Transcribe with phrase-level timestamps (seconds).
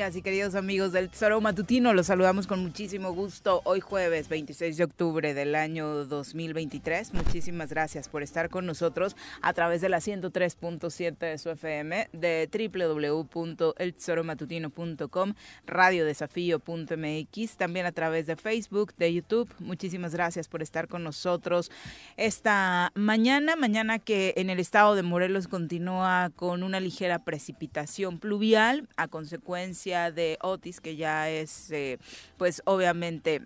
[0.00, 1.92] amigas y queridos amigos del Tesoro Matutino.
[1.92, 7.12] Los saludamos con muchísimo gusto hoy jueves 26 de octubre del año 2023.
[7.12, 12.48] Muchísimas gracias por estar con nosotros a través de la 103.7 de su FM, de
[12.50, 15.34] www.eltesoromatutino.com,
[15.66, 19.52] radiodesafío.mx, también a través de Facebook, de YouTube.
[19.58, 21.70] Muchísimas gracias por estar con nosotros
[22.16, 28.88] esta mañana, mañana que en el estado de Morelos continúa con una ligera precipitación pluvial
[28.96, 31.98] a consecuencia de Otis, que ya es, eh,
[32.38, 33.42] pues obviamente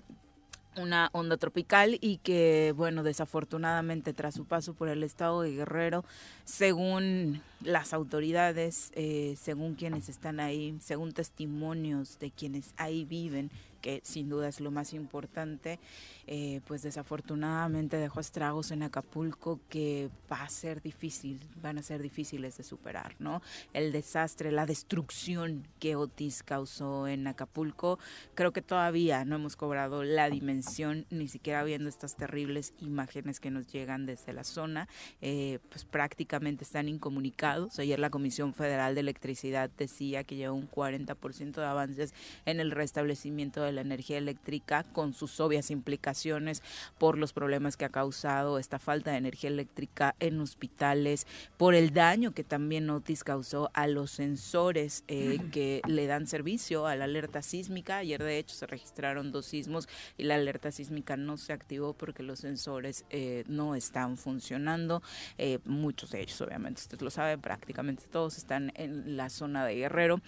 [0.77, 6.05] una onda tropical y que, bueno, desafortunadamente tras su paso por el estado de Guerrero,
[6.45, 13.51] según las autoridades, eh, según quienes están ahí, según testimonios de quienes ahí viven,
[13.85, 15.79] que sin duda es lo más importante,
[16.27, 22.01] eh, pues desafortunadamente dejó estragos en Acapulco que va a ser difícil, van a ser
[22.01, 23.43] difíciles de superar, ¿no?
[23.75, 27.99] El desastre, la destrucción que Otis causó en Acapulco,
[28.35, 33.51] creo que todavía no hemos cobrado la dimensión, ni siquiera viendo estas terribles imágenes que
[33.51, 34.89] nos llegan desde la zona,
[35.21, 37.79] eh, pues prácticamente están incomunicados.
[37.79, 42.15] Ayer la Comisión Federal de Electricidad decía que lleva un 40% de avances
[42.47, 46.63] en el restablecimiento de la energía eléctrica con sus obvias implicaciones
[46.99, 51.27] por los problemas que ha causado esta falta de energía eléctrica en hospitales,
[51.57, 56.87] por el daño que también Otis causó a los sensores eh, que le dan servicio
[56.87, 57.99] a la alerta sísmica.
[57.99, 62.23] Ayer de hecho se registraron dos sismos y la alerta sísmica no se activó porque
[62.23, 65.03] los sensores eh, no están funcionando.
[65.39, 69.75] Eh, muchos de ellos, obviamente, usted lo sabe, prácticamente todos están en la zona de
[69.75, 70.21] Guerrero,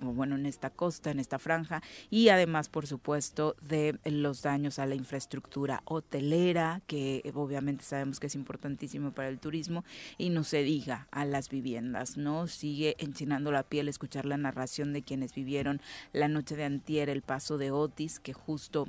[0.00, 4.86] bueno, en esta costa, en esta franja, y además, por supuesto, de los daños a
[4.86, 9.84] la infraestructura hotelera, que obviamente sabemos que es importantísimo para el turismo,
[10.18, 12.46] y no se diga a las viviendas, ¿no?
[12.46, 15.80] Sigue enchinando la piel escuchar la narración de quienes vivieron
[16.12, 18.86] la noche de antier el paso de Otis, que justo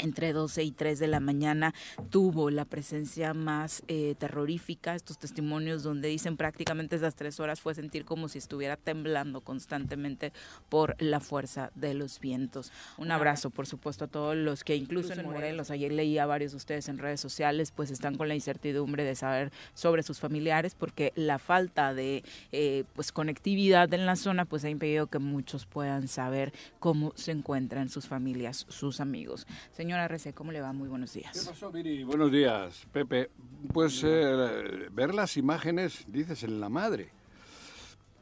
[0.00, 1.74] entre 12 y 3 de la mañana
[2.10, 7.74] tuvo la presencia más eh, terrorífica, estos testimonios donde dicen prácticamente esas tres horas fue
[7.74, 10.32] sentir como si estuviera temblando constantemente
[10.68, 12.72] por la fuerza de los vientos.
[12.98, 16.52] Un abrazo, por supuesto, a todos los que incluso en Morelos, ayer leí a varios
[16.52, 20.74] de ustedes en redes sociales, pues están con la incertidumbre de saber sobre sus familiares
[20.74, 25.66] porque la falta de eh, pues conectividad en la zona pues ha impedido que muchos
[25.66, 29.46] puedan saber cómo se encuentran sus familias, sus amigos.
[29.90, 30.72] Señora Rece, ¿cómo le va?
[30.72, 31.32] Muy buenos días.
[31.36, 32.04] ¿Qué pasó, Viri?
[32.04, 33.28] Buenos días, Pepe.
[33.72, 37.10] Pues eh, ver las imágenes, dices, en la madre.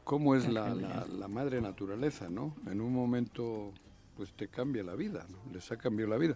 [0.03, 2.55] ¿Cómo es la, la- la madre naturaleza, no?
[2.65, 3.71] En un momento,
[4.17, 5.37] pues te cambia la vida, ¿no?
[5.53, 6.35] Les ha cambiado la vida.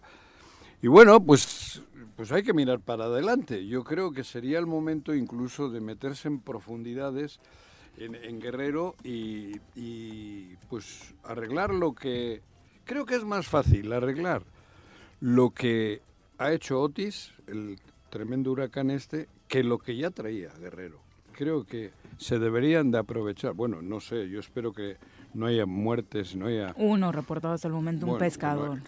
[0.84, 1.82] Y bueno, pues,
[2.16, 3.66] pues hay que mirar para adelante.
[3.66, 7.40] Yo creo que sería el momento incluso de meterse en profundidades
[7.98, 12.44] en, en Guerrero y, y, pues arreglar lo que...
[12.86, 14.44] Creo que es más fácil arreglar
[15.24, 16.02] lo que
[16.38, 21.00] ha hecho Otis, el tremendo huracán este, que lo que ya traía Guerrero.
[21.32, 23.54] Creo que se deberían de aprovechar.
[23.54, 24.98] Bueno, no sé, yo espero que
[25.34, 26.76] no haya muertes, no haya...
[26.76, 28.82] Uno reportado hasta el momento, un pescador.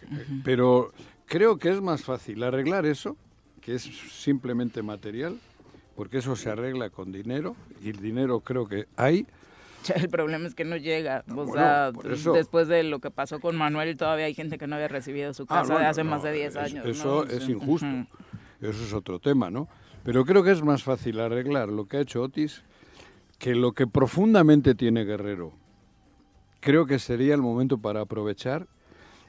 [0.44, 0.92] Pero
[1.26, 3.16] creo que es más fácil arreglar eso,
[3.62, 5.40] que es simplemente material,
[5.96, 9.26] porque eso se arregla con dinero, y el dinero creo que hay.
[9.96, 11.24] El problema es que no llega.
[11.30, 11.92] O bueno, sea,
[12.34, 15.44] después de lo que pasó con Manuel, todavía hay gente que no había recibido su
[15.44, 16.86] Ah, casa no, de no, hace no, más de 10 es- años.
[16.86, 16.92] ¿no?
[16.92, 17.52] Eso es Sí.
[17.54, 17.88] injusto.
[17.88, 18.08] Ujú.
[18.62, 19.68] Eso es otro tema, ¿no?
[20.04, 22.64] Pero creo que es más fácil arreglar lo que ha hecho Otis
[23.40, 25.54] que lo que profundamente tiene Guerrero.
[26.62, 28.68] Creo que sería el momento para aprovechar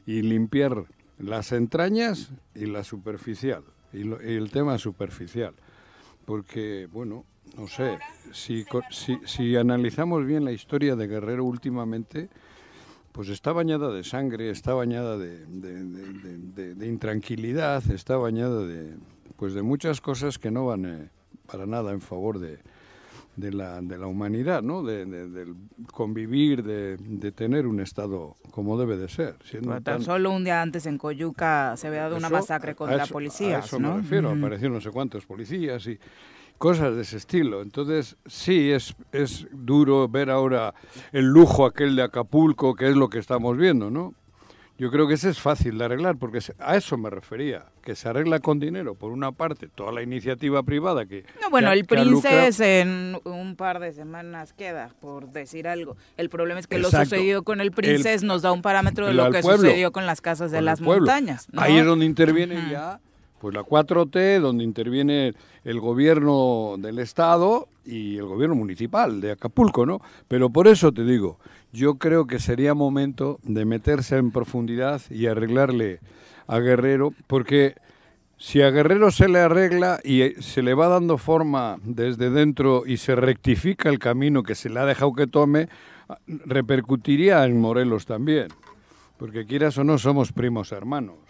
[0.07, 0.85] y limpiar
[1.19, 5.55] las entrañas y la superficial, y, lo- y el tema superficial.
[6.25, 7.25] Porque, bueno,
[7.57, 7.99] no sé,
[8.33, 12.29] si, si, si analizamos bien la historia de Guerrero últimamente,
[13.13, 18.95] pues está bañada de sangre, está bañada de, de- intranquilidad, está bañada de,
[19.37, 21.09] pues de muchas cosas que no van eh,
[21.51, 22.59] para nada en favor de,
[23.37, 24.83] de la, de la humanidad, ¿no?
[24.83, 25.55] De, de- del
[25.93, 29.37] convivir, de, de tener un Estado como debe de ser.
[29.63, 33.13] tan tan- solo un día antes en Coyuca se había dado una masacre contra eso-
[33.15, 33.95] policías, A eso ¿no?
[33.95, 35.99] me refiero, aparecieron no sé cuántos policías y
[36.59, 37.63] cosas de ese estilo.
[37.63, 40.75] Entonces, sí, es, es duro ver ahora
[41.13, 44.15] el lujo aquel de Acapulco, que es lo que estamos viendo, ¿no?
[44.79, 48.11] Yo creo que ese es fácil de arreglar, porque a eso me refería, que se
[48.11, 51.25] arregla con dinero, por una parte, toda la iniciativa privada que...
[51.41, 55.97] No, bueno, que el que Princes en un par de semanas queda, por decir algo.
[56.19, 59.17] El problema es que lo sucedido con el Princes nos da un parámetro de el
[59.17, 61.49] lo que pueblo, sucedió con las casas de las montañas.
[61.53, 61.63] ¿no?
[61.63, 62.73] Ahí es donde intervienen Ujú.
[62.73, 63.01] ya
[63.41, 69.85] Pues la 4T, donde interviene el gobierno del Estado y el gobierno municipal de Acapulco,
[69.85, 70.01] ¿no?
[70.27, 71.39] Pero por eso te digo,
[71.73, 76.01] yo creo que sería momento de meterse en profundidad y arreglarle
[76.47, 77.75] a Guerrero, porque
[78.39, 82.97] si a Guerrero se le arregla y se le va dando forma desde dentro y
[82.97, 85.69] se rectifica el camino que se le ha dejado que tome,
[86.27, 88.49] repercutiría en Morelos también,
[89.19, 91.26] porque quieras o no somos primos hermanos.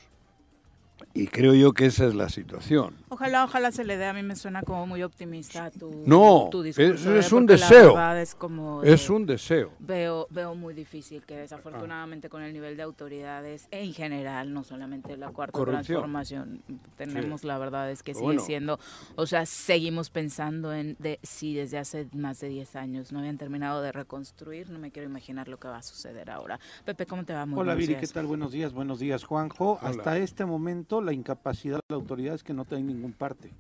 [1.17, 2.95] Y creo yo que esa es la situación.
[3.09, 4.05] Ojalá, ojalá se le dé.
[4.05, 6.93] A mí me suena como muy optimista tu, No, tu discurso.
[6.93, 7.19] es- ¿eh?
[7.21, 7.95] es un deseo.
[7.95, 9.71] verdad es como Es de- un deseo.
[9.79, 15.17] Veo, veo muy difícil que desafortunadamente con el nivel de autoridades en general, no solamente
[15.17, 15.85] la cuarta Corrupción.
[15.87, 16.63] transformación,
[16.97, 18.43] tenemos la verdad es que sigue bueno.
[18.43, 18.79] siendo,
[19.15, 23.39] o sea, seguimos pensando en de si desde hace más de 10 años no habían
[23.39, 26.61] terminado de reconstruir, no me quiero imaginar lo que va a suceder ahora.
[26.85, 27.47] Pepe, ¿cómo te va?
[27.47, 28.27] Muy Hola Viri, ¿qué tal?
[28.27, 29.79] Buenos días, buenos días Juanjo.
[29.81, 29.89] Hola.
[29.91, 33.51] Hasta este momento la incapacidad de la autoridad es que no está en ningún parte.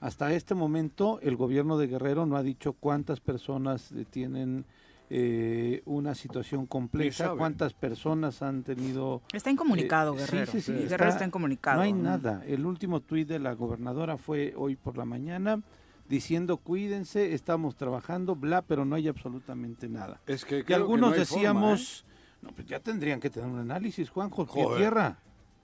[0.00, 4.64] Hasta este momento el gobierno de Guerrero no ha dicho cuántas personas eh, tienen
[5.10, 9.20] eh, una situación compleja, cuántas personas han tenido...
[9.32, 10.52] Está incomunicado, Eh, sí, Guerrero.
[10.52, 11.76] sí, sí, Guerrero está- está incomunicado.
[11.76, 12.42] No hay nada.
[12.46, 15.60] El último tuit de la gobernadora fue hoy por la mañana
[16.08, 20.20] diciendo cuídense, estamos trabajando, bla, pero no hay absolutamente nada.
[20.26, 22.04] Es que Y algunos decíamos,
[22.40, 24.78] no, pues ya tendrían que tener un análisis, Juanjo, Joder.
[24.78, 25.18] tierra.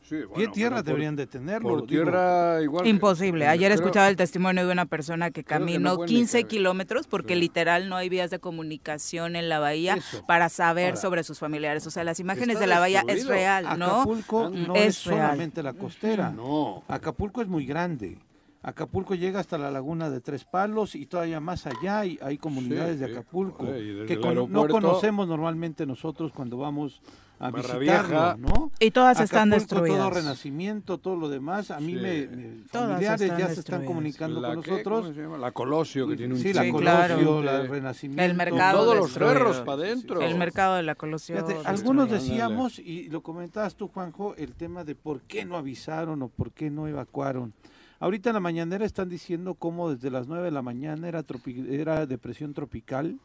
[0.08, 1.68] Sí, bueno, Pie tierra por- deberían de tenerlo.
[1.68, 1.86] Por digo.
[2.04, 2.84] tierra igual.
[2.84, 3.48] que- Imposible.
[3.48, 6.18] Ayer creo- escuchaba el testimonio de una persona que Creo que caminó no pueden ni
[6.20, 6.46] 15 caber.
[6.48, 7.40] kilómetros porque Sí.
[7.40, 10.24] literal no hay vías de comunicación en la bahía Eso.
[10.26, 11.86] para saber Ahora, sobre sus familiares.
[11.86, 13.86] O sea, las imágenes de la bahía es real, ¿no?
[14.02, 16.30] Acapulco no es es, solamente la costera.
[16.30, 16.84] No.
[16.86, 18.18] Acapulco es muy grande.
[18.62, 22.98] Acapulco llega hasta la laguna de Tres Palos y todavía más allá hay, hay comunidades
[22.98, 24.16] de Acapulco que
[24.48, 27.00] no conocemos normalmente nosotros cuando vamos
[27.38, 28.36] a Barra visitarlo, Vieja.
[28.38, 28.70] ¿no?
[28.80, 30.14] Y todas están Acapulco, todo destruidas.
[30.14, 31.70] renacimiento, todo lo demás.
[31.70, 31.94] A mí Sí.
[32.00, 35.00] me, me- Todas familiares están ya se están comunicando La con que- nosotros.
[35.02, 35.38] ¿cómo se llama?
[35.38, 36.80] La Colosio, que tiene un Sí, la Colosio,
[37.20, 37.42] claro.
[37.42, 37.62] la.
[37.62, 38.22] Renacimiento.
[38.22, 40.20] El mercado Todos los ferros para adentro.
[40.22, 40.94] El mercado de la.
[40.94, 46.22] Fíjate, algunos decíamos, y lo comentabas tú, Juanjo, el tema de por qué no avisaron
[46.22, 47.52] o por qué no evacuaron.
[48.00, 51.66] Ahorita en la mañanera están diciendo cómo desde las 9 de la mañana era, tropi-
[51.70, 53.18] era depresión tropical.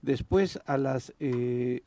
[0.00, 1.82] Después a las, eh,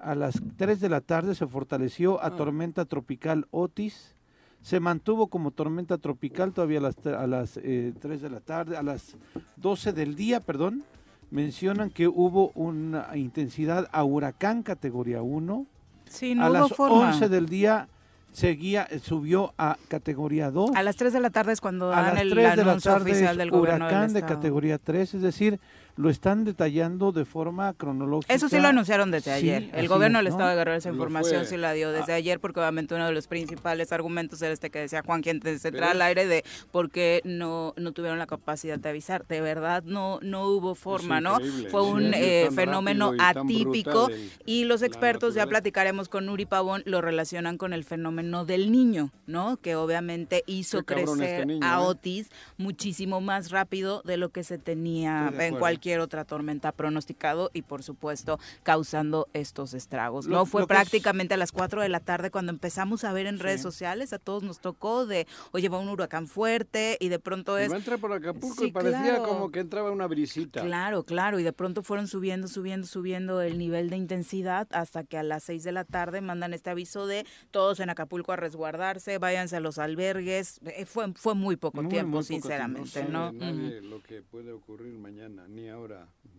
[0.00, 2.36] a las 3 de la tarde se fortaleció a Ah.
[2.36, 4.14] tormenta tropical Otis.
[4.62, 8.76] Se mantuvo como tormenta tropical todavía a las, a las eh, 3 de la tarde,
[8.76, 9.16] a las
[9.56, 10.82] 12 del día, perdón.
[11.30, 15.66] Mencionan que hubo una intensidad a huracán categoría 1.
[16.06, 17.08] Sí, no a hubo las forma.
[17.10, 17.88] 11 del día
[18.32, 20.70] seguía, eh, subió a categoría 2.
[20.74, 22.78] A las 3 de la tarde es cuando A dan las el 3 de la
[22.78, 25.60] tarde oficial del gobierno del huracán de categoría 3, es decir,
[25.98, 28.32] lo están detallando de forma cronológica.
[28.32, 29.64] Eso sí lo anunciaron desde Sí, ayer.
[29.72, 30.36] El así gobierno es, del ¿no?
[30.36, 32.16] Estado de Guerrero esa información sí la dio desde Ah.
[32.16, 35.72] ayer porque obviamente uno de los principales argumentos era este que decía Juan quien se
[35.72, 39.26] trae al aire de por qué no, no tuvieron la capacidad de avisar.
[39.26, 41.38] De verdad no, no hubo forma, ¿no?
[41.70, 44.08] Fue sí, un eh, fenómeno y atípico
[44.46, 49.10] y los expertos, ya platicaremos con Uri Pavón, lo relacionan con el fenómeno del niño,
[49.26, 49.56] ¿no?
[49.56, 51.84] Que obviamente hizo crecer este niño, a ¿eh?
[51.84, 55.58] Otis muchísimo más rápido de lo que se tenía en acuerdo.
[55.88, 60.26] Cualquier otra tormenta pronosticado y por supuesto causando estos estragos.
[60.26, 63.26] Lo- no fue es- prácticamente a las 4 de la tarde cuando empezamos a ver
[63.26, 67.18] en redes sociales, a todos nos tocó de, oye, va un huracán fuerte y de
[67.18, 67.72] pronto Iba es...
[67.72, 69.22] a entrar por Acapulco Sí, y parecía claro.
[69.24, 70.60] como que entraba una brisita.
[70.60, 75.16] Claro, claro, y de pronto fueron subiendo, subiendo, subiendo el nivel de intensidad hasta que
[75.16, 79.16] a las 6 de la tarde mandan este aviso de todos en Acapulco a resguardarse,
[79.16, 80.60] váyanse a los albergues.
[80.66, 82.46] Eh, Fue, fue muy poco Muy, tiempo, muy poco tiempo.
[82.48, 85.77] sinceramente, No nadie lo que puede ocurrir mañana, ni ahora,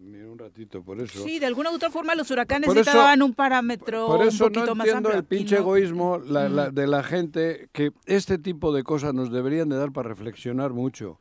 [0.02, 1.24] ni en un ratito, por eso.
[1.24, 4.46] Sí, de alguna u otra forma los huracanes Por eso- daban un parámetro Por eso
[4.46, 5.20] un poquito no más entiendo amplio.
[5.20, 5.62] el pinche no.
[5.62, 9.92] egoísmo la- la- de la gente que este tipo de cosas nos deberían de dar
[9.92, 11.20] para reflexionar mucho.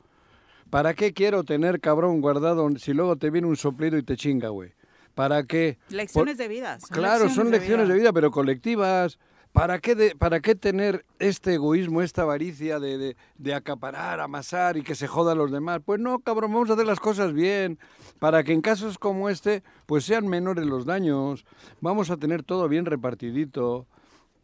[0.71, 4.51] ¿Para qué quiero tener cabrón guardado si luego te viene un soplido y te chinga,
[4.51, 4.73] güey?
[5.15, 5.79] ¿Para qué?
[5.89, 6.79] Lecciones de vida.
[6.79, 8.03] son Claro, son lecciones de vida.
[8.05, 9.19] vida, pero colectivas.
[9.51, 14.77] ¿Para qué, de- ¿Para qué tener este egoísmo, esta avaricia de, de- de acaparar, amasar
[14.77, 15.81] y que se jodan los demás?
[15.85, 17.79] Pues no, cabrón, vamos a hacer las cosas bien,
[18.19, 21.45] para que en casos como este, pues sean menores los daños.
[21.81, 23.87] Vamos a tener todo bien repartidito.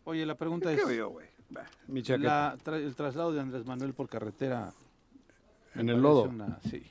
[0.04, 1.26] Oye, la pregunta ¿Qué es, veo yo, güey?
[1.88, 2.54] Mi chaqueta.
[2.54, 4.73] la tra- el traslado de Andrés Manuel por carretera.
[5.75, 6.25] En el lodo.
[6.25, 6.83] una- sí.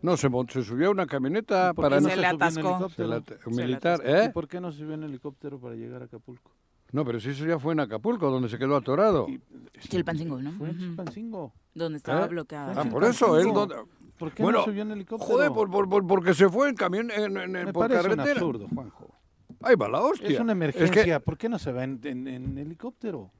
[0.00, 2.60] No, se, se subió a una camioneta ¿Por para qué no se se le atascó.
[2.60, 2.88] helicóptero?
[2.88, 4.10] se la- Se un le militar, atascó.
[4.10, 4.30] ¿Y ¿eh?
[4.30, 6.50] por qué no se subió en helicóptero para llegar a Acapulco?
[6.92, 9.26] No, pero si eso ya fue en Acapulco, donde se quedó atorado.
[9.28, 9.40] Y-
[9.88, 10.52] Chilpancingo, ¿no?
[10.52, 10.78] Fue en.
[10.78, 11.52] Chilpancingo.
[11.74, 12.28] Donde estaba ¿Eh?
[12.28, 12.80] bloqueada.
[12.80, 13.52] Ah, por eso, él...
[13.52, 13.76] Donde-
[14.22, 15.28] ¿Por qué Bueno, no subió en helicóptero?
[15.32, 18.08] Joder, por, por- por- porque se fue en camión, en, en- en- Me por parece
[18.08, 18.30] un carretera.
[18.40, 19.08] absurdo, Juanjo.
[19.62, 20.28] Ahí va la hostia.
[20.28, 21.18] Es una que- emergencia.
[21.18, 23.32] ¿Por qué no se va en, en- en helicóptero?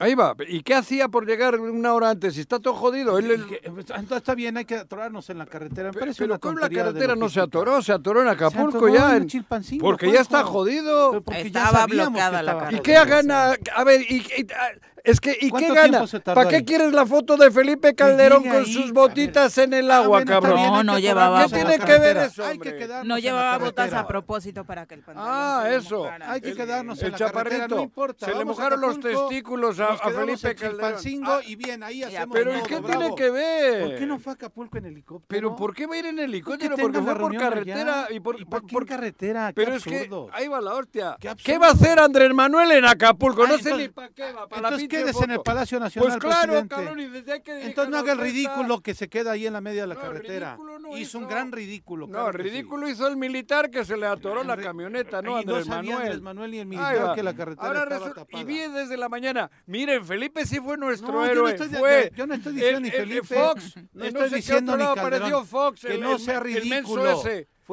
[0.00, 0.34] Ahí va.
[0.48, 2.34] ¿Y qué hacía por llegar una hora antes?
[2.34, 3.16] Si está todo jodido.
[3.18, 5.92] Él, él- Que- Entonces está bien, hay que atorarnos en la carretera.
[5.92, 7.80] Me parece pero ¿cómo la carretera no se atoró?
[7.80, 9.16] Se atoró en Acapulco atoró ya.
[9.16, 11.10] en en- porque ya está jodido.
[11.12, 13.04] Pero porque ya Estaba bloqueada la estaba ¿Y carretera.
[13.04, 13.56] qué gana?
[13.76, 14.68] A ver, y, y- ah,
[15.10, 16.04] es que, ¿y qué ¿Cuánto gana?
[16.34, 18.72] ¿Para qué quieres la foto de Felipe Calderón con ahí.
[18.72, 20.56] sus botitas en el Ah, agua, bueno, cabrón?
[20.62, 23.58] No, no llevaba ¿Qué en la tiene que ver eso, Hay que No la llevaba
[23.58, 25.98] botas a propósito para que el pantalón Ah, se eso.
[26.04, 26.32] mojara.
[26.32, 27.76] Hay que quedarnos El en la carretera, chaparrito.
[27.76, 28.26] no importa.
[28.26, 30.94] Se le mojaron los testículos a- Felipe Calderón.
[31.26, 32.98] Ah, y bien, ahí hacemos Pero ¿y qué bravo.
[33.00, 33.82] tiene que ver?
[33.86, 35.26] ¿Por qué no fue a Acapulco en helicóptero?
[35.28, 36.76] ¿Pero por qué va a ir en helicóptero?
[36.76, 39.48] Que Porque fue la por carretera y por, ¿Y por- para qué en por- carretera?
[39.48, 41.16] Qué Pero es que ahí va la hostia.
[41.20, 43.46] Qué ¿Qué va a hacer Andrés Manuel en Acapulco?
[43.46, 44.48] No sé ni para qué va.
[44.48, 45.40] Para la Quédese en el.
[45.40, 46.74] Palacio Nacional, Pues claro, presidente.
[46.74, 49.60] cabrón, y desde que Entonces no haga el ridículo que se queda ahí en la
[49.60, 50.50] media de la No, carretera.
[50.56, 51.18] ridículo no hizo hizo.
[51.18, 52.06] un gran ridículo.
[52.06, 52.50] No, claro que sí.
[52.50, 55.36] ridículo hizo el militar que se le atoró la camioneta, ¿no?
[55.38, 55.96] y Andrés no Manuel.
[56.02, 58.42] Andrés Manuel y el militar que la carretera Ahora estaba tapada.
[58.42, 61.50] Y vi desde la mañana, miren, Felipe sí fue nuestro No, yo no héroe.
[61.52, 64.76] estoy fue yo no estoy diciendo el- ni el- el Felipe, Fox, no estoy diciendo
[64.76, 66.42] ni Calderón, apareció Fox, que no sea el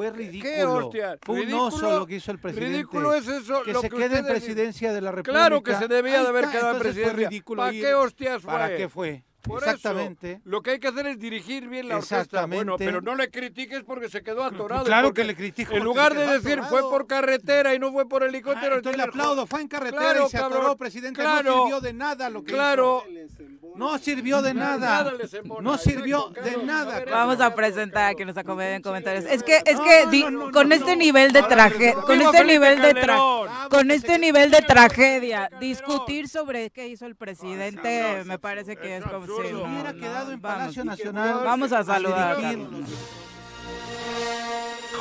[0.04, 0.42] menso ridículo.
[0.42, 0.86] Fue ¿Qué ridículo.
[0.86, 1.18] hostia?
[1.22, 2.72] Fue un oso lo que hizo el presidente.
[2.72, 3.62] Ridículo es eso.
[3.62, 5.32] Que lo se que quede en presidencia de la República.
[5.38, 7.28] Claro que se debía de haber quedado en fue presidencia.
[7.28, 8.52] ridículo ¿Para qué hostias fue?
[8.52, 9.24] ¿Para qué fue?
[9.42, 10.32] Por Exactamente.
[10.32, 12.46] eso, lo que hay que hacer es dirigir bien la orquesta.
[12.46, 14.84] Bueno, pero no le critiques porque se quedó atorado.
[14.84, 16.90] claro que le critico En lugar de decir fue atorado.
[16.90, 18.74] por carretera y no fue por Ah, helicóptero.
[18.74, 20.58] entonces le aplaudo, fue en carretera Claro, y se cabrón.
[20.62, 21.20] atoró, presidente.
[21.20, 21.54] Claro.
[21.58, 23.04] No sirvió de nada lo que Claro.
[23.08, 23.44] hizo.
[23.76, 25.12] No sirvió de Nada nada.
[25.12, 27.02] les embona, No sirvió de nada.
[27.10, 29.24] Vamos a presentar a que nos acompañe en comentarios.
[29.26, 32.30] Es que, es que no, di- no, no, con este nivel de les- con ¡Viva
[32.30, 33.68] este nivel de tra- Calderón!
[33.70, 39.04] con este nivel de tragedia, discutir sobre qué hizo el presidente me parece que es
[39.04, 40.40] como si Hubiera quedado en.
[40.40, 41.40] Palacio Nacional.
[41.44, 42.36] Vamos a saludar.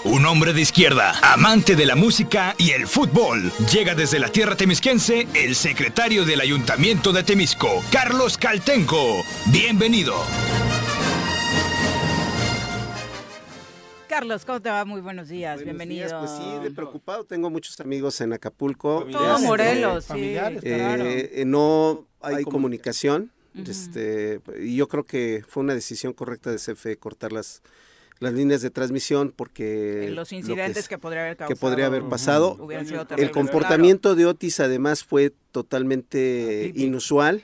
[0.06, 3.52] Un hombre de izquierda, amante de la música y el fútbol.
[3.74, 9.24] Llega desde la tierra temisquense el secretario del Ayuntamiento de Temisco, Carlos Caltenco.
[9.48, 10.16] Bienvenido.
[14.08, 14.86] Carlos, ¿cómo te va?
[14.86, 16.08] Muy buenos días, Buenos bienvenido.
[16.08, 17.24] días, Pues sí, de preocupado.
[17.26, 19.06] Tengo muchos amigos en Acapulco.
[19.12, 20.08] Todo Este, Morelos, sí.
[20.10, 21.04] familiares, eh, claro.
[21.06, 23.32] eh, no hay comunicación.
[23.68, 27.62] este, y yo creo que fue una decisión correcta de CFE cortar las,
[28.20, 31.60] las líneas de transmisión porque Los lo incidentes es- que podría haber que causado.
[31.60, 32.58] podría haber pasado.
[32.60, 37.44] hubieran sido El comportamiento de Otis además fue totalmente inusual.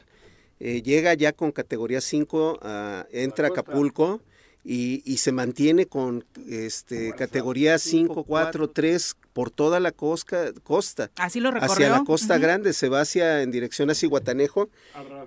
[0.60, 4.22] Eh, llega ya con categoría 5, ah, entra a Acapulco
[4.64, 11.10] y, y se mantiene con este, categoría 5, 4, 3 por toda la cosca, costa.
[11.16, 11.74] Así lo recorrió.
[11.74, 14.70] Hacia la costa grande, se va hacia en dirección a Cihuatanejo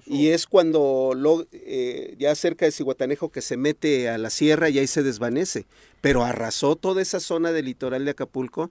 [0.06, 4.68] y es cuando lo, eh, ya cerca de Cihuatanejo que se mete a la sierra
[4.68, 5.66] y ahí se desvanece.
[6.00, 8.70] Pero arrasó toda esa zona del litoral de Acapulco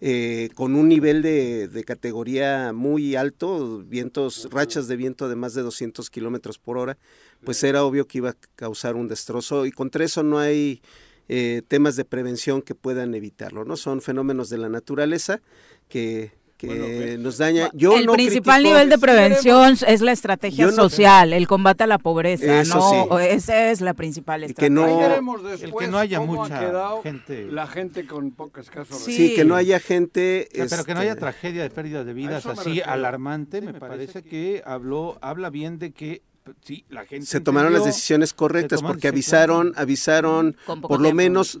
[0.00, 5.54] eh, con un nivel de, de categoría muy alto, vientos, rachas de viento de más
[5.54, 6.98] de 200 kilómetros por hora,
[7.44, 10.80] pues era obvio que iba a causar un destrozo y contra eso no hay
[11.28, 13.76] eh, temas de prevención que puedan evitarlo, ¿no?
[13.76, 15.40] Son fenómenos de la naturaleza
[15.88, 17.70] que, que nos daña.
[17.72, 21.84] Yo el no principal critico- nivel de prevención es la estrategia no- social, el combate
[21.84, 22.76] a la pobreza, Eso
[23.08, 23.18] ¿no?
[23.18, 23.24] sí.
[23.30, 25.20] Esa es la principal Y que estrategia.
[25.20, 27.46] no- El que no haya mucha gente.
[27.50, 29.12] la gente con pocas escasos Sí.
[29.16, 30.48] Sí, que no haya gente...
[30.52, 32.90] O sea, pero que no haya este, tragedia de pérdida de vidas así refiero.
[32.90, 36.22] alarmante, Sí, me me parece parece que habló, habla bien de que
[36.62, 39.82] sí, la gente se tomaron las decisiones correctas tomaron- porque avisaron, claro.
[39.82, 41.14] avisaron por lo tiempo.
[41.14, 41.58] menos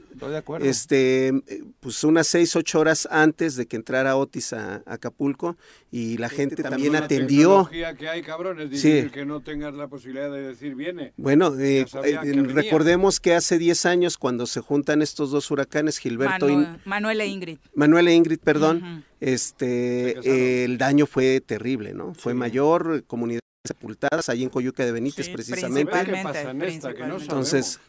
[0.60, 5.56] este eh, pues unas seis, ocho horas antes de que entrara Otis a, a Acapulco
[5.90, 7.68] y la gente también la atendió.
[7.70, 9.08] tecnología que hay, cabrón, es Sí.
[9.12, 11.12] que no tengas la posibilidad de decir viene.
[11.16, 15.98] Bueno, eh, eh, que recordemos que hace 10 años cuando se juntan estos dos huracanes,
[15.98, 17.58] Gilberto y Manu- Manuel e Ingrid.
[17.74, 22.14] Manuel e Ingrid, perdón, este, eh, el daño fue terrible, ¿no?
[22.14, 25.90] Fue mayor, comunidades sepultadas, ahí en Coyuca de Benítez Sí, precisamente.
[25.92, 27.24] A ver qué Principalmente, pasa en esta, que no principalmente.
[27.24, 27.80] Entonces,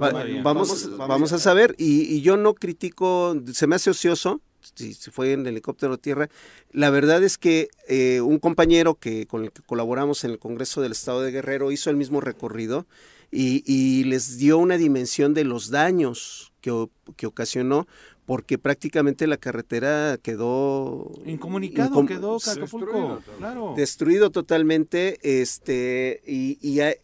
[0.00, 4.40] va- vamos, vamos a saber, y, y yo no critico, se me hace ocioso,
[4.76, 6.30] si, si fue en helicóptero o tierra,
[6.70, 10.80] la verdad es que eh, un compañero que con el que colaboramos en el Congreso
[10.80, 12.86] del Estado de Guerrero hizo el mismo recorrido
[13.32, 17.88] y, y les dio una dimensión de los daños que, que ocasionó,
[18.26, 22.92] porque prácticamente la carretera quedó Incomunicado incom- quedó Destruido Acapulco.
[22.92, 23.22] todo.
[23.38, 23.74] Claro.
[23.76, 26.94] destruido totalmente, este, y, y hay-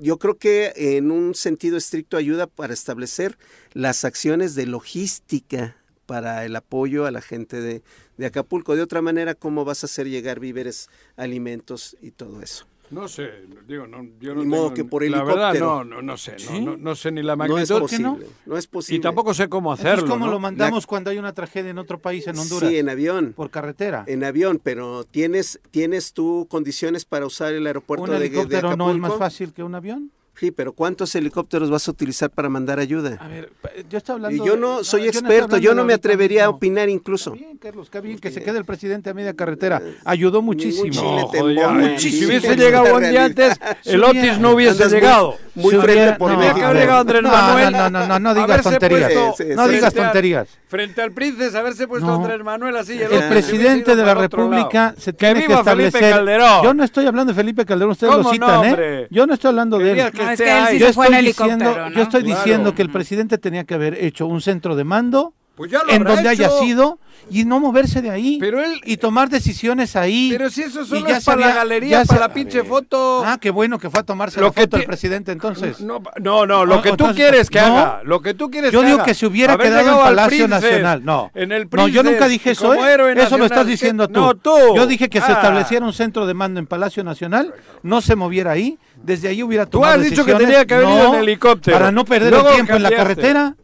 [0.00, 3.38] yo creo que en un sentido estricto ayuda para establecer
[3.72, 7.82] las acciones de logística para el apoyo a la gente de,
[8.18, 8.74] de Acapulco.
[8.76, 12.66] De otra manera, ¿cómo vas a hacer llegar víveres, alimentos y todo eso?
[12.90, 13.30] No sé,
[13.66, 15.84] digo, no, yo no Ni modo tengo- que por La verdad, helicóptero.
[15.84, 16.60] no, no, no sé, no, ¿Sí?
[16.60, 17.80] no, no sé ni la No es magnitud.
[17.80, 18.26] posible.
[18.46, 18.98] No es posible.
[18.98, 20.06] Y tampoco sé cómo hacerlo.
[20.06, 20.32] ¿cómo ¿no?
[20.32, 22.68] lo mandamos cuando hay una tragedia en otro país, en Honduras?
[22.68, 23.32] Sí, en avión.
[23.34, 24.04] Por carretera.
[24.06, 28.76] En avión, pero ¿tienes, ¿tienes tú condiciones para usar el aeropuerto ¿Un de, de helicóptero
[28.76, 29.18] no es más Acapulco?
[29.18, 30.10] fácil que un avión?
[30.36, 33.16] Sí, pero ¿cuántos helicópteros vas a utilizar para mandar ayuda?
[33.20, 33.50] A ver,
[33.88, 34.42] yo estoy hablando...
[34.44, 37.30] Y yo no soy experto, yo no me atrevería a opinar incluso.
[37.32, 39.80] Bien, Carlos, está bien que se quede el presidente a media carretera.
[40.04, 41.28] Ayudó muchísimo.
[41.28, 42.18] joder, muchísimo.
[42.20, 45.36] Si hubiese es llegado un día antes, el Otis no hubiese Andas muy- llegado.
[45.54, 46.72] Muy Si frente por que México.
[46.72, 47.72] llegado Andrés No, Manuel.
[47.72, 49.12] no, no, no, no digas tonterías.
[49.12, 50.48] puesto Sí, sí, No digas tonterías.
[50.66, 52.16] Frente al príncipe, haberse puesto No.
[52.16, 52.94] Andrés Manuel así.
[52.94, 56.10] y el El presidente de la República se tiene que establecer.
[56.10, 56.64] Calderón.
[56.64, 59.06] Yo no estoy hablando de Felipe Calderón, ustedes lo ¿Cómo no, citan, ¿eh?
[59.10, 60.10] Yo no estoy hablando de él.
[60.32, 60.78] Es que él ahí.
[60.78, 61.96] yo se fue en estoy helicóptero, diciendo, ¿no?
[61.96, 62.36] yo estoy Claro.
[62.38, 65.90] diciendo que el presidente tenía que haber hecho un centro de mando Pues ya lo
[65.92, 66.58] en donde haya hecho.
[66.58, 66.98] sido
[67.30, 70.28] y no moverse de ahí Pero él- y tomar decisiones ahí.
[70.30, 72.64] Pero si eso Y solo ya es para la galería, ya para sa- la pinche
[72.64, 73.22] foto.
[73.24, 75.80] Ah, qué bueno que fue a tomarse Lo la que foto el ti- presidente entonces.
[75.80, 77.66] No, no, no, lo No, que tú entonces- quieres que no.
[77.78, 79.04] haga, lo que tú quieres Yo que digo haga.
[79.06, 81.04] que se hubiera Haber quedado en Palacio Princes, Nacional.
[81.04, 83.14] No, En el no, yo nunca Princes, dije eso, ¿eh?
[83.16, 84.20] Eso lo estás diciendo tú.
[84.20, 84.50] No, tú.
[84.74, 85.34] Yo dije que se Ah.
[85.36, 89.66] estableciera un centro de mando en Palacio Nacional, no se moviera ahí, desde ahí hubiera
[89.66, 90.46] Tú tomado has dicho que decisiones.
[90.48, 91.76] tenía que haber ido en helicóptero.
[91.78, 93.54] Para no perder el tiempo en la carretera.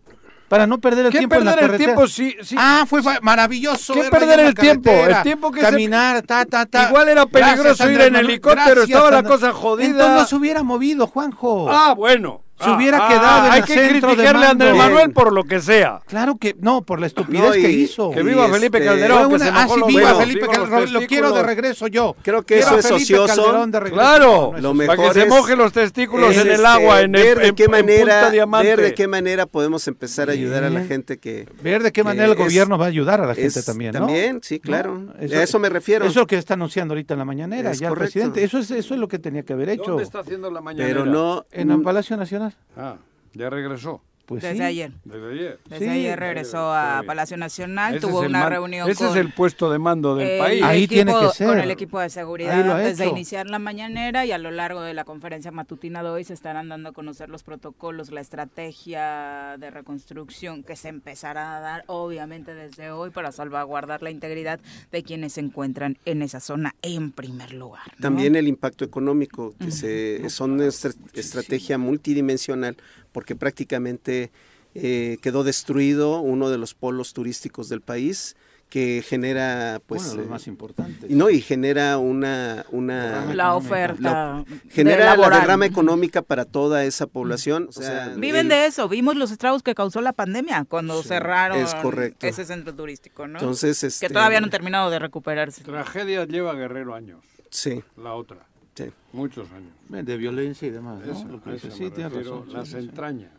[0.51, 1.95] Para no perder el ¿Qué tiempo en la perder el carretera.
[1.95, 3.95] tiempo si- si- Ah, fue maravilloso.
[3.95, 4.91] ¿Qué perder el tiempo?
[4.91, 6.89] El tiempo que se- Caminar, ta, ta, ta.
[6.89, 9.87] Igual era peligroso Gracias, ir en helicóptero, Gracias, estaba la cosa jodida.
[9.87, 11.71] Entonces no se hubiera movido, Juanjo.
[11.71, 12.43] Ah, bueno.
[12.61, 14.77] Se Ah, hubiera ah, quedado en Hay el que centro de criticarle a Andrés.
[14.77, 16.01] Manuel por lo que sea.
[16.07, 18.11] Claro que no, por la estupidez No, y- que hizo.
[18.11, 21.43] Que viva Felipe este- Calderón, que se ah, sí, viva Felipe Calderón, lo quiero de
[21.43, 22.17] regreso yo.
[22.23, 23.67] Creo que Quiero eso es ocioso.
[23.93, 27.01] Claro, No, Lo mejor para que se mojen los testículos es, en el este, agua,
[27.01, 30.65] en, ver de qué en manera, Punta ver de qué manera podemos empezar a ayudar
[30.65, 33.35] a la gente que Ver de qué manera el gobierno va a ayudar a la
[33.35, 34.01] gente también, ¿no?
[34.01, 35.15] También, sí, claro.
[35.19, 36.05] A eso me refiero.
[36.05, 38.45] Eso es lo que está anunciando ahorita en la mañanera, ya el presidente.
[38.45, 39.85] Eso es, eso es lo que tenía que haber hecho.
[39.93, 40.87] ¿Dónde está haciendo la mañana?
[40.87, 42.50] pero no En el Palacio Nacional.
[42.77, 42.99] Ah,
[43.35, 44.03] ya regresó.
[44.31, 44.63] Pues Desde sí.
[44.63, 44.93] ayer.
[45.05, 45.59] Desde ayer.
[45.69, 45.91] Desde Sí.
[45.91, 47.03] ayer regresó a.
[47.05, 50.39] Palacio Nacional, Ese tuvo una reunión Ese con es el puesto de mando del el
[50.39, 50.63] país.
[50.63, 51.49] Ahí tiene equipo- que ser.
[51.49, 53.13] Con el equipo de seguridad lo ha antes de hecho.
[53.13, 56.69] iniciar la mañanera y a lo largo de la conferencia matutina de hoy se estarán
[56.69, 62.55] dando a conocer los protocolos, la estrategia de reconstrucción que se empezará a dar obviamente
[62.55, 64.61] desde hoy para salvaguardar la integridad
[64.93, 67.83] de quienes se encuentran en esa zona en primer lugar.
[67.99, 68.03] ¿no?
[68.03, 72.77] También el impacto económico, que se, son una estra- estrategia multidimensional,
[73.13, 74.31] porque prácticamente
[74.75, 78.37] eh, quedó destruido uno de los polos turísticos del país,
[78.69, 81.11] que genera, pues, Uno de los eh, más importantes.
[81.11, 85.41] y no, y genera una, una la oferta de genera la laboral.
[85.41, 87.67] derrama económica para toda esa población.
[87.69, 91.59] O sea, Viven el- de eso, vimos los estragos que causó la pandemia cuando cerraron
[91.59, 92.29] es correcto.
[92.29, 93.41] ese centro turístico, ¿no?
[93.41, 95.65] Entonces, que este, todavía no han terminado de recuperarse.
[95.65, 97.25] Tragedia lleva Guerrero años.
[97.51, 98.47] Sí, La otra.
[98.85, 98.93] Sí.
[99.13, 99.73] Muchos años.
[99.89, 101.05] De violencia y demás.
[101.05, 101.13] ¿no?
[101.13, 102.45] Eso, Lo que sí, tienes razón.
[102.53, 102.89] Las sí, sí, sí.
[102.89, 103.33] entrañas.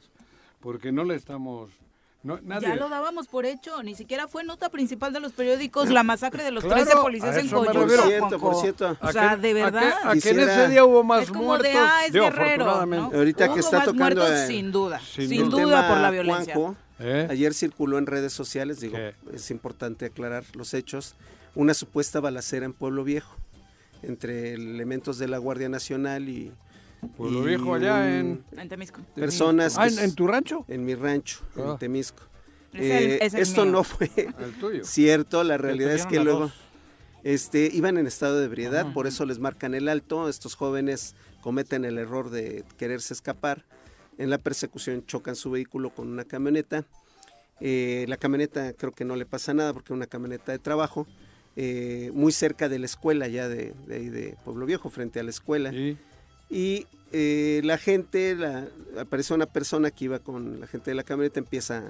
[0.60, 1.72] Porque no le estamos...
[2.24, 5.90] No, nadie, Ya lo dábamos por hecho, ni siquiera fue nota principal de los periódicos
[5.90, 8.98] la masacre de los Claro, 13 policías en Coyuca, Por cierto, por cierto.
[9.02, 9.94] O sea, de verdad.
[10.04, 11.72] A que, en ese día hubo más es como muertos.
[11.72, 12.86] de, ah, es Digo, guerrero.
[12.86, 13.06] ¿no?
[13.06, 15.88] Ahorita que está más tocando, muertos, eh, sin duda, sin sin, duda.
[15.88, 16.54] por la violencia.
[16.54, 17.28] Juanjo, ¿Eh?
[17.32, 19.16] Ayer circuló en redes sociales, digo, ¿Qué?
[19.34, 21.16] es importante aclarar los hechos,
[21.56, 23.36] una supuesta balacera en Pueblo Viejo
[24.04, 26.52] entre elementos de la Guardia Nacional y,
[27.18, 28.04] Pueblo y Viejo allá un-
[28.52, 28.60] en...
[28.60, 29.02] En Temisco.
[29.16, 30.66] personas Ah, ¿en, tu rancho?
[30.68, 31.72] en mi rancho, Ah.
[31.74, 32.24] en Temisco.
[32.74, 33.72] Es el- Eh, es el esto mío.
[33.74, 34.10] no fue
[34.40, 34.84] El tuyo.
[34.86, 36.54] cierto, la realidad es que luego dos.
[37.24, 41.86] este, iban en estado de ebriedad, por eso les marcan el alto, estos jóvenes cometen
[41.86, 43.66] el error de quererse escapar,
[44.18, 46.86] en la persecución chocan su vehículo con una camioneta,
[47.64, 51.06] Eh, la camioneta creo que no le pasa nada porque es una camioneta de trabajo,
[51.56, 55.30] eh, muy cerca de la escuela ya de, de, de Pueblo Viejo, frente a la
[55.32, 55.74] escuela.
[55.74, 55.98] Y
[56.50, 58.68] Y eh, la gente, la,
[59.00, 61.84] aparece una persona que iba con la gente de la camioneta, empieza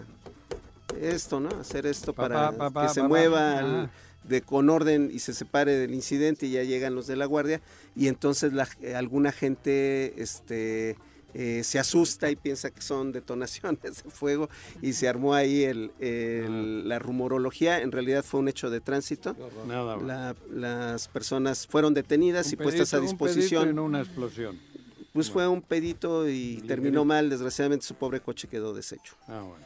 [0.99, 1.49] esto, ¿no?
[1.59, 3.89] Hacer esto Pa, para pa, pa, pa, que se mueva al- Ah.
[4.23, 7.59] de, con orden y se separe del incidente y ya llegan los de la guardia
[7.95, 10.95] y entonces la, alguna gente este,
[11.33, 14.49] eh, se asusta y piensa que son detonaciones de fuego
[14.81, 17.81] y se armó ahí el, el- la rumorología.
[17.81, 19.35] En realidad fue un hecho de tránsito.
[19.67, 19.97] nada.
[19.97, 23.69] La- las personas fueron detenidas Un y puestas a un disposición.
[23.69, 24.59] y no una explosión.
[25.13, 29.15] Pues fue un pedito y terminó mal, desgraciadamente su pobre coche quedó deshecho.
[29.27, 29.65] Ah, bueno.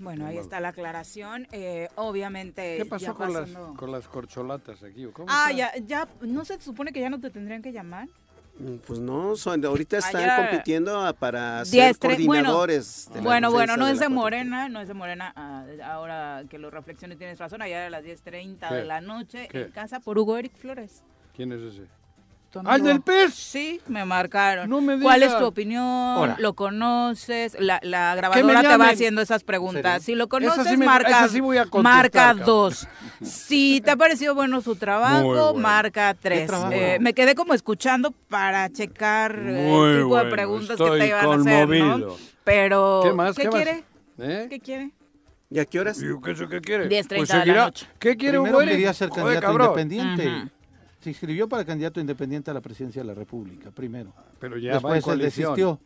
[0.00, 1.46] Bueno, ahí está la aclaración.
[1.52, 2.78] Eh, obviamente.
[2.78, 5.06] ¿Qué pasó ya con las, pasando- con las corcholatas aquí?
[5.12, 5.78] ¿Cómo Ah, está?
[5.78, 8.08] ya, ya, ¿no se supone que ya no te tendrían que llamar?
[8.56, 13.08] Mm, Pues no, son, ahorita están Ayer- compitiendo para Diez, ser tre- coordinadores.
[13.10, 14.10] de la Bueno, bueno, no de es de 4T.
[14.14, 15.32] Morena, no es de Morena.
[15.34, 19.62] ah, ahora que lo reflexiones tienes razón, allá a las 10.30 de la noche ¿Qué?
[19.62, 21.02] en casa por Hugo Eric Flores.
[21.34, 21.82] ¿Quién es ese?
[22.64, 23.34] ¿Al del pez?
[23.34, 24.68] Sí, me marcaron.
[24.68, 25.82] No me ¿Cuál es tu opinión?
[25.82, 26.36] Ahora.
[26.38, 27.56] ¿Lo conoces?
[27.58, 30.02] La, la grabadora te va haciendo esas preguntas.
[30.02, 32.86] Si lo conoces, sí me- marca, sí voy a contestar, marca dos.
[33.22, 35.54] Si te ha parecido bueno su trabajo, bueno.
[35.54, 36.46] marca tres.
[36.46, 36.72] trabajo?
[36.72, 40.90] Eh, me quedé como escuchando para checar eh, Muy el tipo bueno, de preguntas que
[40.98, 41.78] te iban a hacer, ¿no?
[41.78, 42.16] conmovido.
[42.44, 43.36] Pero, ¿Qué más?
[43.36, 43.54] ¿Qué más?
[43.54, 43.84] quiere?
[44.18, 44.46] ¿Eh?
[44.48, 44.90] ¿Qué quiere?
[45.50, 45.98] ¿Y a qué horas?
[46.00, 46.88] Digo, ¿qué, qué quiere?
[46.88, 47.86] 10:30 Pues de la noche.
[47.98, 50.50] ¿Qué quiere Primero quería ser candidato independiente.
[51.04, 54.14] Se inscribió para candidato independiente a la presidencia de la República, primero.
[54.40, 55.78] Pero ya va en Después él desistió.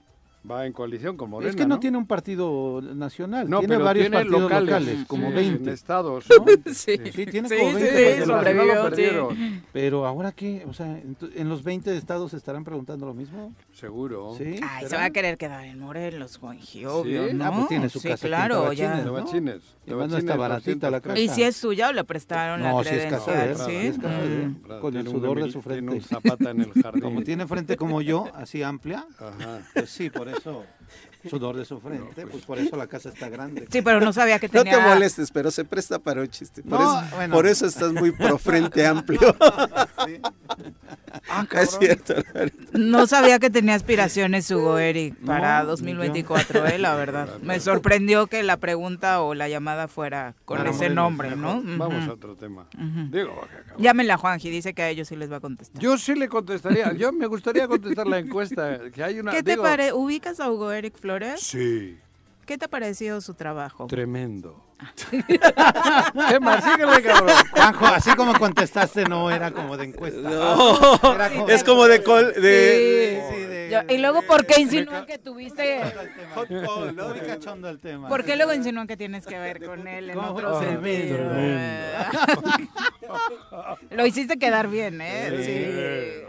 [0.50, 3.84] Va en coalición con Morena, es que no, tiene un partido nacional, No, tiene pero
[3.84, 5.62] varios tiene partidos locales, locales, como sí, 20.
[5.62, 6.44] En estados, ¿no?
[6.72, 6.96] Sí.
[7.12, 9.34] Sí, tiene Sí, como sí, 20 sí, partidos
[9.72, 10.86] Pero ahora qué, o sea,
[11.34, 13.52] en los 20 estados estarán preguntando lo mismo.
[13.72, 14.34] Seguro.
[14.38, 14.60] Sí.
[14.62, 15.02] Ay, se ¿será?
[15.02, 17.34] va a querer quedar en Morelos, Juanji, obvio, ¿Sí?
[17.34, 17.44] ¿no?
[17.44, 19.04] Ah, pues tiene su sí, casa aquí en claro, ya.
[19.04, 20.06] Tabachines, De ¿no?
[20.06, 21.18] No está baratita la casa.
[21.18, 23.48] ¿Y si es suya o le prestaron No, la si credencial?
[23.48, 23.76] él, ¿sí?
[23.76, 24.46] es casa de.
[24.48, 24.80] Mm.
[24.80, 26.00] Con el sudor de su Tiene un frente.
[26.00, 27.02] zapata en el jardín.
[27.02, 29.60] Como tiene frente como yo, así amplia, Ajá.
[29.74, 30.64] pues sí, por eso そう
[31.28, 33.66] sudor de su frente, pues por eso la casa está grande.
[33.70, 34.76] Sí, pero no sabía que No tenía...
[34.78, 36.62] te molestes, pero se presta para un chiste.
[36.62, 37.34] Por, No, eso, bueno.
[37.34, 39.18] por eso estás muy pro frente amplio.
[40.06, 40.20] Sí.
[41.52, 42.14] es cierto.
[42.72, 47.38] No sabía que tenía aspiraciones Hugo Eric para No, 2024, eh, la verdad.
[47.42, 51.60] Me sorprendió que la pregunta o la llamada fuera con ese nombre, ¿no?
[51.64, 52.66] Vamos a otro tema.
[52.74, 53.08] Ujú.
[53.10, 53.80] Digo, que acabo.
[53.80, 55.82] Llámenla a Juanji, dice que a ellos sí les va a contestar.
[55.82, 56.92] Yo sí le contestaría.
[56.92, 58.78] Yo me gustaría contestar la encuesta.
[58.90, 59.92] Que hay una, ¿Qué te digo, parece?
[59.94, 61.07] ¿Ubicas a Hugo Eric Flores?
[61.38, 61.98] Sí,
[62.46, 63.86] ¿Qué te ha parecido su trabajo?
[63.88, 64.64] tremendo.
[65.10, 66.62] ¿Qué más?
[66.64, 67.34] Síguele, cabrón.
[67.50, 70.20] Juanjo, así como contestaste, no era como de encuesta.
[70.20, 73.34] No, Era como- es como de col, de Sí.
[73.34, 75.82] Sí, de- Yo- y luego, ¿por qué insinúan que tuviste...?
[76.34, 77.12] hot call, ¿no?
[77.26, 78.08] Cachondo el tema.
[78.08, 80.28] ¿Por qué luego insinúan que tienes que ver con él en ¿Cómo?
[80.30, 81.18] otro Ah, sentido?
[83.90, 86.24] Lo hiciste quedar bien, ¿eh?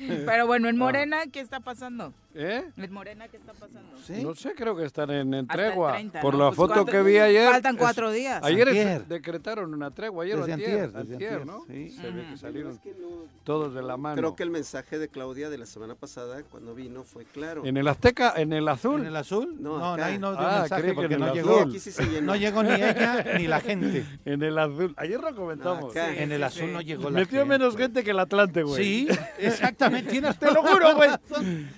[0.00, 0.18] Sí.
[0.26, 2.12] Pero bueno, en Morena, ¿qué está pasando?
[2.36, 2.64] ¿Eh?
[2.76, 3.96] En Morena, ¿qué está pasando?
[4.04, 4.22] Sí.
[4.22, 5.92] No sé, creo que están en, en tregua.
[5.92, 6.40] 30, Por ¿no?
[6.40, 7.48] la Pues, foto ¿cuánto- que vi ayer.
[7.48, 8.42] Faltan es- cuatro días.
[8.42, 9.06] Ayer Antier.
[9.06, 11.64] decretaron una tregua, ayer o Desde antier, antier, desde antier, ¿no?
[11.68, 11.90] sí.
[11.90, 14.16] Se ve que salieron que no- todos de la mano.
[14.16, 17.64] Creo que el mensaje de Claudia de la semana pasada, cuando vino, fue claro.
[17.64, 19.00] En el Azteca, en el azul.
[19.02, 19.54] ¿En el azul?
[19.60, 21.56] No, No, ahí no dio Ah, mensaje creí que porque no llegó.
[21.58, 21.68] azul.
[21.70, 22.26] Aquí sí se llenó.
[22.32, 24.04] No llegó ni ella ni la gente.
[24.24, 24.92] En el azul.
[24.96, 25.92] Ayer lo comentamos.
[25.92, 26.12] Acá.
[26.14, 26.72] En el azul sí.
[26.72, 27.58] no llegó la Metió gente.
[27.58, 28.82] menos gente que el Atlante, güey.
[28.82, 30.10] Sí, exactamente.
[30.14, 31.10] Tienes Te lo juro, güey.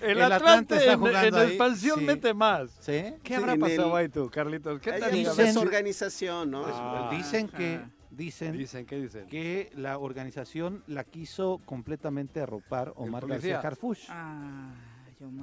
[0.03, 2.05] El Atlante, Atlante está en, jugando en ahí, expansión sí.
[2.05, 2.71] mete más.
[2.81, 2.93] ¿Sí?
[3.23, 4.81] ¿Qué Sí, habrá pasado el- ahí tú, Carlitos?
[4.81, 5.11] ¿Qué tal?
[5.13, 6.65] desorganización, ¿no?
[6.67, 7.09] Ah.
[7.13, 7.81] Dicen que,
[8.11, 9.27] dicen dicen, ¿qué dicen?
[9.27, 13.27] que la organización la quiso completamente arropar Omar.
[13.27, 13.99] García Harfuch.
[14.09, 14.73] Ah.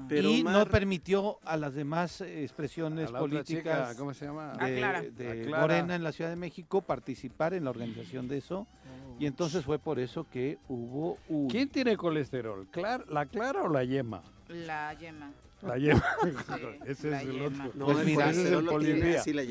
[0.08, 4.54] Pero y Omar- no permitió a las demás expresiones chica, políticas ¿cómo se llama?
[4.60, 5.62] Ah, de, de A Clara.
[5.62, 8.68] Morena en la Ciudad de México participar en la organización de eso.
[9.20, 11.48] Y entonces fue por eso que hubo un...
[11.50, 12.68] ¿Quién tiene colesterol?
[12.72, 14.22] ¿Clar- ¿La clara o la yema?
[14.54, 15.34] La yema.
[15.66, 16.04] La yema.
[16.24, 16.30] Sí,
[16.86, 17.64] Ese la es el otro.
[17.74, 18.72] No, Pues mira, ese es el la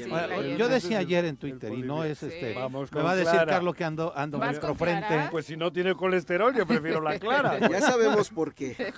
[0.09, 2.27] Bueno, yo decía ayer en Twitter y no es Sí.
[2.27, 2.55] este...
[2.55, 3.53] Vamos Me va a decir Clara.
[3.53, 5.07] Carlos que ando, ando ¿Vas más frente.
[5.07, 5.29] Clara?
[5.31, 7.59] Pues si no tiene colesterol, yo prefiero la clara.
[7.70, 8.92] Ya sabemos por qué.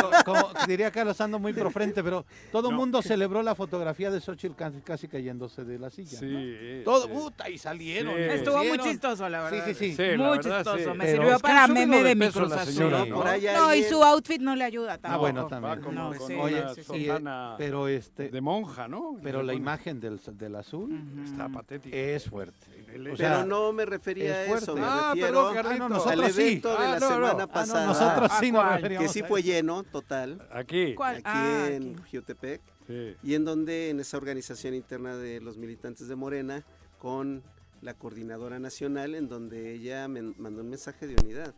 [0.00, 2.80] Co- como diría Carlos, ando muy pro frente, pero todo el No.
[2.80, 6.18] mundo celebró la fotografía de Xochitl casi, casi cayéndose de la silla.
[6.20, 6.38] ¿no?
[6.40, 6.82] Sí.
[6.84, 7.12] Todo, sí.
[7.12, 8.18] puta, y salieron.
[8.18, 9.64] Estuvo muy chistoso, la verdad.
[9.66, 10.16] Sí, sí, sí.
[10.18, 10.94] Muy chistoso.
[10.94, 12.90] Me sirvió para meme de mi Cruz Azul.
[12.90, 13.36] ¿no?
[13.36, 15.20] Y ayer- su outfit no le ayuda Ah, tampoco.
[15.20, 15.80] bueno, Va también.
[16.64, 17.08] Una sí, sí.
[17.58, 19.16] pero este, de monja, ¿no?
[19.22, 20.98] pero la imagen del, del azul.
[21.24, 21.96] Está patética.
[21.96, 22.66] es fuerte.
[22.94, 25.54] El- o sea, Pero no me refería a es eso, me Ah, refiero perdón, Ah,
[25.54, 25.90] no, Carlitos.
[25.90, 26.42] nosotros al sí.
[26.42, 27.14] evento de Ah, la no, no.
[27.14, 27.86] semana Ah, no, pasada.
[27.86, 28.74] nosotros ¿A sí nos cuál?
[28.76, 30.94] referíamos que sí fue lleno, total, Aquí.
[30.94, 31.16] ¿Cuál?
[31.16, 31.96] aquí Ah, en.
[32.10, 33.16] Jutepec, Sí.
[33.22, 36.62] y en donde en esa organización interna de los militantes de Morena,
[36.98, 37.42] con
[37.82, 41.54] la coordinadora nacional, en donde ella me mandó un mensaje de unidad.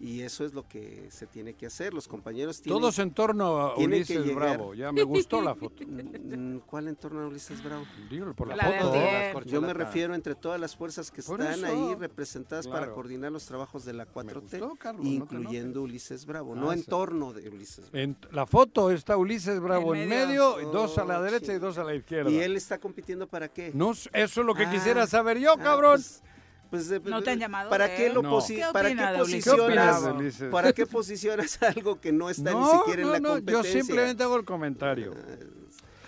[0.00, 1.92] Y eso es lo que se tiene que hacer.
[1.92, 2.80] Los compañeros tienen...
[2.80, 4.32] Todos en torno a Ulises.
[4.34, 4.72] Bravo.
[4.74, 5.82] Ya me gustó la foto.
[5.84, 7.84] Mm, ¿Cuál en torno a Ulises Bravo?
[8.08, 9.44] Digo, por la, foto.
[9.44, 11.66] Yo me refiero entre todas las fuerzas que Por están eso.
[11.66, 16.24] ahí representadas para coordinar los trabajos de la Me 4T, gustó, Carlos, no incluyendo Ulises
[16.26, 18.04] Bravo, Ah, no en torno de Ulises Bravo.
[18.04, 20.70] En la foto está Ulises Bravo en En medio, medio.
[20.70, 22.30] dos a la Oh, derecha y dos a la izquierda.
[22.30, 23.72] ¿Y él está compitiendo para qué?
[23.74, 25.96] No, eso es lo que Ah, quisiera saber yo, Ah, cabrón.
[25.96, 26.22] pues-
[26.70, 28.30] pues, ¿No te han llamado ¿Para qué lo No.
[28.30, 30.02] posi- ¿Qué ¿Para qué ¿Qué posicionas?
[30.02, 30.48] Ulises?
[30.50, 33.34] ¿Para qué posicionas algo que no está no, ni siquiera en no, la no, yo
[33.36, 33.82] competencia?
[33.82, 35.14] simplemente hago el comentario.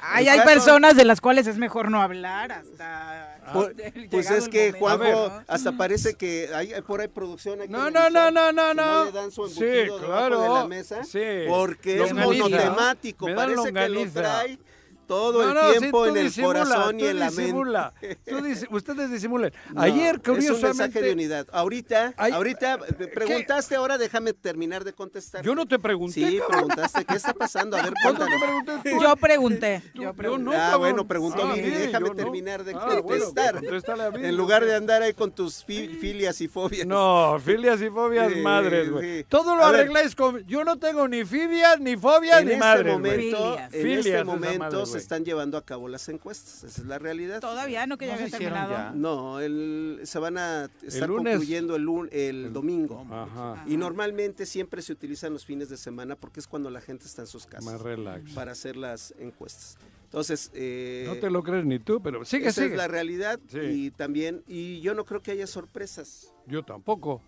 [0.03, 3.37] Ay, hay caso- personas de las cuales es mejor no hablar hasta.
[3.95, 5.45] El- pues es que momento, Juanjo ¿no?
[5.47, 8.75] hasta parece que hay por ahí producción aquí No, en no, no, no, no, que
[8.77, 9.05] no.
[9.07, 10.43] le dan su Sí, embutido debajo claro.
[10.43, 11.21] de la mesa Sí.
[11.49, 12.45] porque es Longaniza.
[12.49, 14.21] monotemático Me dan parece que lo longaniza.
[14.21, 14.59] trae
[15.11, 17.93] todo No, el no, tiempo en el disimula, corazón y en la disimula.
[18.01, 18.19] mente.
[18.31, 18.37] Tú
[18.77, 19.53] ustedes disimulan.
[19.75, 21.47] No, Ayer, Es un mensaje de curiosamente, unidad.
[21.51, 25.45] Ahorita, ahorita eh, preguntaste, ahora déjame terminar de contestar.
[25.45, 26.15] yo no te pregunté.
[26.15, 26.69] Sí, cabrón.
[26.69, 27.77] preguntaste, ¿qué está pasando?
[27.77, 28.63] A ver, ¿Cuándo te cuéntanos.
[28.65, 28.91] pregunté?
[28.93, 29.83] Tú- Yo pregunté.
[29.97, 30.57] tú- Yo pregunté.
[30.57, 32.15] ah, bueno, preguntó Ah, bien, déjame yo no.
[32.15, 33.03] terminar de Ah, bueno,
[33.35, 34.15] contestar.
[34.15, 36.87] en lugar de andar ahí con tus fi- filias y fobias.
[36.87, 39.19] No, filias y fobias Sí, madres, güey.
[39.19, 39.25] sí.
[39.29, 39.81] Todo lo A ver.
[39.81, 40.47] arregláis con...
[40.47, 43.17] Yo no tengo ni fibias, ni fobias, en ni este madres, güey.
[43.33, 43.75] momento, Filias.
[43.75, 45.00] en este momento se.
[45.03, 46.65] Están llevando a cabo las encuestas.
[46.65, 47.41] Esa es la realidad.
[47.41, 48.71] Todavía no que ya No había terminado.
[48.73, 48.93] ya.
[48.95, 51.33] No, el- se van a estar lunes.
[51.35, 53.07] concluyendo el, lun- el domingo.
[53.11, 57.07] Ajá, Y normalmente siempre se utilizan los fines de semana porque es cuando la gente
[57.07, 58.33] está en sus casas más relax.
[58.33, 59.77] para hacer las encuestas.
[60.05, 62.75] Entonces, eh, No te lo crees ni tú, pero sigue, esa sigue.
[62.75, 63.59] es la realidad Sí.
[63.61, 66.33] y también, y yo no creo que haya sorpresas.
[66.47, 67.23] Yo tampoco.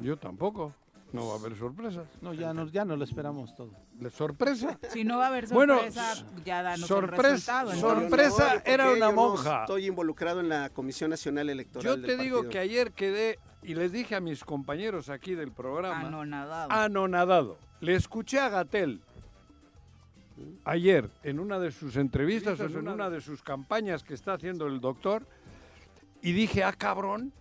[0.00, 0.74] Yo tampoco.
[1.14, 2.06] No va a haber sorpresas.
[2.20, 3.70] No, ya no, ya no lo esperamos todo.
[3.94, 4.78] ¿De sorpresa?
[4.90, 7.74] Si no va a haber Bueno, sorpresa, ya danos el sorpresa- resultado.
[8.00, 9.60] sorpresa era una no monja.
[9.60, 11.84] estoy involucrado en la Comisión Nacional Electoral.
[11.84, 12.50] Yo del te digo partido.
[12.50, 16.70] que ayer quedé, y les dije a mis compañeros aquí del programa, Anonadado.
[16.72, 17.58] anonadado.
[17.80, 19.00] Le escuché a Gatel
[20.64, 24.66] ayer en una de sus entrevistas o en una de sus campañas que está haciendo
[24.66, 25.26] el doctor
[26.22, 27.32] y dije, ah, cabrón,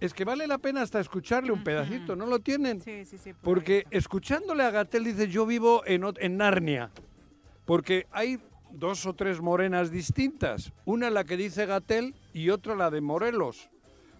[0.00, 2.80] es que vale la pena hasta escucharle un pedacito, ¿no lo tienen?
[2.80, 3.32] Sí, sí, sí.
[3.32, 6.90] por Porque escuchándole a Gatel dice, yo vivo en, Narnia.
[7.66, 8.38] Porque hay
[8.72, 10.72] dos o tres morenas distintas.
[10.84, 13.68] Una la que dice Gatel y otra la de Morelos.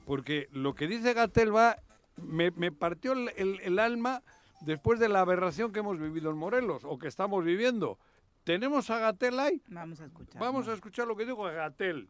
[0.06, 1.76] Porque lo que dice Gatel va,
[2.16, 4.22] me, me partió el, el- el alma
[4.60, 7.98] después de la aberración que hemos vivido en Morelos o que estamos viviendo.
[8.44, 9.62] ¿Tenemos a Gatel ahí?
[9.68, 10.40] Vamos a escuchar.
[10.40, 12.08] Vamos a escuchar lo que dijo Gatel.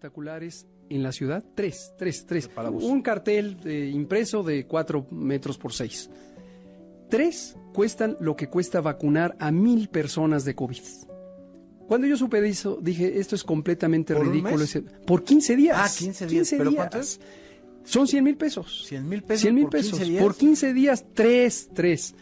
[0.00, 1.42] Espectaculares en la ciudad.
[1.54, 2.50] Tres, tres, tres.
[2.82, 6.10] Un cartel eh, impreso de cuatro metros por seis.
[7.08, 10.82] Tres cuestan lo que cuesta vacunar a mil personas de COVID.
[11.88, 14.64] Cuando yo supe de eso, dije, esto es completamente ¿Por un ridículo.
[14.64, 15.78] ese- Por 15 días.
[15.80, 16.50] Ah, 15 días.
[16.58, 17.18] ¿Pero cuánto es?
[17.84, 18.84] Son 100 mil pesos.
[18.88, 20.22] 100 mil pesos 100 mil pesos 15 días.
[20.22, 22.14] por 15 días, tres, tres.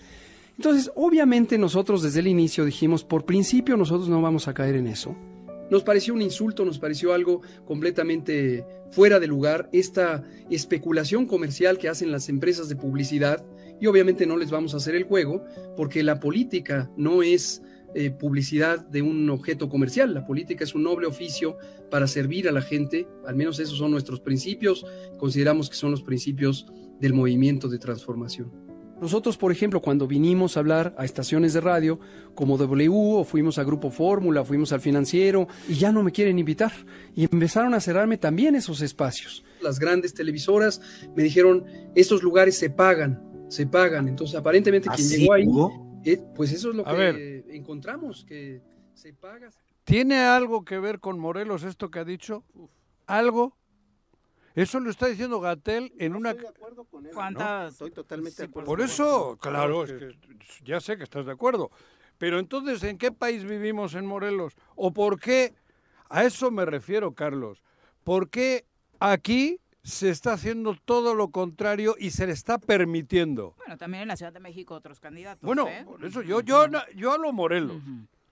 [0.59, 4.87] Entonces, obviamente nosotros desde el inicio dijimos, por principio nosotros no vamos a caer en
[4.87, 5.17] eso.
[5.75, 11.89] Nos pareció un insulto, nos pareció algo completamente fuera de lugar, esta especulación comercial que
[11.89, 13.45] hacen las empresas de publicidad,
[13.81, 15.45] y obviamente no les vamos a hacer el juego,
[15.77, 17.61] porque la política no es
[17.97, 21.59] eh, publicidad de un objeto comercial, la política es un noble oficio
[21.91, 24.87] para servir a la gente, al menos esos son nuestros principios,
[25.19, 26.69] consideramos que son los principios
[27.01, 28.64] del movimiento de transformación.
[29.01, 31.99] Nosotros, por ejemplo, cuando vinimos a hablar a estaciones de radio
[32.35, 36.39] como W o fuimos a Grupo Fórmula, fuimos al financiero y ya no me quieren
[36.39, 36.73] invitar.
[37.15, 39.45] Y empezaron a cerrarme también esos espacios.
[39.61, 40.81] Las grandes televisoras
[41.15, 44.09] me dijeron, estos lugares se pagan, se pagan.
[44.09, 45.47] Entonces, aparentemente quien ¿Así, llegó ahí,
[46.05, 47.45] eh, pues eso es lo A que ver.
[47.51, 48.63] encontramos, que
[48.95, 49.51] se paga.
[49.85, 52.45] ¿Tiene algo que ver con Morelos esto que ha dicho?
[53.07, 53.57] ¿Algo?
[54.55, 56.31] Eso lo está diciendo Gatel en una...
[56.31, 57.13] Estoy de acuerdo con él.
[57.13, 57.73] ¿Cuántas?
[57.73, 58.67] Estoy totalmente de acuerdo.
[58.67, 60.17] Por con eso, claro, es que
[60.65, 61.71] ya sé que estás de acuerdo.
[62.19, 64.55] Pero entonces, ¿en qué país vivimos en Morelos?
[64.77, 65.55] ¿O por qué?
[66.09, 67.63] A eso me refiero, Carlos.
[68.05, 68.67] ¿Por qué
[69.01, 73.55] aquí se está haciendo todo lo contrario y se le está permitiendo?
[73.59, 75.43] Bueno, también en la Ciudad de México otros candidatos.
[75.43, 75.83] Bueno, ¿eh?
[75.85, 77.83] por eso yo, yo, yo hablo Morelos.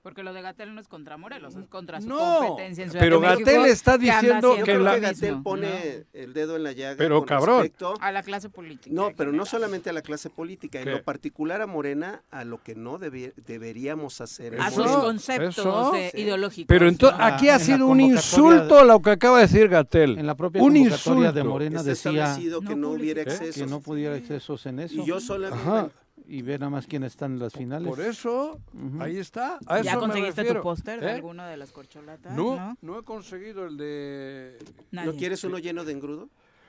[0.03, 3.05] Porque lo de Gatel no es contra Morelos, es contra su No, competencia en Ciudad
[3.05, 6.65] pero de Gatel está diciendo que creo la- que lo Gatel pone el dedo en
[6.65, 6.96] la llaga.
[6.98, 7.71] Pero, con cabrón.
[8.00, 8.90] a la clase política.
[8.92, 10.90] No, en pero no solamente a la clase política, en ¿Qué?
[10.90, 14.55] lo particular a Morena, a lo que no debe- deberíamos hacer.
[14.55, 16.21] en a sus conceptos de- Sí.
[16.23, 16.67] ideológicos.
[16.67, 17.25] Pero entonces ¿no?
[17.25, 20.19] aquí ha en la sido un insulto lo que acaba de decir Gatel.
[20.19, 20.96] En la propia un convocatoria
[21.29, 21.33] insulto.
[21.33, 23.55] de Morena decía que No no hubiera excesos.
[23.55, 24.94] que no pudiera excesos en eso.
[25.00, 25.94] Y yo solamente...
[26.27, 27.88] Y ver nada más quién está en las finales.
[27.88, 28.60] Por eso,
[29.00, 29.58] ahí está.
[29.66, 31.12] A eso ¿Ya me conseguiste tu póster de ¿Eh?
[31.12, 32.33] alguna de las corcholatas?
[32.35, 32.77] No, ¿no?
[32.81, 34.58] no he conseguido el de...
[34.92, 35.12] Nadie.
[35.12, 36.29] ¿No quieres uno lleno de engrudo?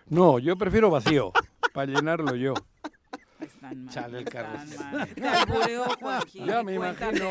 [0.10, 1.32] No, yo prefiero vacío,
[1.74, 2.54] para llenarlo yo.
[3.40, 4.68] Están mal, Chale, el están
[6.00, 7.30] Juanji, Ya me imagino.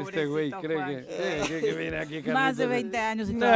[0.00, 0.94] este güey cree que, Juanji.
[1.08, 2.68] eh, que, que viene aquí Más de Carlitos.
[2.68, 3.46] 20 años y No,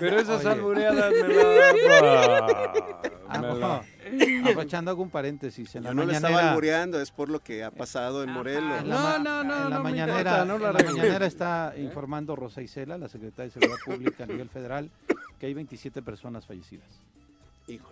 [0.00, 0.50] pero esas Oye.
[0.50, 2.72] albureadas me la...
[3.32, 3.82] Ah, me la-
[4.44, 7.62] aprovechando algún paréntesis, en Yo la no le estaba mañanera, albureando, es por lo que
[7.64, 8.30] ha pasado en.
[8.30, 8.84] Morelos.
[8.84, 12.62] No, no, no, en la no mañanera, no la en la mañanera está informando Rosa
[12.62, 14.90] Isela, la secretaria de Seguridad Pública a nivel federal,
[15.38, 16.88] que hay 27 personas fallecidas.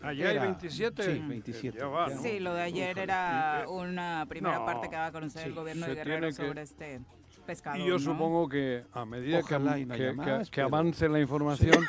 [0.02, 1.02] Hay Era- 27.
[1.04, 1.78] Sí, 27.
[1.78, 2.20] Ya va, ¿no?
[2.20, 4.64] Sí, lo de ayer era una primera No.
[4.66, 7.00] parte que va a conocer el Sí, gobierno se de Guerrero que- sobre este
[7.46, 7.76] pescado.
[7.76, 7.98] Y yo ¿no?
[8.00, 11.84] supongo que a medida que, Ojalá que- más, que- avance la información,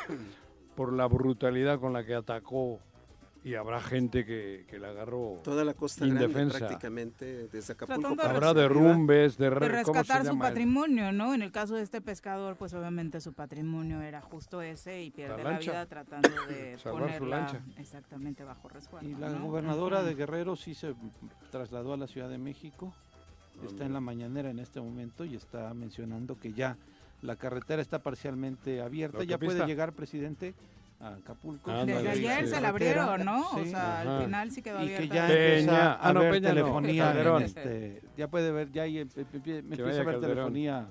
[0.76, 2.78] por la brutalidad con la que atacó
[3.42, 6.58] y habrá gente que, que la agarró Toda la costa grande indefensa.
[6.58, 8.14] prácticamente, desde Acapulco.
[8.14, 11.32] De Habrá derrumbes, de, de re- ¿cómo se rescatar su patrimonio, ¿no?
[11.32, 15.42] En el caso de este pescador, pues obviamente su patrimonio era justo ese y pierde
[15.42, 17.60] la, vida tratando de Salvar su ponerla lancha.
[17.78, 19.08] exactamente bajo resguardo.
[19.08, 19.46] Y la ¿no?
[19.46, 20.94] gobernadora de Guerrero sí se
[21.50, 22.94] trasladó a la Ciudad de México.
[23.64, 26.76] Está en la mañanera en este momento y está mencionando que ya
[27.22, 29.22] la carretera está parcialmente abierta.
[29.24, 30.54] Ya puede llegar, presidente,
[31.00, 31.70] a Acapulco.
[31.84, 32.54] Desde ayer sí.
[32.54, 33.48] se la abrieron, ¿no?
[33.50, 34.18] O sea, Ajá.
[34.18, 35.14] al final sí quedó y que abierta.
[35.14, 35.48] ya Peña.
[35.58, 36.54] empieza a Ah, no, ver Peña no.
[36.54, 40.86] telefonía, en este, ya puede ver, ya em- em- empie- empieza a ver telefonía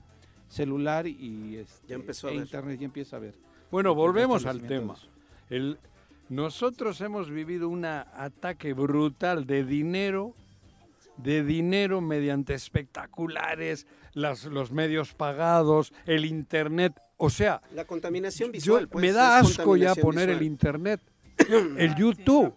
[0.48, 2.44] celular y este, Ya empezó a e ver.
[2.46, 3.36] internet, ya empieza a ver.
[3.72, 4.96] Bueno, volvemos al tema.
[5.50, 5.78] El,
[6.30, 10.34] nosotros hemos vivido un ataque brutal de dinero,
[11.18, 17.00] de dinero mediante espectaculares, las, los medios pagados, el internet.
[17.22, 21.02] O sea, La contaminación yo- visual, pues, me da asco ya poner el internet,
[21.78, 22.54] el YouTube.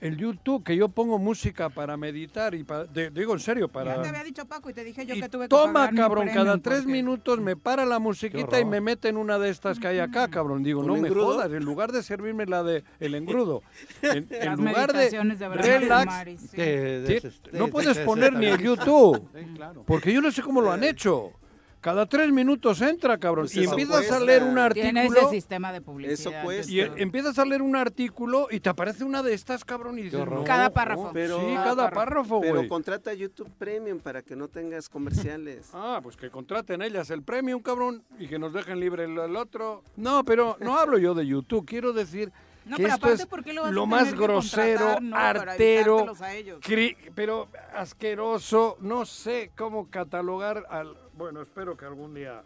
[0.00, 3.72] El YouTube, que yo pongo música para meditar y para, de- digo en serio, Ya
[3.74, 4.00] para...
[4.00, 5.98] te había dicho Paco y te dije yo Y que tuve que toma, pagar mi
[5.98, 9.50] cabrón, cada tres porque- minutos me para la musiquita y me mete en una de
[9.50, 10.62] estas que hay acá, cabrón.
[10.62, 13.62] Digo, ¿Un no me jodas, en lugar de servirme la de el engrudo,
[14.02, 16.56] en, en Las lugar de de relax, Maris, sí.
[17.52, 18.58] No de- puedes de- poner ni el.
[18.58, 19.84] YouTube, Sí, claro.
[19.86, 21.32] porque yo no sé cómo lo han hecho.
[21.80, 25.72] Cada tres minutos entra, cabrón, Pues y empiezas a leer un Tiene ese artículo sistema
[25.72, 26.12] de publicidad.
[26.12, 26.70] Eso cuesta.
[26.70, 30.20] y empiezas a leer un artículo y te aparece una de estas, cabrón, y dices,
[30.26, 31.10] no, Cada no, párrafo.
[31.14, 31.94] Pero- sí, Cada párrafo.
[31.94, 32.68] párrafo, Pero güey.
[32.68, 35.70] contrata YouTube Premium para que no tengas comerciales.
[35.82, 39.34] Ah, pues que contraten ellas el premium, cabrón, y que nos dejen libre el, el
[39.36, 39.82] otro.
[39.96, 42.30] No, pero no hablo yo de YouTube, quiero decir
[42.66, 46.00] No, que pero esto aparte, es ¿por qué lo vas lo más grosero, no, artero,
[46.00, 46.60] evitártelos a ellos?
[46.60, 50.94] cri- pero asqueroso, no sé cómo catalogar al...
[51.20, 52.42] Bueno, espero que algún día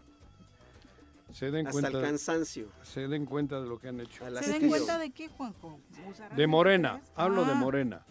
[1.31, 2.67] se den Hasta el cuenta, cansancio.
[2.83, 4.25] se den cuenta de lo que han hecho.
[4.41, 5.79] ¿Se den cuenta de qué, Juanjo?
[6.11, 8.05] ¿Usarán De Morena, hablo de Ah, Morena,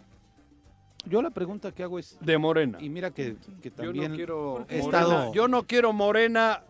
[1.05, 2.79] Yo la pregunta que hago es, de Morena.
[2.81, 6.63] y mira que, que Yo también no quiero he morena, estado- yo no quiero morena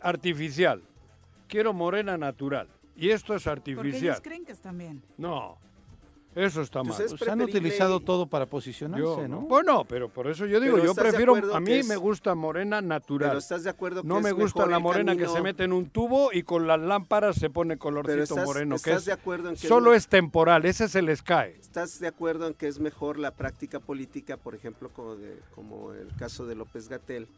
[0.00, 0.80] artificial,
[1.48, 2.68] quiero morena natural.
[2.94, 4.04] Y esto es Porque artificial.
[4.04, 5.02] ellos creen que están bien.
[5.18, 5.58] No,
[6.34, 7.00] eso está mal.
[7.00, 9.40] es pues, han utilizado todo para posicionarse, Yo, ¿no?
[9.42, 12.34] Bueno, pero por eso yo digo, yo ¿estás de prefiero, a mí es- me gusta
[12.34, 13.30] morena natural.
[13.30, 15.72] Pero estás de acuerdo que no me gusta mejor la morena que se mete en
[15.72, 19.12] un tubo y con las lámparas se pone colorcito estás, moreno, que estás es, de
[19.12, 21.56] acuerdo en que solo es temporal, ese se les cae.
[21.60, 25.92] ¿Estás de acuerdo en que es mejor la práctica política, por ejemplo, como, de- como
[25.92, 27.28] el caso de López Gatel,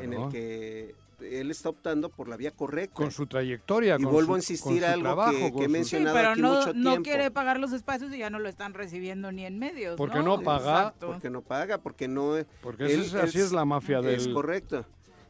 [0.00, 2.94] en el que él está optando por la vía correcta?
[2.94, 5.50] Con su trayectoria, Y con vuelvo a insistir con su algo trabajo, que- que he
[5.52, 7.02] su- Sí, mencionado pero aquí no, mucho no tiempo.
[7.02, 9.96] quiere pagar los espacios y ya no lo están recibiendo ni en medios.
[9.96, 10.24] Porque ¿no?
[10.36, 10.78] no paga.
[10.78, 11.06] Exacto.
[11.08, 12.34] porque no paga, porque no...
[12.62, 14.14] Porque él- ese es- así es la mafia del...
[14.14, 14.84] Es correcto.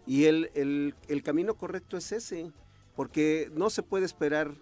[0.07, 2.51] Y el, el, el camino correcto es ese,
[2.97, 4.53] porque no se puede esperar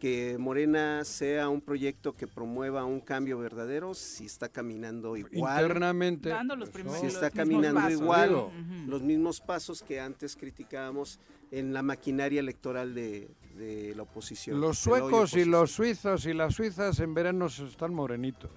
[0.00, 6.30] que Morena sea un proyecto que promueva un cambio verdadero si está caminando igual, internamente.
[6.30, 8.00] Dando los primeros si está mismos caminando pasos.
[8.00, 8.52] igual, Digo.
[8.88, 11.20] Los mismos pasos que antes criticábamos
[11.50, 14.58] en la maquinaria electoral de, de la oposición.
[14.60, 18.50] Los suecos y los suizos y las suizas en verano están morenitos,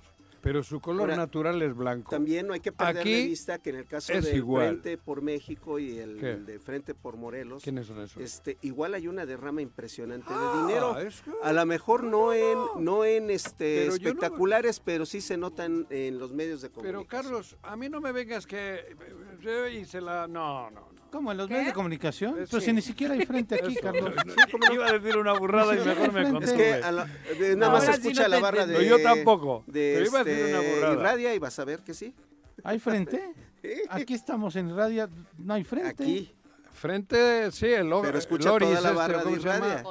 [0.43, 2.11] pero su color Ahora, natural es blanco.
[2.11, 4.67] También no hay que perder Aquí de vista que en el caso del igual.
[4.81, 6.35] Frente por México y el ¿Qué?
[6.35, 8.21] de Frente por Morelos, ¿Quiénes son esos?
[8.21, 10.99] este, igual hay una derrama impresionante Ah, de dinero.
[10.99, 15.05] es que- A lo mejor no en, no en este Pero yo no- espectaculares, pero
[15.05, 17.23] sí se notan en los medios de Pero comunicación.
[17.23, 18.95] Carlos, a mí no me vengas que
[19.39, 21.02] yo hice la no, no, no.
[21.13, 21.31] ¿Cómo?
[21.31, 21.53] ¿En los ¿Qué?
[21.53, 22.31] medios de comunicación?
[22.39, 22.71] Eh, Pues sí.
[22.71, 23.75] si ni siquiera hay frente aquí.
[23.75, 24.13] Carlos.
[24.73, 26.45] Iba a decir una burrada y mejor me contuve.
[26.45, 27.05] Es que a la-
[27.39, 28.73] de- nada más escucha no la barra de...
[28.73, 29.63] No, yo tampoco.
[29.67, 30.93] De pero iba a decir este, una burrada.
[30.95, 32.15] Irradia y vas a ver que sí.
[32.63, 33.31] ¿Hay frente?
[33.89, 35.07] Aquí estamos en radio,
[35.37, 35.89] no hay frente.
[36.03, 36.33] Aquí.
[36.73, 39.31] Frente, sí, el Lo- Pero escucha Loris toda la este, barra de.
[39.33, 39.83] Irradia.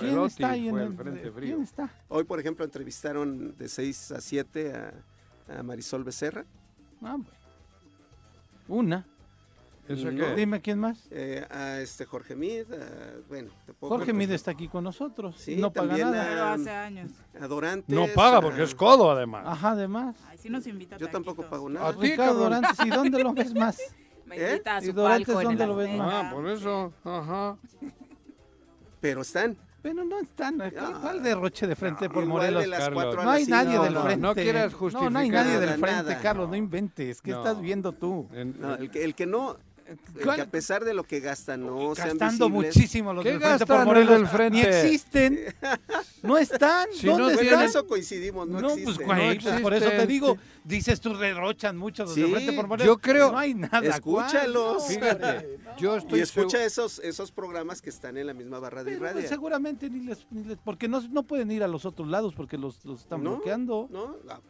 [0.00, 1.50] ¿Quién está ahí en el, Frente Frío.
[1.56, 1.90] ¿Quién está?
[2.08, 6.46] Hoy, por ejemplo, entrevistaron de 6 a 7 a, a Marisol Becerra.
[7.02, 7.26] Ah, bueno.
[8.68, 9.06] Una.
[9.92, 10.18] ¿Eso No.
[10.26, 10.34] qué?
[10.34, 11.08] Dime quién más.
[11.10, 14.14] eh, a este Jorge Mid, a- bueno, te puedo Jorge contar.
[14.14, 15.36] Mide está aquí con nosotros.
[15.38, 16.26] Sí, no paga nada.
[16.28, 17.10] Pero hace años.
[17.40, 17.94] a Dorantes.
[17.94, 19.44] No paga a- porque es codo además.
[19.46, 20.16] Ajá, además.
[20.28, 21.92] Ay, sí nos invita Yo tampoco pago A nada.
[21.94, 22.60] ti, Ricardo cabrón.
[22.62, 23.78] Dorantes, ¿y dónde lo ves más?
[24.26, 24.50] Me ¿Eh?
[24.52, 26.20] invita a ¿Y su Dorantes palco en dónde el lo ves Azteca.
[26.20, 26.92] Ah, por eso.
[27.04, 27.56] Ajá.
[29.00, 29.56] Pero están.
[29.82, 30.58] Pero no están.
[30.58, 30.64] No.
[31.00, 32.62] ¿Cuál derroche de frente por Morelos?
[32.62, 33.16] de las Carlos.
[33.16, 34.16] a No hay nadie del frente.
[34.18, 36.18] no quieras No, no hay justificar nadie nada, del frente, nada.
[36.20, 37.22] Carlos, no inventes.
[37.22, 37.38] ¿Qué No.
[37.38, 38.28] estás viendo tú?
[38.58, 39.56] No, el, que, el que no,
[39.96, 40.40] que ¿Cuál?
[40.40, 42.76] a pesar de lo que gastan, no sean Gastando visibles.
[42.76, 44.18] muchísimo los ¿Qué del Frente gastan por los Morelos.
[44.18, 44.56] del Frente?
[44.58, 45.38] Ni existen.
[46.22, 46.88] No están.
[46.92, 47.60] Si ¿Dónde no están?
[47.62, 51.16] en eso coincidimos, no, No, pues güey, No pues, por eso te digo, dices tú
[51.16, 52.86] derrochan mucho los del Sí, Frente por Morelos.
[52.94, 53.80] yo creo- No hay nada.
[53.88, 54.84] Escúchalos.
[55.78, 59.00] yo estoy Y escucha esos, esos programas que están en la misma barra de Pero,
[59.00, 59.28] pues, radio.
[59.28, 62.58] seguramente ni les, ni les- porque no, no pueden ir a los otros lados porque
[62.58, 63.36] los, los están ¿No?
[63.36, 63.88] bloqueando.
[63.90, 64.16] ¿No?
[64.28, 64.40] Ah,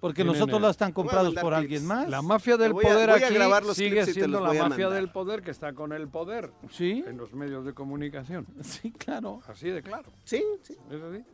[0.00, 1.56] Porque los otros lados están comprados por clips.
[1.56, 2.08] alguien más.
[2.08, 4.20] La mafia del Voy a- poder voy a aquí grabar los sigue clips y te
[4.20, 5.00] siendo los la mafia mandar.
[5.02, 8.46] del poder que está con el poder Sí, en los medios de comunicación.
[8.62, 9.40] sí, claro.
[9.48, 10.10] Así de claro.
[10.24, 10.76] Sí, sí.
[10.90, 11.24] ¿Es así?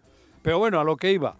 [0.43, 1.37] Pero bueno, a lo que iba.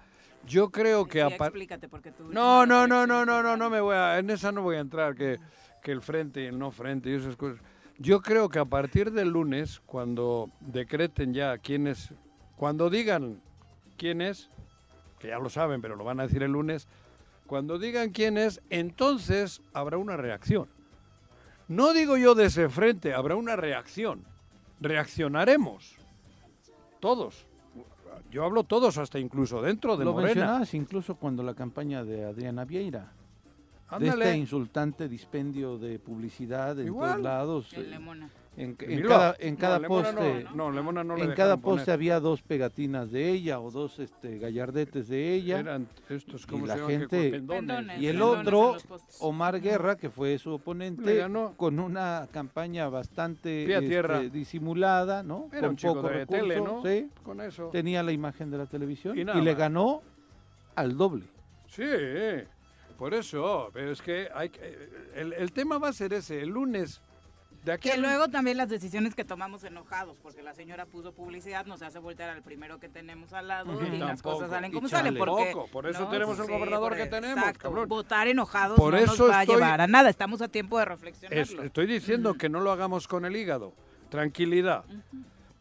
[0.47, 2.25] Yo creo que Sí, explícate porque tú...
[2.31, 4.81] No, no, no, no, no, no, no me voy a, en esa no voy a
[4.81, 5.39] entrar, que,
[5.83, 7.59] que el frente y el no frente y esas cosas.
[7.97, 12.13] Yo creo que a partir del lunes, cuando decreten ya quién es,
[12.57, 13.41] cuando digan
[13.97, 14.51] quién es,
[15.19, 16.87] que ya lo saben, pero lo van a decir el lunes,
[17.55, 20.67] cuando digan quién es, entonces habrá una reacción.
[21.69, 24.25] No digo yo de ese frente, habrá una reacción.
[24.81, 25.95] Reaccionaremos.
[26.99, 27.47] Todos.
[28.33, 30.27] Yo hablo todos, hasta incluso dentro de Lo Morena.
[30.35, 33.13] mencionabas incluso cuando la campaña de Adriana Vieira.
[34.01, 34.25] De Ándale.
[34.25, 37.11] este insultante dispendio de publicidad en Igual.
[37.13, 37.73] todos lados.
[37.75, 38.29] Eh, Lemona.
[38.57, 40.47] En, cada, en no, cada Lemona no, poste.
[40.55, 41.79] No, Lemona no le en cada poner.
[41.79, 45.59] poste había dos pegatinas de ella o dos este, gallardetes de ella.
[45.59, 46.93] Eran estos, y ¿cómo la se llaman?
[46.93, 47.67] ¿Qué gente pendones?
[47.67, 48.01] Pendones.
[48.01, 48.77] y el otro.
[49.21, 51.55] Omar Guerra, que fue su oponente, ganó.
[51.57, 55.49] con una campaña bastante este, disimulada, ¿no?
[55.51, 56.83] Era con un chico poco de recurso, tele, ¿no?
[56.85, 57.11] sí.
[57.25, 57.71] Con eso.
[57.71, 60.03] Tenía la imagen de la televisión Y y, le ganó
[60.77, 61.25] al doble.
[61.67, 61.83] Sí,
[62.97, 63.71] por eso.
[63.73, 66.41] Pero es que hay que- el, el tema va a ser ese.
[66.41, 67.01] El lunes,
[67.65, 71.13] de aquí Que al- luego también las decisiones que tomamos enojados, porque la señora puso
[71.13, 74.89] publicidad, nos hace voltear al primero que tenemos al lado y las cosas salen como
[74.89, 75.17] salen.
[75.17, 77.87] Porque, por eso No, tenemos el sí, gobernador que tenemos, exacto.
[77.87, 80.11] Votar enojados Por no eso nos va a llevar a nada.
[80.11, 81.63] Estamos a tiempo de Es- reflexionarlo.
[81.63, 83.73] estoy diciendo que no lo hagamos con el hígado.
[84.11, 84.85] Tranquilidad.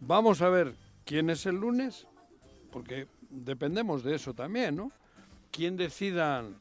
[0.01, 0.75] Vamos a ver
[1.05, 2.05] quién es el lunes,
[2.71, 4.91] porque dependemos de eso también, ¿no?
[5.51, 6.59] Quién decidan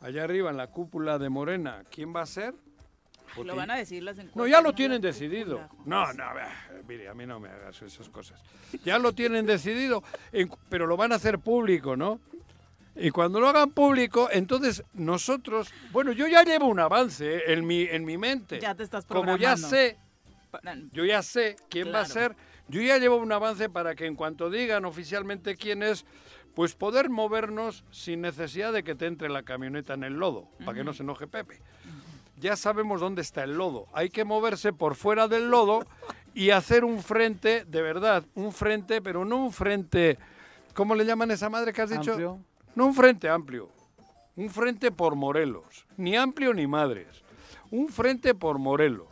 [0.00, 2.54] allá arriba en la cúpula de Morena quién va a ser.
[3.36, 4.36] Lo van a decir las encuestas.
[4.36, 5.68] No, ya lo tienen decidido.
[5.84, 6.48] No, no, a ver,
[6.86, 8.40] mire, a mí no me hagas esas cosas.
[8.84, 10.02] Ya lo tienen decidido,
[10.68, 12.20] pero lo van a hacer público, ¿no?
[12.94, 17.42] Y cuando lo hagan público, entonces nosotros, bueno, yo ya llevo un avance ¿eh?
[17.48, 18.60] en mi, en mi mente.
[18.60, 19.96] Ya te estás Como ya sé,
[20.92, 22.36] yo ya sé quién va a ser,
[22.68, 26.04] yo ya llevo un avance para que en cuanto digan oficialmente quién es,
[26.54, 30.76] pues poder movernos sin necesidad de que te entre la camioneta en el lodo, para
[30.76, 31.60] que no se enoje Pepe.
[32.42, 33.86] Ya sabemos dónde está el lodo.
[33.92, 35.86] Hay que moverse por fuera del lodo
[36.34, 40.18] y hacer un frente, de verdad, un frente, pero no un frente,
[40.74, 42.10] ¿cómo le llaman esa madre que has dicho?
[42.10, 42.40] Amplio.
[42.74, 43.68] No un frente amplio,
[44.34, 47.22] un frente por Morelos, ni amplio ni madres,
[47.70, 49.06] un frente por Morelos.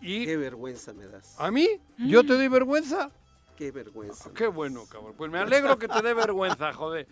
[0.00, 1.34] Y Qué vergüenza me das.
[1.40, 1.66] ¿A mí?
[1.98, 3.10] ¿Yo te doy vergüenza?
[3.56, 4.30] Qué vergüenza.
[4.32, 5.14] Qué bueno, cabrón.
[5.16, 7.08] Pues me alegro que te dé vergüenza, joder.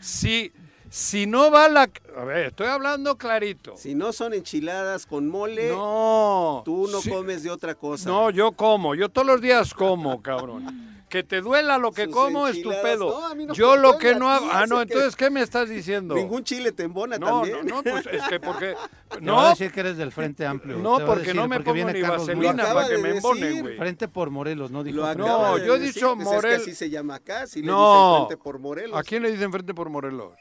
[0.00, 0.52] Si,
[0.94, 1.88] si no va la...
[2.18, 3.78] A ver, estoy hablando clarito.
[3.78, 6.60] Si no son enchiladas con mole, No.
[6.66, 7.08] tú no Sí.
[7.08, 8.10] comes de otra cosa.
[8.10, 8.94] No, yo como.
[8.94, 10.92] Yo todos los días como, cabrón.
[11.08, 13.10] Que te duela lo que Sus como es tu pedo.
[13.20, 14.46] No, a mí no yo lo que no hago...
[14.50, 16.14] Ah, no, entonces, ¿qué me estás diciendo?
[16.14, 17.66] Ningún chile te embona No, también.
[17.66, 18.74] no, no, pues es que porque...
[19.12, 20.78] Te a No, decir que eres del Frente Amplio.
[20.78, 23.02] no, te porque decir, no me porque pongo viene ni Carlos vaselina para que de
[23.02, 23.62] me embonen, decir.
[23.62, 23.76] güey.
[23.76, 26.70] Frente por Morelos, no dijo Lo No, de yo he dicho pues Morel- Es que
[26.70, 27.76] así se llama acá, si le No.
[28.16, 28.98] dicen frente por Morelos.
[28.98, 30.32] ¿A quién le dicen frente por Morelos?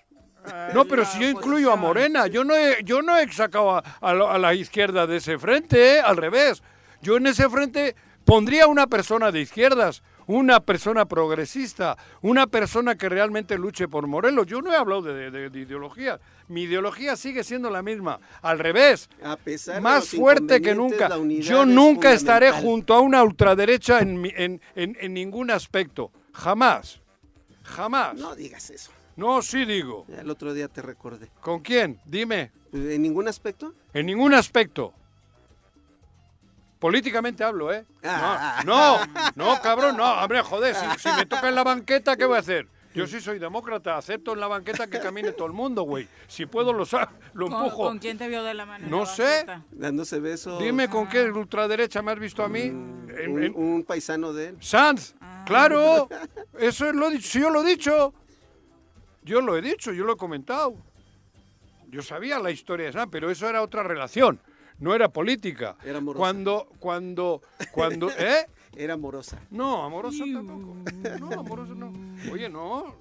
[0.73, 1.75] No, pero si yo incluyo a.
[1.75, 5.17] Morena, yo no he, yo no he sacado a, a lo- a la izquierda de
[5.17, 5.99] ese frente, ¿eh?
[6.01, 6.63] al revés.
[7.01, 13.09] Yo en ese frente pondría una persona de izquierdas, una persona progresista, una persona que
[13.09, 14.45] realmente luche por Morelos.
[14.47, 16.19] Yo no he hablado de, de- de ideología.
[16.47, 18.19] Mi ideología sigue siendo la misma.
[18.41, 21.09] Al revés, A pesar de más fuerte que nunca.
[21.39, 26.11] Yo es nunca estaré junto a una ultraderecha en, mi- en, en- en ningún aspecto.
[26.33, 26.99] Jamás.
[27.63, 28.15] Jamás.
[28.15, 28.91] No digas eso.
[29.15, 30.05] No, sí digo.
[30.17, 31.29] El otro día te recordé.
[31.41, 31.99] ¿Con quién?
[32.05, 32.51] Dime.
[32.73, 33.73] ¿En ningún aspecto?
[33.93, 34.93] En ningún aspecto.
[36.79, 37.85] Políticamente hablo, ¿eh?
[38.03, 38.61] Ah.
[38.65, 40.11] No, no, no, cabrón, no.
[40.23, 42.67] Hombre, joder, si, si me toca en la banqueta, ¿qué voy a hacer?
[42.95, 46.07] Yo sí soy demócrata, acepto en la banqueta que camine todo el mundo, güey.
[46.27, 47.83] Si puedo, lo, sa- lo ¿Con, empujo.
[47.83, 48.87] con quién te vio de la mano?
[48.89, 49.45] No la sé.
[49.71, 50.59] Dándose besos.
[50.61, 52.61] Dime con qué ultraderecha me has visto a mí.
[52.63, 54.57] En- Un, en- un paisano de él.
[54.59, 55.43] Sanz, Ah.
[55.47, 56.09] claro,
[56.59, 58.13] eso es lo dicho, sí, yo lo he dicho.
[59.23, 60.75] Yo lo he dicho, yo lo he comentado.
[61.89, 64.39] Yo sabía la historia de Sanz, pero eso era otra relación,
[64.79, 65.75] no era política.
[65.83, 66.19] Era amorosa.
[66.19, 67.41] Cuando, cuando,
[67.73, 68.47] cuando, ¿eh?
[68.75, 69.41] Era amorosa.
[69.49, 70.77] No, amoroso tampoco.
[71.19, 71.91] No, amoroso no.
[72.31, 72.95] Oye, no.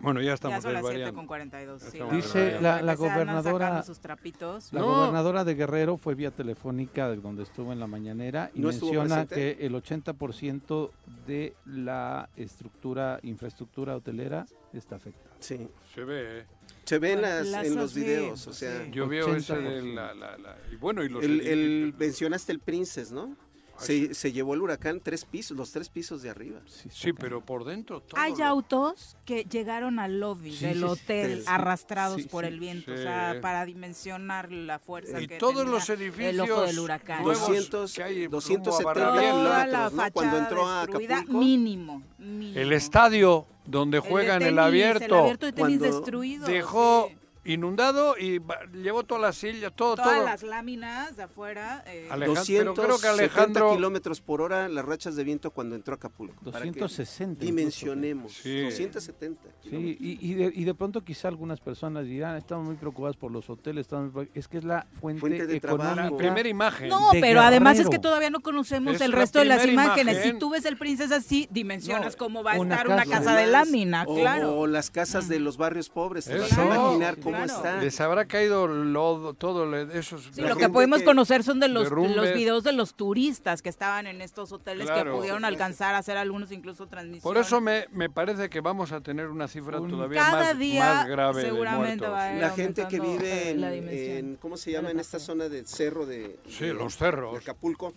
[0.00, 1.18] Bueno, ya Ya estamos son las 7 desvariando.
[1.18, 1.82] con 42.
[1.82, 4.72] sí, Estamos Dice la, la gobernadora sacarnos sus trapitos.
[4.72, 4.86] La No.
[4.86, 8.92] gobernadora de Guerrero fue vía telefónica de donde estuvo en la mañanera y ¿No estuvo
[8.92, 10.90] menciona que el 80%
[11.26, 15.34] de la estructura, infraestructura hotelera está afectada.
[15.40, 15.68] Sí.
[15.94, 16.44] Se ve, ¿eh?
[16.84, 18.86] Se ve en, las, en los videos, o sea.
[18.90, 19.62] Yo veo ese 80%.
[19.62, 23.36] de la, la, la- y bueno, y los el, el- mencionaste el Princess, ¿no?
[23.78, 26.60] Se, se llevó el huracán tres pisos, los tres pisos de arriba.
[26.90, 28.20] Sí, pero por dentro todo.
[28.20, 30.84] Hay lo- autos que llegaron al lobby Sí, del sí, sí.
[30.84, 32.48] hotel arrastrados sí, por sí.
[32.52, 32.98] el viento, Sí.
[33.00, 36.78] o sea, para dimensionar la fuerza Y que todos tenía los el edificios ojo del
[36.78, 37.22] huracán.
[37.22, 39.32] nuevos 200, que hay rumbo a 270 Barranquilla.
[39.32, 40.12] Toda la kilómetros, ¿no?
[40.12, 41.38] Cuando fachada entró a Acapulco.
[41.38, 42.58] mínimo, mínimo.
[42.58, 46.46] El estadio donde El de juegan el, tenis, abierto, El abierto de tenis Cuando destruido.
[46.46, 47.16] dejó sí.
[47.44, 48.40] Inundado y
[48.74, 50.24] llevó todas las sillas, todo, Todas todo.
[50.24, 51.82] las láminas de afuera.
[51.86, 55.74] eh, Alejandro, pero creo que 270 Alejandro kilómetros por hora las rachas de viento cuando
[55.74, 56.50] entró a Acapulco.
[56.50, 57.46] para que 260 incluso.
[57.46, 58.32] Dimensionemos.
[58.34, 58.62] Sí.
[58.62, 59.48] 270.
[59.62, 63.30] Sí, y, y de, y de pronto quizá algunas personas dirán, estamos muy preocupadas por
[63.32, 65.92] los hoteles, estamos muy- es que es la fuente, Fuente de trabajo.
[65.92, 66.10] económica.
[66.10, 66.88] la primera imagen.
[66.88, 70.14] No, pero además es que todavía no conocemos Es el la resto de las imágenes.
[70.16, 70.32] imagen.
[70.34, 73.34] Si tú ves el princesa así, dimensionas No, cómo va a estar una casa.
[73.34, 74.58] de lámina, o, claro.
[74.58, 76.24] o las casas de los barrios pobres.
[76.26, 77.56] Te vas a imaginar cómo Claro.
[77.56, 77.80] está.
[77.82, 80.28] Les habrá caído lodo, todo esos.
[80.32, 84.06] Sí, lo que que- conocer son de los, los videos de los turistas que estaban
[84.06, 85.12] en estos hoteles Claro.
[85.12, 87.22] que pudieron alcanzar a hacer algunos incluso transmisiones.
[87.22, 90.58] Por eso me, me parece que vamos a tener una cifra Un- todavía Cada más,
[90.58, 92.12] día más grave seguramente de muertos.
[92.12, 94.16] va a ir La gente que vive en, la dimensión.
[94.16, 94.90] en- ¿cómo se llama?
[94.90, 97.36] En esta zona del cerro de, Sí, de- los de cerros.
[97.42, 97.92] Acapulco.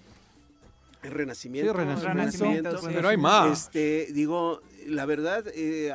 [1.04, 1.72] El renacimiento.
[1.72, 2.14] Sí, Renacimiento.
[2.20, 2.88] Renacimiento, sí.
[2.94, 3.64] Pero hay más.
[3.66, 5.94] Este, digo, la verdad, eh,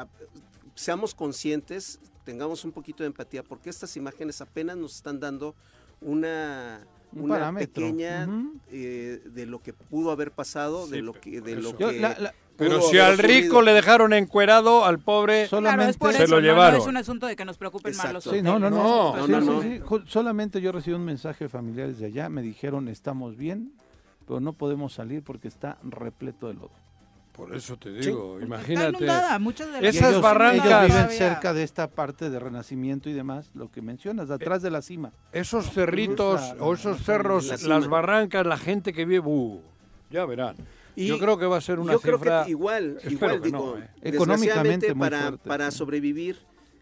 [0.74, 5.54] seamos conscientes, tengamos un poquito de empatía, porque estas imágenes apenas nos están dando
[6.02, 6.80] una,
[7.12, 7.72] Un una parámetro.
[7.72, 8.28] pequeña
[8.70, 12.00] eh, de lo que pudo haber pasado, de lo pero que, de lo Yo, que
[12.00, 15.46] la- la- Pero si al rico le dejaron encuerado, al pobre.
[15.46, 16.80] Solo- Claro, es por solamente- Se lo eso, no, no llevaron.
[16.80, 18.36] es un asunto de que nos preocupen más los Exacto.
[18.36, 18.70] Sí, no, no.
[18.70, 19.16] No, no.
[19.16, 19.62] no, Sí, no, sí, no.
[19.62, 19.68] sí.
[19.80, 23.72] Ju- Solamente yo recibí un mensaje de familiares de allá, me dijeron estamos bien,
[24.26, 26.70] pero no podemos salir porque está repleto de lodo.
[27.36, 28.08] Por eso te Sí.
[28.08, 28.88] digo, Está imagínate.
[29.04, 33.10] inundada, muchas de las Esas ellos, barrancas- ellos viven cerca de esta parte de Renacimiento
[33.10, 35.12] y demás, lo que mencionas, atrás de la cima.
[35.32, 39.60] Esos cerritos La- o esos la- cerros, la las barrancas, la gente que vive, uh,
[40.10, 40.56] ya verán.
[40.94, 42.44] Y yo creo que va a ser una yo creo cifra.
[42.44, 43.88] que igual, espero igual que digo, no, ¿eh?
[44.00, 45.76] Económicamente desgraciadamente muy para, fuerte, para sí.
[45.78, 46.38] sobrevivir,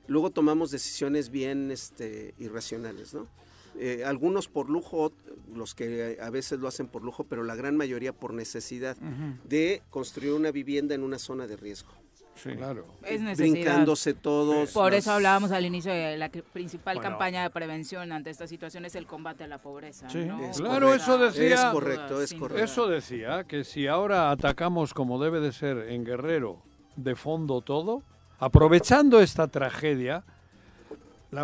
[0.07, 3.27] luego tomamos decisiones bien este, irracionales, ¿no?
[3.79, 5.13] Eh, algunos por lujo,
[5.53, 8.97] los que a veces lo hacen por lujo, pero la gran mayoría por necesidad
[9.45, 11.91] de construir una vivienda en una zona de riesgo.
[12.43, 12.85] Claro.
[13.05, 13.53] Es necesidad.
[13.53, 14.73] Brincándose todos.
[14.73, 17.11] Por las- eso hablábamos al inicio de la principal Bueno.
[17.11, 20.11] campaña de prevención ante esta situación es el combate a la pobreza.
[20.11, 20.25] Sí.
[20.25, 20.45] ¿no?
[20.45, 20.97] Es Claro, correcto.
[21.05, 22.65] eso decía- Es correcto, es correcto.
[22.65, 26.61] Eso decía que si ahora atacamos como debe de ser en Guerrero
[26.97, 28.03] de fondo todo,
[28.41, 30.25] aprovechando esta tragedia,
[31.35, 31.43] la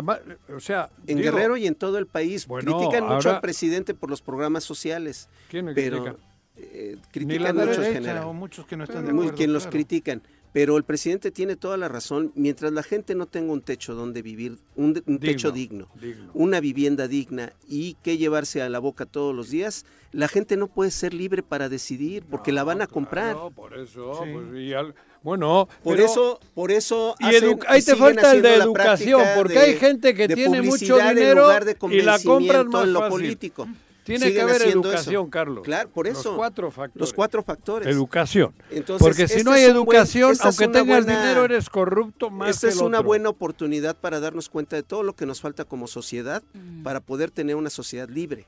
[0.55, 2.47] o sea, En digo, Guerrero y en todo el país.
[2.47, 6.23] Bueno, critican mucho ahora- al presidente por los programas sociales, ¿quién pero critica?
[6.57, 10.21] eh, critican muchos Derecha, o muchos que no están de muy acuerdo, quien los critican.
[10.53, 12.33] Pero el presidente tiene toda la razón.
[12.35, 16.29] Mientras la gente no tenga un techo donde vivir, un, techo digno, digno.
[16.33, 20.67] una vivienda digna y que llevarse a la boca todos los días, la gente no
[20.67, 23.31] puede ser libre para decidir porque la van a comprar.
[23.35, 24.29] claro, por eso, Sí.
[24.33, 24.93] pues, y al-
[25.23, 29.53] bueno, Por pero- eso, por eso y hacen- ahí te falta el de educación, porque
[29.53, 31.47] de- hay gente que tiene mucho dinero
[31.89, 33.11] y la compran más en lo fácil.
[33.11, 33.67] político.
[34.03, 35.29] Tiene Siguen que haber educación, eso.
[35.29, 35.63] Carlos.
[35.63, 36.35] Claro, por Los eso.
[36.35, 36.99] cuatro factores.
[36.99, 37.87] Los cuatro factores.
[37.87, 38.51] Educación.
[38.71, 42.67] Entonces, Porque si no hay buen- educación, aunque tengas buena- dinero, eres corrupto más Esta
[42.67, 43.07] que es el una otro.
[43.07, 46.81] buena oportunidad para darnos cuenta de todo lo que nos falta como sociedad Mm.
[46.81, 48.47] para poder tener una sociedad libre.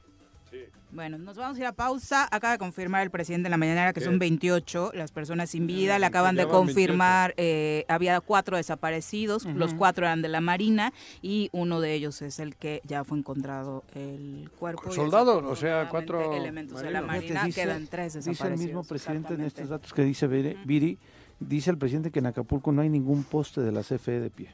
[0.94, 2.28] Bueno, nos vamos a ir a pausa.
[2.32, 4.06] Acaba de confirmar el presidente en la mañana que ¿Qué?
[4.06, 5.98] son 28 las personas sin vida.
[5.98, 10.94] Le Ah, acaban de confirmar, eh, había cuatro desaparecidos, los cuatro eran de la Marina
[11.24, 14.92] y uno de ellos es el que ya fue encontrado el cuerpo.
[14.92, 15.44] ¿Soldados?
[15.44, 17.02] O sea, cuatro elementos de la.
[17.02, 18.60] Marina, dice- quedan tres Dice desaparecidos.
[18.62, 20.98] el mismo presidente en estos datos que dice Viri, Viri,
[21.40, 24.50] dice el presidente que en Acapulco no hay ningún poste de la CFE de pie.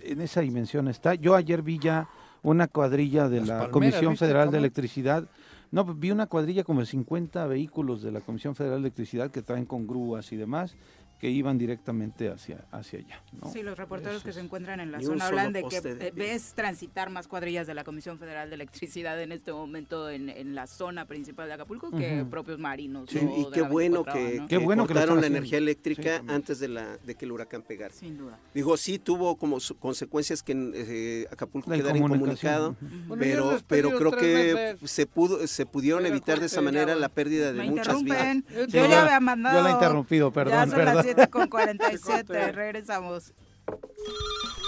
[0.00, 1.14] En esa dimensión está.
[1.16, 2.08] Yo ayer vi ya
[2.50, 4.58] una cuadrilla de Las la palmeras, Comisión ¿viste Federal de?
[4.58, 5.24] Electricidad.
[5.72, 9.42] No, vi una cuadrilla como de 50 vehículos de la Comisión Federal de Electricidad que
[9.42, 10.76] traen con grúas y demás
[11.18, 13.22] que iban directamente hacia, hacia allá.
[13.40, 13.50] ¿no?
[13.50, 16.12] Sí, los reporteros Eso que se encuentran en la zona hablan de que de eh,
[16.14, 20.54] ves transitar más cuadrillas de la Comisión Federal de Electricidad en este momento en, en
[20.54, 23.08] la zona principal de Acapulco que propios marinos.
[23.10, 24.46] Sí, y qué la bueno 24 que, ¿no?
[24.48, 27.62] Qué bueno que cortaron la energía eléctrica Sí, antes de, la, de que el huracán
[27.62, 27.94] pegara.
[27.94, 28.38] Sin duda.
[28.52, 32.76] Digo, sí tuvo como su- consecuencias que eh, Acapulco La quedara incomunicado,
[33.18, 37.62] pero, pero creo que se pudo se pudieron evitar de esa manera la pérdida de
[37.64, 38.36] muchas vidas.
[38.50, 38.86] Yo ya.
[38.88, 39.56] ya había mandado.
[39.58, 41.05] Yo la he interrumpido, perdón, perdón.
[41.06, 43.32] 7 con 47, regresamos.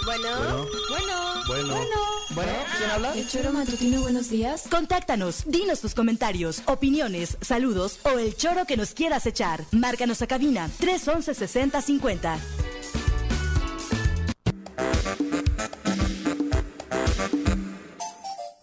[0.05, 0.29] Bueno,
[0.89, 1.75] bueno, Bueno.
[2.31, 2.51] bueno.
[2.77, 3.13] ¿Quién habla?
[3.13, 4.63] El choro matutino, buenos días.
[4.71, 9.63] Contáctanos, dinos tus comentarios, opiniones, saludos o el choro que nos quieras echar.
[9.71, 12.39] Márcanos a cabina 311 6050.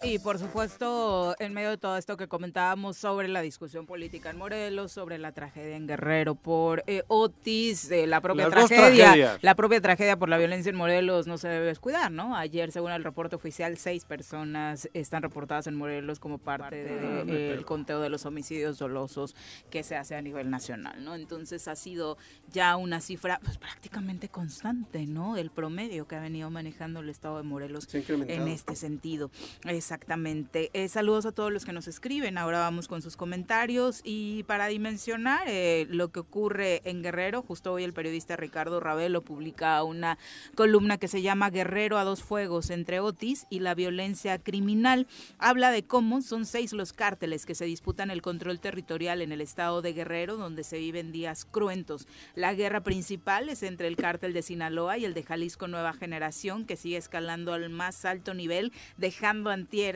[0.07, 4.39] Y por supuesto, en medio de todo esto que comentábamos sobre la discusión política en
[4.39, 9.55] Morelos, sobre la tragedia en Guerrero por eh, Otis, eh, la propia Las tragedia, la
[9.57, 12.37] propia tragedia por la violencia en Morelos no se debe descuidar, ¿no?
[12.37, 18.01] Ayer, según el reporte oficial, seis personas están reportadas en Morelos como parte del conteo
[18.01, 19.35] de los homicidios dolosos
[19.71, 21.17] que se hace a nivel nacional, ¿no?
[21.17, 22.17] Entonces ha sido
[22.53, 25.37] ya una cifra pues, prácticamente constante, ¿no?
[25.37, 29.33] El promedio que ha venido manejando el estado de Morelos en este sentido.
[29.97, 30.69] Exactamente.
[30.75, 32.37] Eh, saludos a todos los que nos escriben.
[32.37, 34.03] Ahora vamos con sus comentarios.
[34.05, 39.23] Y para dimensionar eh, lo que ocurre en Guerrero, justo hoy el periodista Ricardo Ravelo
[39.23, 40.19] publica una
[40.55, 45.07] columna que se llama Guerrero a dos fuegos entre Otis y la violencia criminal.
[45.39, 49.41] Habla de cómo son seis los cárteles que se disputan el control territorial en el
[49.41, 52.07] estado de Guerrero, donde se viven días cruentos.
[52.35, 56.67] La guerra principal es entre el cártel de Sinaloa y el de Jalisco Nueva Generación,
[56.67, 59.53] que sigue escalando al más alto nivel, dejando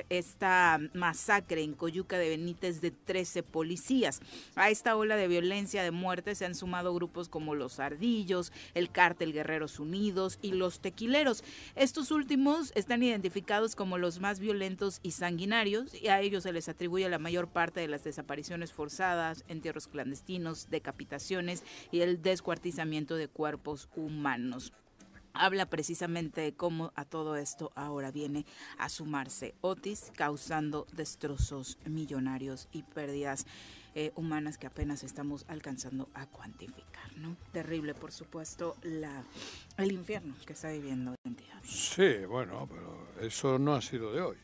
[0.09, 4.21] esta masacre en Coyuca de Benítez de 13 policías.
[4.55, 8.91] A esta ola de violencia, de muerte, se han sumado grupos como los Ardillos, el
[8.91, 11.43] Cártel Guerreros Unidos y los Tequileros.
[11.75, 16.69] Estos últimos están identificados como los más violentos y sanguinarios y a ellos se les
[16.69, 23.29] atribuye la mayor parte de las desapariciones forzadas, entierros clandestinos, decapitaciones y el descuartizamiento de
[23.29, 24.73] cuerpos humanos
[25.33, 28.47] habla precisamente de cómo a todo esto ahora viene
[28.79, 33.47] a sumarse Otis, causando destrozos millonarios y pérdidas
[33.95, 37.37] eh, humanas que apenas estamos alcanzando a cuantificar, ¿no?
[37.53, 39.25] Terrible, por supuesto, la,
[39.79, 41.61] el infierno que está viviendo la entidad.
[41.65, 44.37] Sí, bueno, pero eso no ha sido de hoy.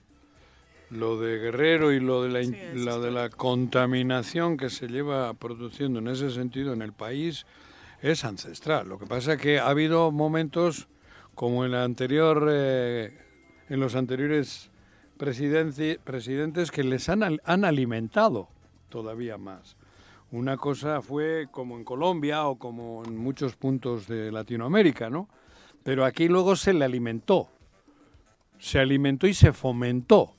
[0.91, 5.33] Lo de Guerrero y lo de la, Sí, la de la contaminación que se lleva
[5.35, 7.47] produciendo en ese sentido en el país
[8.03, 8.89] es ancestral.
[8.89, 10.89] Lo que pasa es que ha habido momentos
[11.35, 13.17] como en la anterior, eh,
[13.69, 14.71] en los anteriores
[15.17, 18.49] presidentes que les han, han alimentado
[18.89, 19.77] todavía más.
[20.33, 25.29] Una cosa fue como en Colombia o como en muchos puntos de Latinoamérica, ¿no?
[25.83, 27.49] Pero aquí luego se le alimentó,
[28.59, 30.33] se alimentó y se fomentó.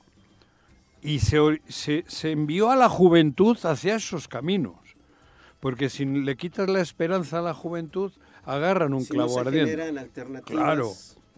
[1.00, 4.87] Y se, se envió a la juventud hacia esos caminos.
[5.60, 8.12] Porque si le quitas la esperanza a la juventud,
[8.44, 9.70] agarran un Si no clavo se ardiente.
[9.72, 10.92] generan alternativas, Claro,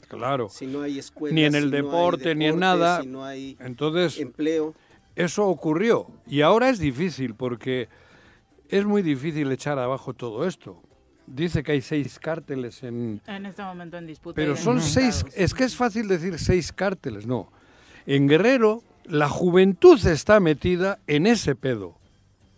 [0.09, 0.49] claro.
[0.51, 3.01] si no hay escuelas, ni en el si no deporte, ni en nada.
[3.01, 4.75] si no hay Entonces, empleo.
[5.17, 6.07] eso ocurrió.
[6.27, 7.89] Y ahora es difícil porque
[8.69, 10.83] es muy difícil echar abajo todo esto.
[11.27, 13.23] Dice que hay seis cárteles en...
[13.27, 14.35] En este momento en disputa.
[14.35, 15.25] Pero son seis...
[15.35, 17.51] Es que es fácil decir seis cárteles, no.
[18.05, 21.97] En Guerrero, la juventud está metida en ese pedo,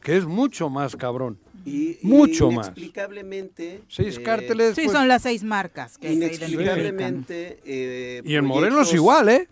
[0.01, 1.39] que es mucho más cabrón.
[1.65, 2.67] Y, Mucho más.
[2.67, 3.83] Inexplicablemente.
[3.89, 4.75] Seis eh, cárteles...
[4.75, 6.15] Sí, pues, son las seis marcas que se.
[6.15, 7.61] Inexplicablemente.
[7.65, 9.49] eh, Y en Morelos igual, ¿eh?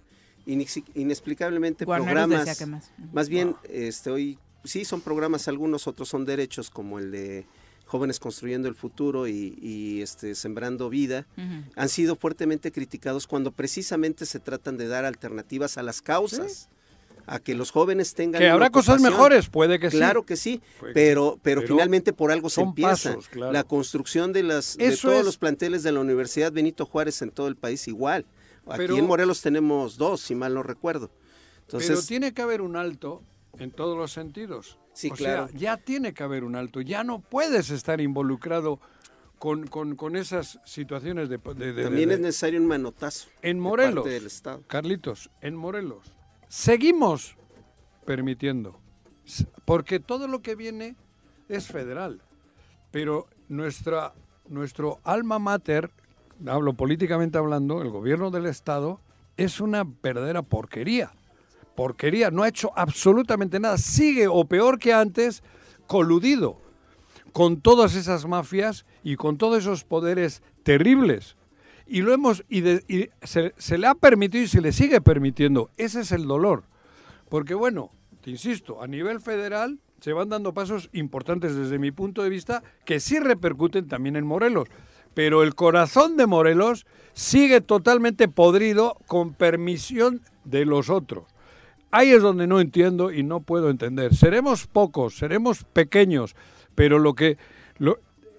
[0.46, 2.46] inex- inexplicablemente Guarneros programas.
[2.46, 2.92] decía que más.
[3.12, 7.46] Más bien, este, hoy sí son programas, algunos otros son derechos, como el de
[7.86, 11.26] Jóvenes Construyendo el Futuro y, y, este, Sembrando Vida,
[11.76, 16.68] han sido fuertemente criticados cuando precisamente se tratan de dar alternativas a las causas.
[17.26, 18.40] A que los jóvenes tengan.
[18.40, 19.96] Que habrá cosas mejores, puede que sí.
[19.98, 23.10] Claro que sí, Pues, pero, pero, pero finalmente por algo se empieza.
[23.14, 23.52] pasos, claro.
[23.52, 27.30] La construcción de, las, de todos es- los planteles de la Universidad Benito Juárez en
[27.30, 28.26] todo el país igual.
[28.66, 31.08] Aquí Pero- en Morelos tenemos dos, si mal no recuerdo.
[31.66, 33.22] Pero Entonces, tiene que haber un alto
[33.58, 34.78] en todos los sentidos.
[34.92, 35.48] Sí, o claro.
[35.48, 36.80] sea, ya tiene que haber un alto.
[36.80, 38.80] Ya no puedes estar involucrado
[39.38, 41.38] con, con- con esas situaciones de...
[41.38, 43.28] de- de- también de- es necesario un manotazo.
[43.42, 44.62] En Morelos, parte del Estado.
[44.66, 46.12] Carlitos, en Morelos,
[46.50, 47.36] seguimos
[48.04, 48.78] permitiendo.
[49.64, 50.96] Porque todo lo que viene
[51.48, 52.20] es federal.
[52.90, 54.12] Pero nuestra,
[54.48, 55.90] nuestro alma mater,
[56.46, 59.00] hablo políticamente hablando, el gobierno del Estado,
[59.36, 61.12] es una verdadera porquería.
[61.76, 63.78] Porquería, no ha hecho absolutamente nada.
[63.78, 65.44] Sigue, o peor que antes,
[65.86, 66.58] coludido
[67.32, 71.36] con todas esas mafias y con todos esos poderes terribles.
[71.92, 75.70] Y lo hemos y, de- y se, le ha permitido y se le sigue permitiendo.
[75.76, 76.62] Ese es el dolor.
[77.28, 77.90] Porque bueno,
[78.22, 82.62] te insisto, a nivel federal se van dando pasos importantes desde mi punto de vista
[82.84, 84.68] que sí repercuten también en Morelos.
[85.14, 91.24] Pero el corazón de Morelos sigue totalmente podrido con permisión de los otros.
[91.90, 94.14] Ahí es donde no entiendo y no puedo entender.
[94.14, 96.36] Seremos pocos, seremos pequeños,
[96.76, 97.36] pero lo que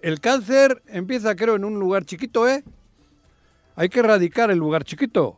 [0.02, 2.64] el cáncer empieza, creo, en un lugar chiquito, ¿eh?
[3.76, 5.38] Hay que erradicar el lugar chiquito.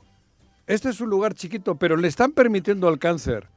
[0.67, 3.47] Este es un lugar chiquito, pero le están permitiendo al cáncer.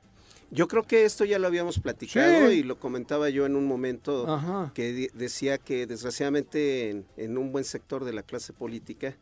[0.50, 2.58] Yo creo que esto ya lo habíamos platicado Sí.
[2.58, 4.70] y lo comentaba yo en un momento Ajá.
[4.74, 9.16] que decía que desgraciadamente en, en un buen sector de la clase política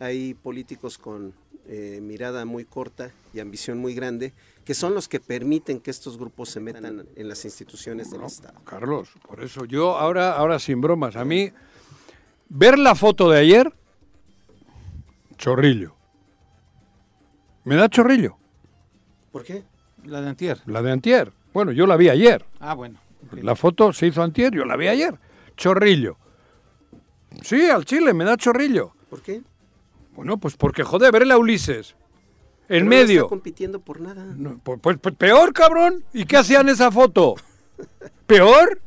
[0.00, 1.32] hay políticos con
[1.68, 4.32] eh, mirada muy corta y ambición muy grande
[4.64, 8.60] que son los que permiten que estos grupos se metan en las instituciones del Estado.
[8.64, 11.52] Carlos, por eso yo ahora, ahora sin bromas, a mí
[12.48, 13.72] ver la foto de ayer,
[15.44, 15.94] chorrillo.
[17.64, 18.38] Me da chorrillo.
[19.30, 19.62] ¿Por qué?
[20.04, 20.62] La de antier.
[20.64, 21.32] La de antier.
[21.52, 22.46] Bueno, yo la vi ayer.
[22.60, 22.98] Ah, bueno.
[23.42, 25.18] La foto se hizo antier, yo la vi ayer.
[25.54, 26.16] Chorrillo.
[27.42, 28.92] Sí, al Chile, me da chorrillo.
[29.10, 29.42] ¿Por qué?
[30.14, 31.94] Bueno, pues porque, joder, verle a Ulises.
[32.62, 33.20] En Pero No medio.
[33.24, 34.24] está compitiendo por nada.
[34.24, 36.04] No, pues, pues- pues peor, cabrón.
[36.14, 37.34] ¿Y qué hacían esa foto?
[38.26, 38.80] ¿Peor?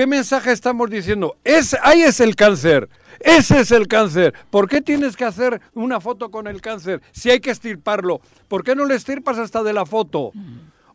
[0.00, 1.36] ¿Qué mensaje estamos diciendo?
[1.44, 2.88] Es, ahí es el cáncer.
[3.18, 4.32] Ese es el cáncer.
[4.48, 8.22] ¿Por qué tienes que hacer una foto con el cáncer si hay que estirparlo?
[8.48, 10.32] ¿Por qué no le estirpas hasta de la foto?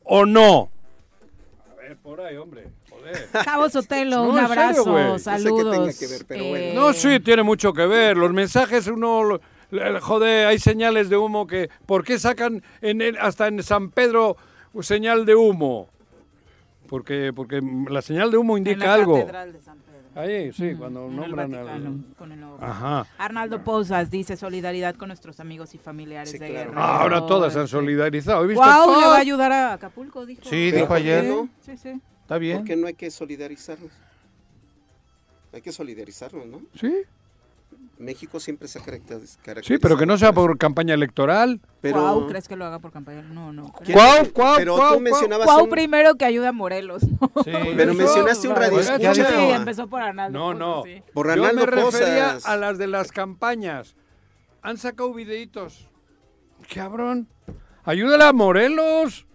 [0.06, 0.72] ¿O no?
[1.72, 2.70] A ver, por ahí, hombre.
[2.90, 3.30] Joder.
[3.46, 4.86] Cabo Sotelo, No, un serio, abrazo.
[4.98, 5.72] No sé saludos.
[5.76, 6.66] tenga que ver, pero bueno.
[6.66, 8.18] Eh, No, sí, tiene mucho que ver.
[8.18, 9.40] Los mensajes, uno.
[10.02, 11.70] Joder, hay señales de humo que.
[11.86, 14.36] ¿Por qué sacan en el- hasta en San Pedro
[14.82, 15.92] señal de humo?
[16.88, 19.16] Porque, porque la señal de humo en indica la algo.
[19.20, 19.96] Catedral de San Pedro.
[20.16, 22.16] Ahí, sí, cuando en el nombran Vaticano, al.
[22.16, 23.06] con el nuevo Ajá.
[23.18, 26.70] Arnaldo Posas dice solidaridad con nuestros amigos y familiares Sí, de claro.
[26.72, 26.82] Guerrero.
[26.82, 28.44] Ahora todas se han solidarizado.
[28.46, 29.10] ¿He visto Guau, le todo?
[29.10, 30.42] va a ayudar a Acapulco, dijo.
[30.46, 31.24] Sí, dijo ¿por qué ayer.
[31.26, 31.50] no?
[31.60, 32.00] Sí, sí.
[32.22, 32.60] Está bien.
[32.60, 33.92] ¿Por qué no hay que solidarizarnos?
[35.52, 36.62] Hay que solidarizarnos, ¿no?
[36.76, 36.94] Sí,
[37.98, 39.64] México siempre se ha caracteriz- caracterizado.
[39.64, 41.62] sí, pero que no sea por campaña electoral.
[41.82, 43.22] Pero, ¿crees que lo haga por campaña?
[43.22, 43.72] No, no.
[43.72, 43.84] creo.
[43.86, 47.04] ¿Quién- Cuau, cuau, pero cuau, tú mencionabas un- primero que ayuda a Morelos.
[47.04, 47.32] ¿no?
[47.44, 47.52] Sí.
[47.78, 49.22] Pero mencionaste un radio Ya Sí,
[49.52, 50.38] empezó por Arnaldo.
[50.38, 50.84] No, no.
[50.84, 51.02] sí.
[51.14, 53.96] Por Yo me Arnaldo refería a las de las campañas.
[54.62, 55.88] Han sacado videitos.
[56.74, 57.28] Cabrón.
[57.84, 59.26] Ayúdale a Morelos.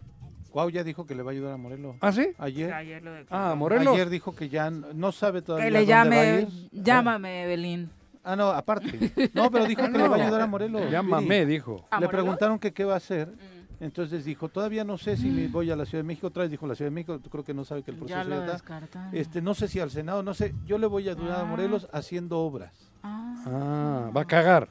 [0.53, 1.95] Guau ya dijo que le va a ayudar a Morelos.
[2.01, 2.29] ¿Ah, sí?
[2.39, 2.73] Ayer.
[2.73, 3.45] Ayer lo declaró.
[3.53, 3.95] Ah, Morelos.
[3.95, 6.49] Ayer dijo que ya no sabe todavía Que le dónde va a llame, ir.
[6.73, 7.91] llámame, Evelyn.
[8.23, 9.13] Ah, no, aparte.
[9.35, 10.91] No, pero dijo que le va a ayudar a Morelos.
[10.91, 11.87] Llámame, dijo.
[11.91, 12.11] ¿A Le Morelos?
[12.23, 13.33] preguntaron que qué va a hacer.
[13.81, 16.27] Entonces dijo, todavía no sé si me voy a la Ciudad de México.
[16.27, 18.25] Otra vez dijo la Ciudad de México, creo que no sabe que el proceso Ya
[18.25, 18.53] lo está.
[18.53, 19.17] descartaron.
[19.17, 20.55] Este, no sé si al Senado, no sé.
[20.67, 22.91] Yo le voy a ayudar a Morelos haciendo obras.
[23.03, 24.69] Ah, Ah, va a cagar.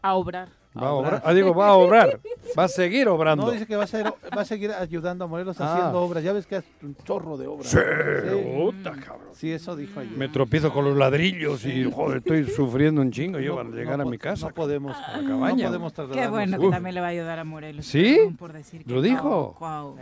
[0.00, 0.48] a obrar.
[0.76, 1.22] Va a obrar.
[1.24, 2.20] Ah, digo, va a obrar.
[2.58, 3.46] Va a seguir obrando.
[3.46, 5.72] No, dice que va a, ser, va a seguir ayudando a Morelos Ah.
[5.72, 6.24] haciendo obras.
[6.24, 7.68] Ya ves que es un chorro de obras.
[7.70, 8.36] Sí, Sí.
[8.56, 9.28] puta, cabrón.
[9.34, 10.16] Sí, eso dijo ayer.
[10.16, 14.04] Me tropiezo con los ladrillos y, joder, estoy sufriendo un chingo yo para llegar a
[14.04, 14.48] mi casa.
[14.48, 15.64] No podemos, a la cabaña.
[15.70, 16.72] no podemos Qué bueno que Uf.
[16.74, 17.86] también le va a ayudar a Morelos.
[17.86, 18.14] ¿Sí?
[18.16, 19.54] Perdón por decir que ¿Lo dijo?
[19.58, 19.96] Guau.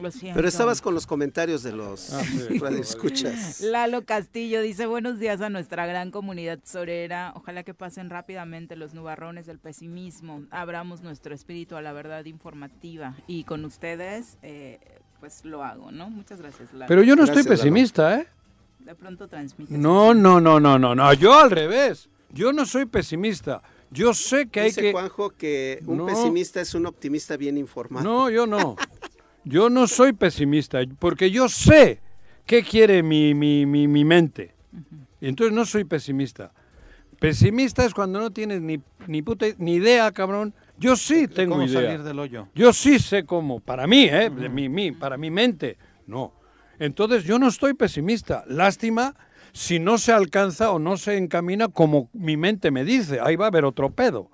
[0.00, 0.36] Lo siento.
[0.36, 2.58] Pero estabas con los comentarios de los Ah, sí.
[2.58, 3.60] radioescuchas.
[3.60, 7.32] Lalo Castillo dice buenos días a nuestra gran comunidad sorera.
[7.36, 10.42] Ojalá que pasen rápidamente los nubarrones del pesimismo.
[10.50, 13.14] Abramos nuestro espíritu a la verdad informativa.
[13.26, 14.80] Y con ustedes, eh,
[15.20, 16.10] pues lo hago, ¿no?
[16.10, 16.86] Muchas gracias, Lalo.
[16.88, 17.62] Pero yo no Gracias, estoy Lalo.
[17.62, 18.26] pesimista, ¿eh?
[18.80, 19.78] De pronto transmite.
[19.78, 21.12] No, no, no, no, no, no.
[21.14, 22.08] Yo al revés.
[22.30, 23.62] Yo no soy pesimista.
[23.90, 24.92] Yo sé que hay Dice que...
[24.92, 26.06] Juanjo que un No.
[26.06, 28.04] pesimista es un optimista bien informado.
[28.04, 28.74] No, yo no.
[29.44, 32.00] Yo no soy pesimista, porque yo sé
[32.46, 34.54] qué quiere mi, mi, mi, mi mente.
[35.20, 36.52] Y entonces no soy pesimista.
[37.18, 40.52] Pesimista es cuando no tienes ni, ni puta ni idea, cabrón.
[40.78, 41.80] Yo sí tengo ¿Cómo idea.
[41.82, 42.48] salir del hoyo?
[42.54, 43.60] Yo sí sé cómo.
[43.60, 44.28] Para mí, ¿eh?
[44.30, 45.78] De mi, mi- para mi mente.
[46.06, 46.32] No.
[46.78, 48.44] Entonces yo no estoy pesimista.
[48.48, 49.14] Lástima
[49.52, 53.20] si no se alcanza o no se encamina como mi mente me dice.
[53.20, 54.28] Ahí va a haber otro pedo.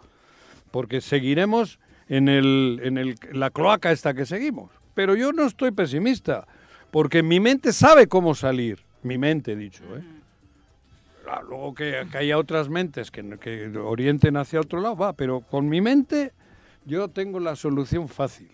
[0.71, 4.71] Porque seguiremos en, el, en el, la cloaca esta que seguimos.
[5.01, 6.47] Pero yo no estoy pesimista.
[6.91, 8.81] Porque mi mente sabe cómo salir.
[9.03, 10.03] Mi mente, dicho, ¿eh?
[11.27, 15.15] Ah, Luego que, que haya otras mentes que, que orienten hacia otro lado, va.
[15.15, 16.35] Pero con mi mente
[16.85, 18.51] yo tengo la solución fácil.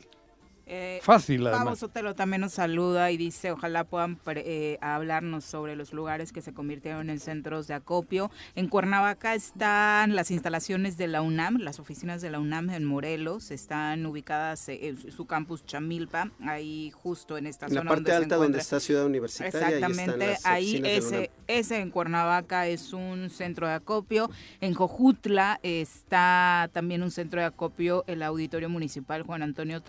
[0.69, 1.79] Eh, Fácil, Pablo además.
[1.79, 6.43] Sotelo también nos saluda y dice, ojalá puedan pre- eh, hablarnos sobre los lugares que
[6.43, 8.33] se convirtieron en centros de acopio.
[8.57, 13.53] En Cuernavaca están las instalaciones de la UNAM, las oficinas de la UNAM en Morelos,
[13.53, 18.11] están ubicadas eh, en su campus Chamilpa, ahí justo en esta En la zona parte
[18.11, 19.69] donde se alta donde está Ciudad Universitaria.
[19.69, 21.29] ahí están Exactamente, las ahí la ese, UNAM.
[21.47, 24.29] ese en Cuernavaca es un centro de acopio.
[24.61, 29.81] En Jojutla está también un centro de acopio, el Auditorio Municipal Juan Antonio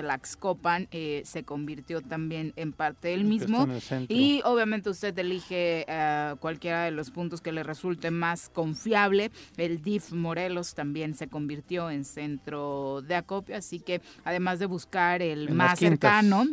[0.91, 3.68] Eh, se convirtió también en parte del mismo.
[4.07, 9.32] Y obviamente usted elige eh, cualquiera de los puntos que le resulte más confiable.
[9.55, 15.22] El DIF Morelos también se convirtió en centro de acopio, así que además de buscar
[15.22, 16.45] el En más cercano,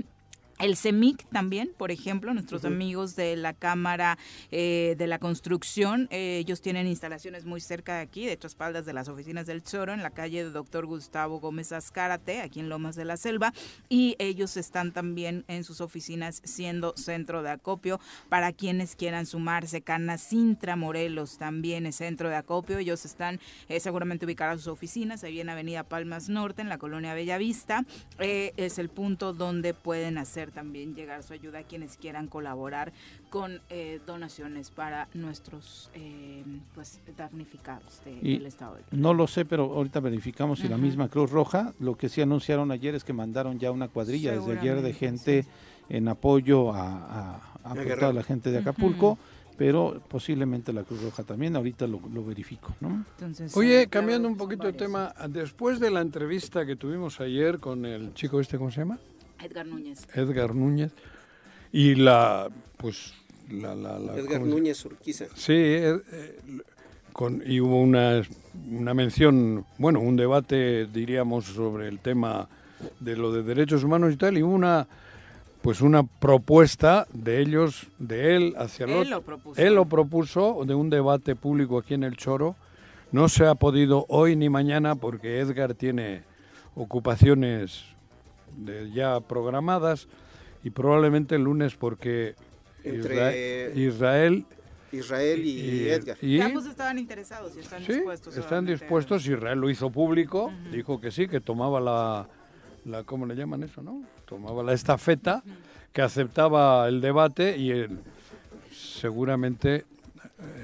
[0.61, 4.19] El CEMIC también, por ejemplo, nuestros amigos de la Cámara
[4.53, 8.87] eh, de la Construcción, eh, ellos tienen instalaciones muy cerca de aquí, de hecho, espaldas
[8.87, 12.69] de las oficinas del Choro, en la calle de Doctor Gustavo Gómez Azcárate, aquí en
[12.69, 13.53] Lomas de la Selva,
[13.89, 17.99] y ellos están también en sus oficinas siendo centro de acopio
[18.29, 19.83] para quienes quieran sumarse.
[19.83, 25.41] Canacintra Morelos también es centro de acopio, ellos están eh, seguramente ubicados sus oficinas, ahí
[25.41, 27.85] en Avenida Palmas Norte, en la colonia Bellavista,
[28.19, 32.93] es el punto donde pueden hacer también llegar su ayuda a quienes quieran colaborar
[33.31, 38.79] con eh, donaciones para nuestros eh, pues damnificados del Estado.
[38.91, 42.71] no lo sé, pero ahorita verificamos si la misma Cruz Roja, lo que sí anunciaron
[42.71, 45.45] ayer es que mandaron ya una cuadrilla desde ayer de gente
[45.89, 49.19] en apoyo a, a, toda la gente de Acapulco.
[49.57, 52.75] pero posiblemente la Cruz Roja también, ahorita lo, verifico.
[52.81, 53.05] ¿no?
[53.55, 57.87] Oye, eh, cambiando un poquito de tema, después de la entrevista que tuvimos ayer con
[57.87, 58.99] el chico este, ¿cómo se llama?
[59.45, 60.07] Edgar Núñez.
[60.15, 60.93] Edgar Núñez.
[61.73, 63.15] Y la, pues,
[63.51, 63.75] la...
[63.75, 65.27] la, Edgar Núñez Urquiza.
[65.35, 66.39] Sí, eh, eh,
[67.13, 68.23] con, y hubo una,
[68.71, 72.49] una mención, bueno, un debate, diríamos, sobre el tema
[73.01, 74.87] de lo de derechos humanos y tal, y una
[75.65, 79.59] pues una propuesta de ellos, de él hacia él lo propuso.
[79.59, 82.55] Él lo propuso de un debate público aquí en el Choro.
[83.13, 86.23] No se ha podido hoy ni mañana porque Edgar tiene
[86.75, 87.94] ocupaciones
[88.93, 90.09] ya programadas
[90.63, 92.35] y probablemente el lunes porque
[92.85, 94.47] Israel,
[94.93, 96.17] Israel y, Edgar.
[96.23, 98.37] Y, ambos estaban interesados y están dispuestos.
[98.37, 99.27] Están dispuestos.
[99.27, 102.29] Israel lo hizo público, dijo que sí, que tomaba la,
[102.85, 104.03] la, ¿cómo le llaman eso, no?
[104.27, 105.43] Tomaba la estafeta,
[105.93, 107.87] que aceptaba el debate y
[108.73, 109.85] seguramente eh,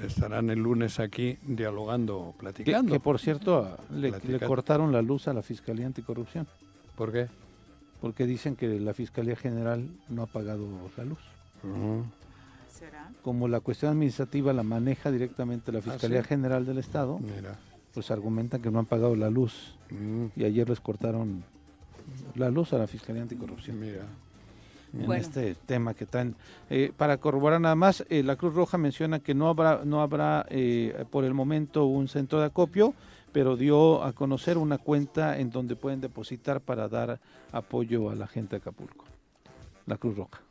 [0.07, 2.93] estarán el lunes aquí dialogando, platicando.
[2.93, 6.47] Que, por cierto le, le, cortaron la luz a la Fiscalía Anticorrupción.
[6.95, 7.27] ¿Por qué?
[8.01, 11.19] Porque dicen que la Fiscalía General no ha pagado la luz.
[12.69, 13.11] ¿Será?
[13.21, 17.19] Como la cuestión administrativa la maneja directamente la ¿Ah, Fiscalía General del Estado,
[17.93, 19.75] pues argumentan que no han pagado la luz.
[19.91, 20.27] Mm.
[20.35, 21.43] Y ayer les cortaron
[22.35, 23.79] la luz a la Fiscalía Anticorrupción.
[23.79, 24.05] Mira.
[24.93, 26.35] En este tema que están.
[26.69, 30.45] Eh, para corroborar nada más, eh, la Cruz Roja menciona que no habrá, no habrá
[30.49, 32.93] eh, por el momento un centro de acopio,
[33.31, 37.19] pero dio a conocer una cuenta en donde pueden depositar para dar
[37.51, 39.05] apoyo a la gente de Acapulco,
[39.85, 40.41] la Cruz Roja.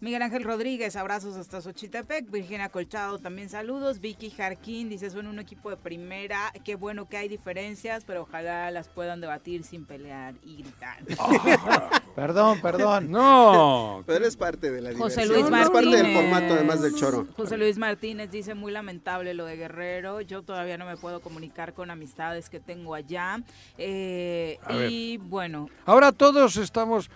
[0.00, 2.30] Miguel Ángel Rodríguez, abrazos hasta Xochitepec.
[2.30, 3.98] Virginia Colchado, también saludos.
[3.98, 6.52] Vicky Jarquín dice, son un equipo de primera.
[6.64, 10.98] Qué bueno que hay diferencias, pero ojalá las puedan debatir sin pelear y gritar.
[12.14, 13.10] perdón, perdón.
[13.10, 14.04] No.
[14.06, 15.62] Pero es parte de la José Luis Martínez.
[15.62, 17.26] Es parte del formato, además del choro.
[17.36, 20.20] José Luis Martínez dice, muy lamentable lo de Guerrero.
[20.20, 23.42] Yo todavía no me puedo comunicar con amistades que tengo allá.
[23.76, 25.68] Eh, y bueno.
[25.86, 27.10] Ahora todos estamos...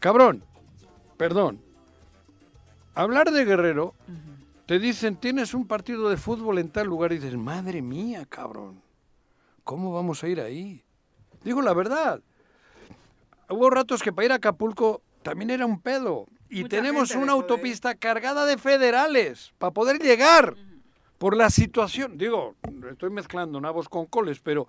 [0.00, 0.42] Cabrón,
[1.20, 1.60] perdón,
[2.94, 3.92] hablar de Guerrero,
[4.64, 8.80] te dicen, tienes un partido de fútbol en tal lugar y dices, madre mía, cabrón,
[9.62, 10.82] ¿cómo vamos a ir ahí?
[11.44, 12.22] Digo la verdad,
[13.50, 16.26] hubo ratos que para ir a Acapulco también era un pedo.
[16.48, 20.56] Y tenemos una autopista cargada de federales para poder llegar
[21.18, 22.16] por la situación.
[22.16, 22.54] Digo,
[22.90, 24.66] estoy mezclando nabos con coles, pero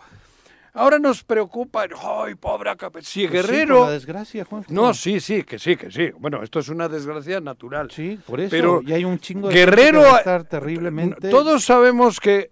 [0.73, 3.85] Ahora nos preocupa, ¡ay, pobre Si pues Guerrero...
[3.85, 4.65] la desgracia, Juan.
[4.69, 6.11] No, sí, sí, que sí, que sí.
[6.17, 7.91] Bueno, esto es una desgracia natural.
[7.91, 8.49] Sí, por eso.
[8.51, 11.29] Pero y hay un chingo de Guerrero, que estar terriblemente...
[11.29, 12.51] Todos sabemos que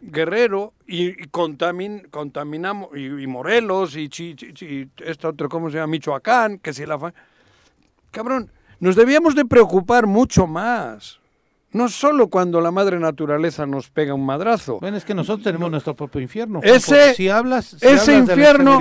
[0.00, 5.88] Guerrero y, contaminamos, y, Morelos, y, y, esto otro, ¿cómo se llama?
[5.88, 7.12] Michoacán, que si la...
[8.10, 8.50] Cabrón,
[8.80, 11.20] nos debíamos de preocupar mucho más.
[11.70, 14.78] No solo cuando la madre naturaleza nos pega un madrazo.
[14.80, 16.60] Bueno, es que nosotros tenemos nuestro propio infierno.
[16.62, 18.78] Ese, si hablas, ese infierno,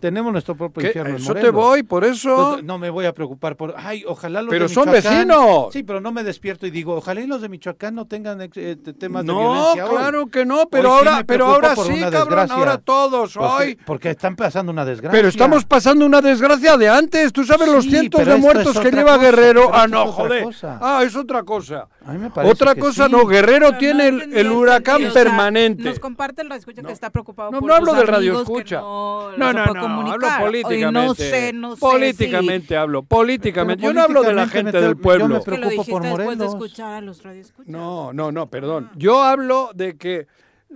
[0.00, 1.16] tenemos nuestro propio infierno.
[1.16, 2.58] Eso te voy, por eso.
[2.64, 3.74] no me voy a preocupar por.
[3.76, 5.72] Ay, ojalá los pero de son vecinos.
[5.72, 9.24] Sí, pero no me despierto y digo, ojalá los de Michoacán no tengan eh, temas
[9.24, 9.84] de violencia.
[9.84, 13.36] No, claro que no, pero ahora, pero ahora sí, cabrón, ahora todos.
[13.36, 13.78] hoy.
[13.86, 15.16] porque están pasando una desgracia.
[15.16, 17.32] Pero estamos pasando una desgracia de antes.
[17.32, 19.70] Tú sabes los cientos de muertos que lleva Guerrero.
[19.72, 20.48] Ah, no, joder.
[20.64, 21.86] Ah, es otra cosa.
[22.04, 25.82] A mí me parece otra cosa no, Guerrero tiene el, huracán permanente.
[25.82, 28.80] nos comparte el radio escucha que está preocupado no, por no hablo del radio escucha.
[28.80, 30.92] No, no, no, no, hablo políticamente.
[30.92, 31.80] no sé, no sé.
[31.80, 33.82] Políticamente hablo, políticamente.
[33.82, 35.28] Yo no hablo de la gente del pueblo.
[35.28, 36.38] Yo me preocupo por Morelos.
[36.38, 37.22] De escuchar a los
[37.66, 38.90] no, no, no, perdón.
[38.96, 40.26] Yo hablo de que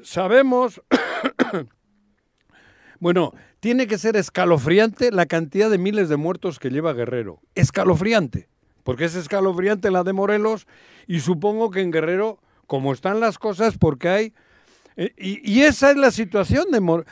[0.03, 0.82] sabemos
[3.01, 7.41] Bueno, tiene que ser escalofriante la cantidad de miles de muertos que lleva Guerrero.
[7.55, 8.49] Escalofriante
[8.82, 10.66] porque es escalofriante la de Morelos
[11.06, 14.34] y supongo que en Guerrero, como están las cosas, porque hay...
[14.96, 17.04] Eh, y, esa es la situación de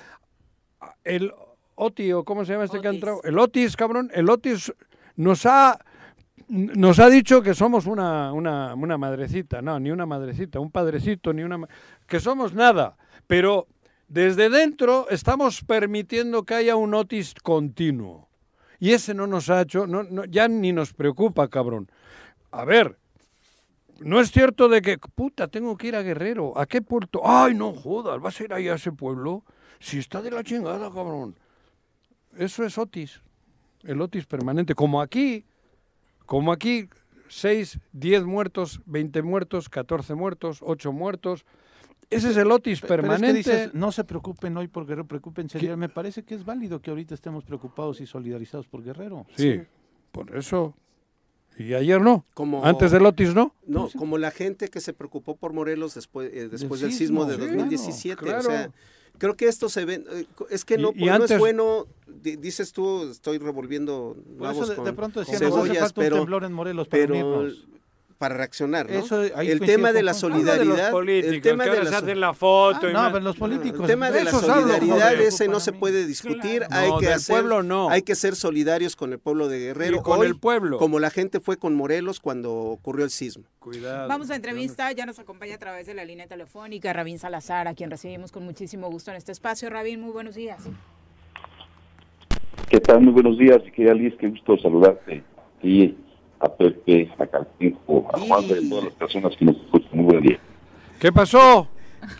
[1.05, 1.33] El
[1.75, 3.21] Oti, ¿o cómo se llama este que ha entrado?
[3.25, 4.73] El Otis, cabrón, el Otis
[5.17, 5.79] nos ha
[6.49, 11.33] nos ha dicho que somos una, una, una madrecita, no, ni una madrecita, un padrecito,
[11.33, 11.59] ni una...
[12.07, 12.97] que somos nada,
[13.27, 13.67] pero
[14.09, 18.28] desde dentro estamos permitiendo que haya un Otis continuo.
[18.81, 21.91] Y ese no nos ha hecho, no, no, ya ni nos preocupa, cabrón.
[22.51, 22.97] A ver,
[24.01, 26.57] no es cierto de que, puta, tengo que ir a Guerrero.
[26.57, 27.21] ¿A qué puerto?
[27.25, 29.45] Ay, no jodas, vas a ir ahí a ese pueblo.
[29.81, 31.37] Si está de la chingada, cabrón.
[32.37, 33.21] Eso es Otis,
[33.83, 34.75] el Otis permanente.
[34.75, 35.45] Como aquí,
[36.27, 36.89] como aquí,
[37.29, 41.45] 6, 10 muertos, 20 muertos, 14 muertos, 8 muertos.
[42.11, 43.37] Ese es el Otis Pero es que permanente.
[43.39, 45.59] dices, no se preocupen hoy por Guerrero, preocúpense.
[45.59, 45.77] ayer.
[45.77, 49.27] Me parece que es válido que ahorita estemos preocupados y solidarizados por Guerrero.
[49.37, 49.61] Sí,
[50.13, 50.75] por eso.
[51.59, 52.25] Y ayer no.
[52.35, 53.55] Como- Antes del Otis no.
[53.67, 57.27] No, como la gente que se preocupó por Morelos después, eh, después del sismo, sismo
[57.27, 58.17] de sí, 2017.
[58.23, 58.73] claro, O sea, claro.
[59.19, 60.05] creo que esto se ve.
[60.11, 61.87] eh, Es que Y- no, y pues, no antes- es bueno.
[62.07, 66.09] di- Dices tú, estoy revolviendo Por nabos eso de, con, de pronto nos hace un
[66.11, 67.67] temblor en Morelos para pero unirnos.
[68.19, 68.99] Para reaccionar, ¿no?
[68.99, 72.87] Eso, ahí el tema de la de solidaridad, políticos, el tema de la la foto.
[72.87, 73.81] Ah, y no, pero los políticos.
[73.83, 75.21] el tema de la solidaridad joder.
[75.21, 77.89] ese no se puede discutir, hay No, que del hacer, pueblo no.
[77.91, 80.79] hay que ser solidarios con el pueblo de Guerrero, Y con Hoy, el pueblo.
[80.79, 83.45] como la gente fue con Morelos cuando ocurrió el sismo.
[83.61, 84.09] Cuidado.
[84.09, 87.75] Vamos a entrevista, ya nos acompaña a través de la línea telefónica Rabín Salazar, a
[87.75, 89.71] quien recibimos con muchísimo gusto en este espacio.
[89.71, 90.63] Rabín, muy buenos días.
[92.69, 93.01] ¿Qué tal?
[93.01, 95.23] Muy buenos días, y querida Liz, qué gusto saludarte.
[95.63, 95.95] Y
[96.41, 99.91] a Pepe, a Calcinco, a Juan, a todas las personas que nos escuchan.
[99.93, 100.39] Muy buen día.
[100.99, 101.69] ¿Qué pasó?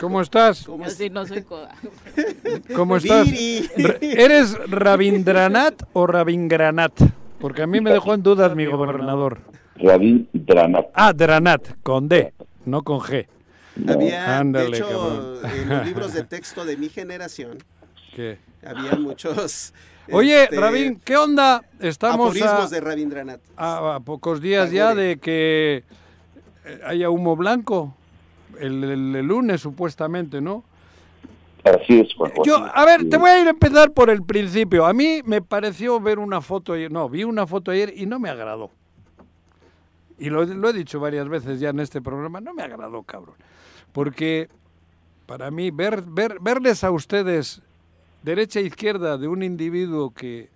[0.01, 0.67] ¿Cómo estás?
[0.67, 1.75] Yo sí no soy coda.
[2.75, 3.29] ¿Cómo estás?
[4.01, 6.93] ¿Eres Rabindranat o Rabingranat?
[7.41, 9.39] Porque a mí me dejó en dudas mi gobernador.
[9.77, 10.87] Rabín Dranat.
[10.95, 13.29] Ah, Dranat, con D, no con G.
[13.89, 15.39] Había, Ándale, de hecho, cabrón.
[15.55, 17.59] en los libros de texto de mi generación,
[18.15, 18.39] ¿Qué?
[18.67, 19.73] había muchos...
[20.13, 21.63] Oye, este, Rabín, ¿qué onda?
[21.81, 23.41] Estamos aforismos a, de Rabindranath.
[23.57, 25.85] a- a pocos días ya de que
[26.65, 27.95] eh, haya humo blanco.
[28.59, 30.65] El, el- el lunes, supuestamente, ¿no?
[31.65, 32.33] Así es, Juan.
[32.45, 34.87] Yo, a ver, te voy a ir a empezar por el principio.
[34.87, 38.19] A mí me pareció ver una foto ayer, no, vi una foto ayer y no
[38.19, 38.71] me agradó.
[40.19, 43.37] Y lo, lo he dicho varias veces ya en este programa, no me agradó, cabrón.
[43.93, 44.49] Porque
[45.27, 47.61] para mí ver, ver, verles a ustedes
[48.23, 50.49] derecha e izquierda de un individuo que,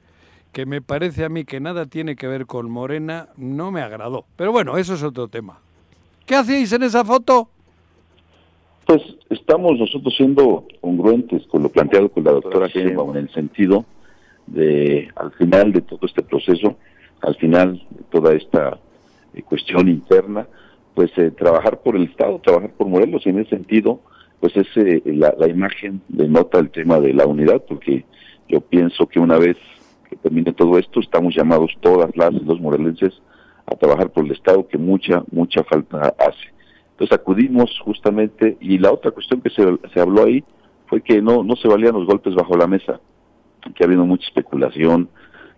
[0.52, 4.24] que me parece a mí que nada tiene que ver con Morena, no me agradó.
[4.36, 5.58] Pero bueno, eso es otro tema.
[6.26, 7.48] ¿Qué hacíais en esa foto?
[8.86, 13.84] Pues estamos nosotros siendo congruentes con lo planteado con la doctora Sheinbaum en el sentido
[14.46, 16.76] de, al final de todo este proceso,
[17.20, 18.78] al final de toda esta
[19.34, 20.46] eh, cuestión interna,
[20.94, 24.00] pues eh, trabajar por el Estado, trabajar por Morelos, y en ese sentido,
[24.42, 28.04] pues es eh, la, la imagen denota el tema de la unidad, porque
[28.48, 29.56] yo pienso que una vez
[30.10, 33.22] que termine todo esto, estamos llamados todas las los morelenses
[33.66, 36.52] a trabajar por el Estado, que mucha, mucha falta hace.
[36.90, 39.62] Entonces acudimos justamente, y la otra cuestión que se,
[39.94, 40.42] se habló ahí
[40.88, 42.98] fue que no, no se valían los golpes bajo la mesa,
[43.76, 45.08] que ha habido mucha especulación,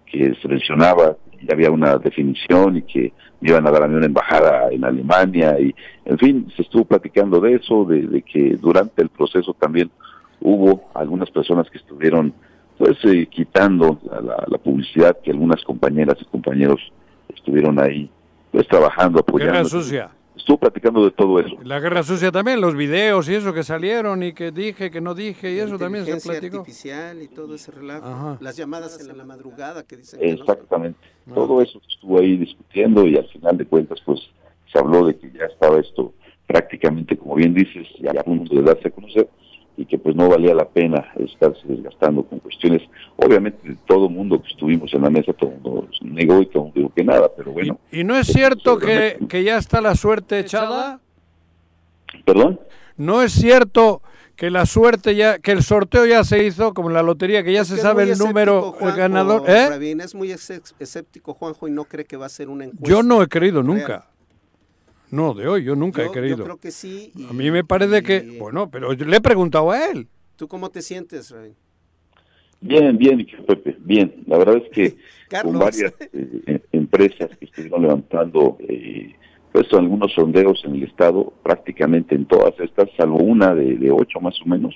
[0.05, 3.89] que se mencionaba, que ya había una definición y que me iban a dar a
[3.89, 5.75] mí una embajada en Alemania, y
[6.05, 9.91] en fin, se estuvo platicando de eso, de, de que durante el proceso también
[10.41, 12.33] hubo algunas personas que estuvieron
[12.79, 16.81] pues eh, quitando la, la- la publicidad que algunas compañeras y compañeros
[17.35, 18.11] estuvieron ahí
[18.51, 19.53] pues trabajando, apoyando.
[19.55, 20.11] Guerra sucia.
[20.37, 21.57] Estuvo platicando de todo eso.
[21.63, 25.15] La guerra sucia también, los videos y eso que salieron y que dije, que no
[25.15, 26.59] dije y eso también se Inteligencia platicó.
[26.59, 28.07] artificial y todo ese relajo.
[28.07, 28.39] Ajá.
[28.41, 30.33] Las llamadas en la madrugada que dicen que no.
[30.41, 30.99] Exactamente.
[31.33, 34.21] Todo eso estuvo ahí discutiendo y al final de cuentas pues
[34.73, 36.13] se habló de que ya estaba esto
[36.47, 39.29] prácticamente, como bien dices, ya a punto de darse a conocer
[39.77, 42.83] y que pues no valía la pena estarse desgastando con cuestiones,
[43.17, 46.59] obviamente de todo mundo que estuvimos en la mesa, todo el mundo negó y todo
[46.59, 47.79] el mundo dijo que nada, pero bueno.
[47.91, 51.01] ¿Y no es cierto que, que ya está la suerte echada?
[52.25, 52.61] ¿Perdón?
[52.97, 54.03] ¿No es cierto
[54.37, 57.53] que la suerte ya, que el sorteo ya se hizo, como en la lotería, que
[57.53, 59.51] ya se Que sabe el número, el Juanjo, ganador?
[59.51, 59.69] ¿Eh?
[59.69, 62.89] Rabín, es muy escéptico, Juanjo, y no cree que va a ser una encuesta.
[62.89, 64.05] Yo no he creído real.
[65.11, 66.39] No, de hoy, yo nunca Yo- he creído.
[66.39, 67.13] Yo creo que sí.
[67.15, 70.09] y- A mí me parece que, bueno, pero yo le he preguntado a él.
[70.37, 71.55] ¿Tú cómo te sientes, Rabín?
[72.61, 74.25] Bien, bien, Pepe, bien.
[74.27, 74.97] La verdad es que
[75.29, 75.53] Carlos.
[75.53, 79.15] con varias eh, eh, empresas que estuvieron levantando eh,
[79.53, 84.19] pues algunos sondeos en el estado, prácticamente en todas estas, salvo una de, de ocho
[84.21, 84.75] más o menos,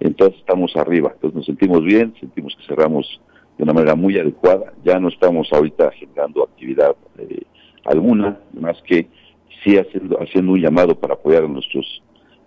[0.00, 1.10] entonces estamos arriba.
[1.14, 3.20] Entonces nos sentimos bien, sentimos que cerramos
[3.58, 4.72] de una manera muy adecuada.
[4.84, 7.42] Ya no estamos ahorita generando actividad eh,
[7.84, 9.08] alguna, más que
[9.64, 12.02] sí haciendo, haciendo un llamado para apoyar a nuestros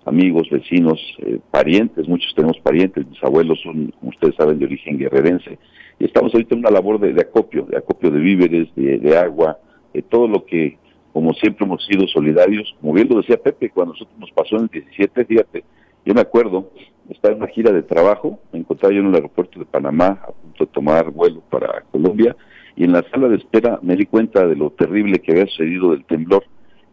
[0.05, 4.97] amigos, vecinos, eh, parientes, muchos tenemos parientes, mis abuelos son, como ustedes saben, de origen
[4.97, 5.59] guerrerense,
[5.99, 9.57] Y estamos ahorita en una labor de, acopio, de acopio de víveres, de, agua,
[9.93, 10.77] de todo lo que,
[11.11, 14.63] como siempre hemos sido solidarios, como bien lo decía Pepe, cuando nosotros nos pasó en
[14.63, 15.63] el 17, fíjate,
[16.05, 16.71] yo me acuerdo,
[17.09, 20.31] estaba en una gira de trabajo, me encontraba yo en el aeropuerto de Panamá, a
[20.31, 22.33] punto de tomar vuelo para Colombia,
[22.77, 25.91] y en la sala de espera me di cuenta de lo terrible que había sucedido
[25.91, 26.45] del temblor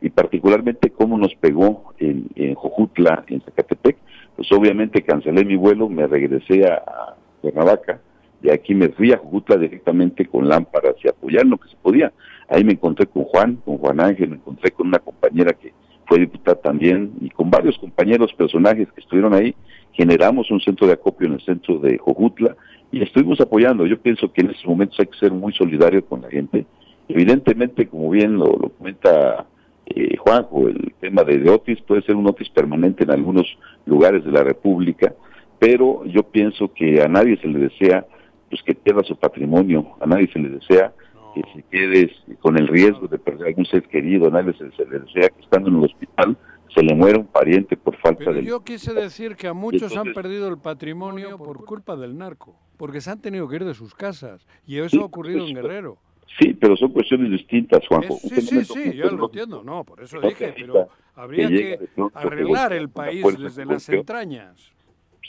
[0.05, 3.97] y particularmente cómo nos pegó en, en Jojutla, en Zacatepec,
[4.37, 8.03] pues obviamente cancelé mi vuelo, me regresé a Cuernavaca,
[8.43, 12.13] y aquí me fui a Jujutla directamente con lámparas y apoyar lo que se podía.
[12.49, 15.73] Ahí me encontré con Juan, con Juan Ángel, me encontré con una compañera que
[16.07, 19.55] fue diputada también y con varios compañeros, personajes que estuvieron ahí.
[19.93, 22.55] Generamos un centro de acopio en el centro de Jojutla
[22.93, 23.87] y estuvimos apoyando.
[23.87, 26.67] Yo pienso que en estos momentos hay que ser muy solidario con la gente.
[27.09, 29.47] Evidentemente, como bien lo, comenta
[29.87, 33.47] eh, Juanjo, el tema de, de Otis puede ser un Otis permanente en algunos
[33.87, 35.15] lugares de la República,
[35.59, 38.07] pero yo pienso que a nadie se le desea
[38.49, 40.93] pues que pierda su patrimonio, a nadie se le desea
[41.35, 45.01] que se quede con el riesgo de perder algún ser querido, a nadie se, le
[45.01, 46.37] desea que estando en el hospital
[46.73, 48.45] se le muera un pariente por falta de...
[48.45, 53.01] Yo quise decir que a muchos han perdido el patrimonio por culpa del narco, porque
[53.01, 55.99] se han tenido que ir de sus casas, y eso ha ocurrido en pues, Guerrero.
[56.39, 58.17] Sí, pero son cuestiones distintas, Juanjo.
[58.17, 61.79] sí, sí, sí, yo lo entiendo, no, por eso dije, pero habría que
[62.13, 64.73] arreglar el país desde las entrañas.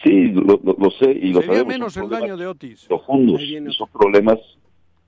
[0.04, 0.60] Sí, lo,
[1.00, 2.86] sé y lo Sería menos el daño de Otis.
[2.88, 3.42] Profundos,
[3.78, 4.40] son problemas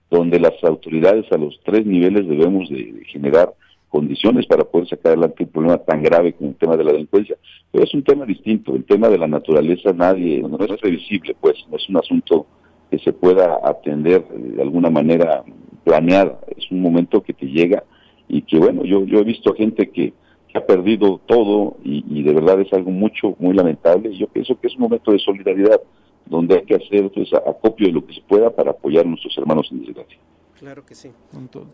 [0.09, 3.53] donde las autoridades a los tres niveles debemos de, generar
[3.89, 7.37] condiciones para poder sacar adelante un problema tan grave como el tema de la delincuencia.
[7.71, 11.55] Pero es un tema distinto, el tema de la naturaleza nadie, no es previsible, pues,
[11.69, 12.47] no es un asunto
[12.89, 15.43] que se pueda atender de alguna manera
[15.87, 17.85] planeada, es un momento que te llega
[18.27, 20.13] y que bueno, yo, yo he visto gente que
[20.53, 24.09] ha perdido todo y, de verdad es algo mucho, muy lamentable.
[24.11, 25.79] Y yo pienso que es un momento de solidaridad
[26.25, 29.37] donde hay que hacer pues, acopio de lo que se pueda para apoyar a nuestros
[29.37, 30.17] hermanos en desgracia.
[30.59, 31.11] Claro que sí.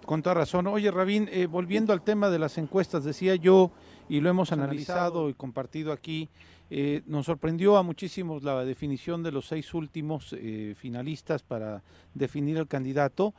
[0.05, 0.67] Con, toda razón.
[0.67, 3.71] Oye, Rabín, eh, volviendo al tema de las encuestas, decía yo,
[4.09, 6.29] y lo hemos analizado y compartido aquí,
[6.69, 11.81] eh, nos sorprendió a muchísimos la definición de los seis últimos eh, finalistas para
[12.13, 13.33] definir el candidato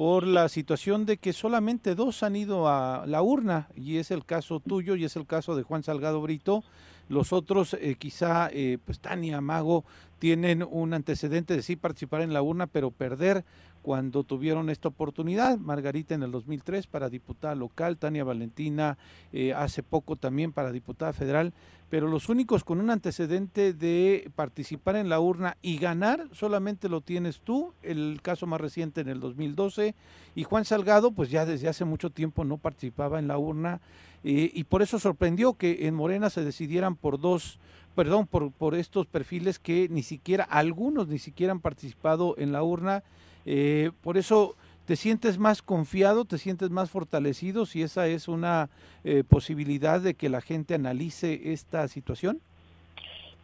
[0.00, 4.24] por la situación de que solamente dos han ido a la urna, y es el
[4.24, 6.64] caso tuyo y es el caso de Juan Salgado Brito.
[7.10, 9.84] Los otros, eh, quizá, eh, pues Tania Mago,
[10.18, 13.44] tienen un antecedente de sí participar en la urna, pero perder
[13.82, 15.58] cuando tuvieron esta oportunidad.
[15.58, 18.98] Margarita en el 2003 para diputada local, Tania Valentina
[19.32, 21.52] eh, hace poco también para diputada federal
[21.90, 27.00] pero los únicos con un antecedente de participar en la urna y ganar solamente lo
[27.00, 29.96] tienes tú, el caso más reciente en el 2012,
[30.36, 33.80] y Juan Salgado pues ya desde hace mucho tiempo no participaba en la urna
[34.22, 37.58] eh, y por eso sorprendió que en Morena se decidieran por dos,
[37.96, 42.62] perdón, por, por estos perfiles que ni siquiera, algunos ni siquiera han participado en la
[42.62, 43.02] urna,
[43.46, 44.56] eh, por eso
[44.90, 48.70] ¿Te sientes más confiado, te sientes más fortalecido si esa es una
[49.04, 52.40] eh, posibilidad de que la gente analice esta situación?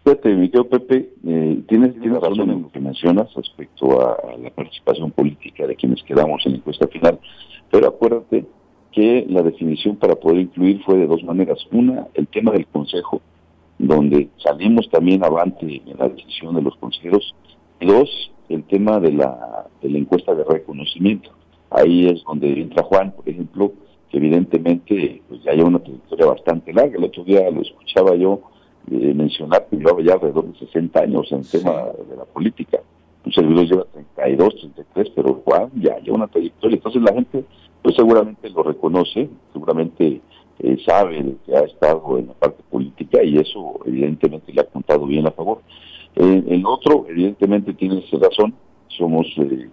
[0.03, 4.51] Fíjate, mi querido Pepe, eh, tienes, tienes razón en lo que mencionas respecto a, la
[4.51, 7.21] participación política de quienes quedamos en la encuesta final,
[7.71, 8.45] pero acuérdate
[8.91, 11.59] que la definición para poder incluir fue de dos maneras.
[11.71, 13.23] Una, el tema del consejo,
[13.79, 17.37] donde salimos también avante en la decisión de los consejeros.
[17.79, 21.31] Y dos, el tema de la, de la encuesta de reconocimiento.
[21.71, 23.73] Ahí es donde entra Juan, por ejemplo,
[24.11, 26.97] que evidentemente pues, ya lleva una trayectoria bastante larga.
[26.97, 28.41] El otro día lo escuchaba yo
[28.91, 31.73] eh, mencionar que llevaba ya alrededor de 60 años en el tema
[32.09, 32.81] de la política.
[33.25, 36.77] Un servidor lleva 32, 33, pero Juan ya lleva una trayectoria.
[36.77, 37.45] Entonces la gente
[37.83, 40.21] pues seguramente lo reconoce, seguramente
[40.59, 45.07] eh, sabe que ha estado en la parte política y eso evidentemente le ha contado
[45.07, 45.61] bien a favor.
[46.17, 48.55] Eh, el otro, evidentemente, tiene razón,
[48.89, 49.69] somos eh,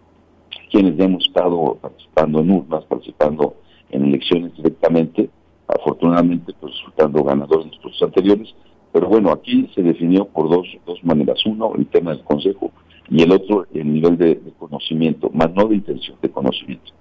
[0.70, 3.56] quienes ya hemos estado participando en urnas, participando
[3.90, 5.30] en elecciones directamente,
[5.68, 8.56] afortunadamente pues resultando ganadores en los procesos anteriores,
[8.92, 12.72] pero bueno, aquí se definió por dos, dos maneras, uno el tema del Consejo
[13.10, 16.92] y el otro el nivel de, conocimiento, más no de intención, de conocimiento.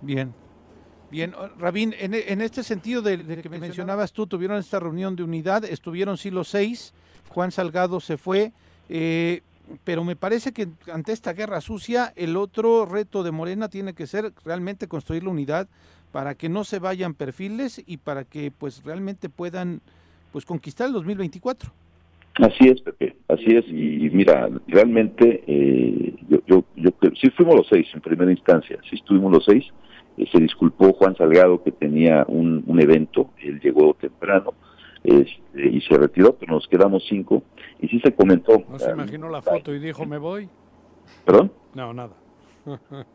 [0.00, 0.32] Bien,
[1.10, 5.22] Bien, Rabín, en, en este sentido de, de, que mencionabas tú, tuvieron esta reunión de
[5.22, 6.92] unidad, estuvieron sí los seis,
[7.28, 8.52] Juan Salgado se fue,
[8.88, 9.42] eh,
[9.84, 14.06] pero me parece que ante esta guerra sucia, el otro reto de Morena tiene que
[14.06, 15.68] ser realmente construir la unidad
[16.12, 19.80] para que no se vayan perfiles y para que pues realmente puedan
[20.32, 21.72] pues conquistar el 2024.
[22.36, 23.64] Así es, Pepe, así es.
[23.68, 26.90] Y, mira, realmente eh, yo, yo, yo,
[27.20, 29.64] sí fuimos los seis en primera instancia, sí estuvimos los seis.
[30.16, 34.54] Eh, se disculpó Juan Salgado que tenía un, un evento, él llegó temprano,
[35.04, 37.42] este, y se retiró, pero nos quedamos cinco.
[37.80, 38.64] Y sí se comentó.
[38.68, 40.48] ¿No se imaginó la foto y dijo, me voy?
[41.24, 41.52] ¿Perdón?
[41.74, 42.14] No, nada.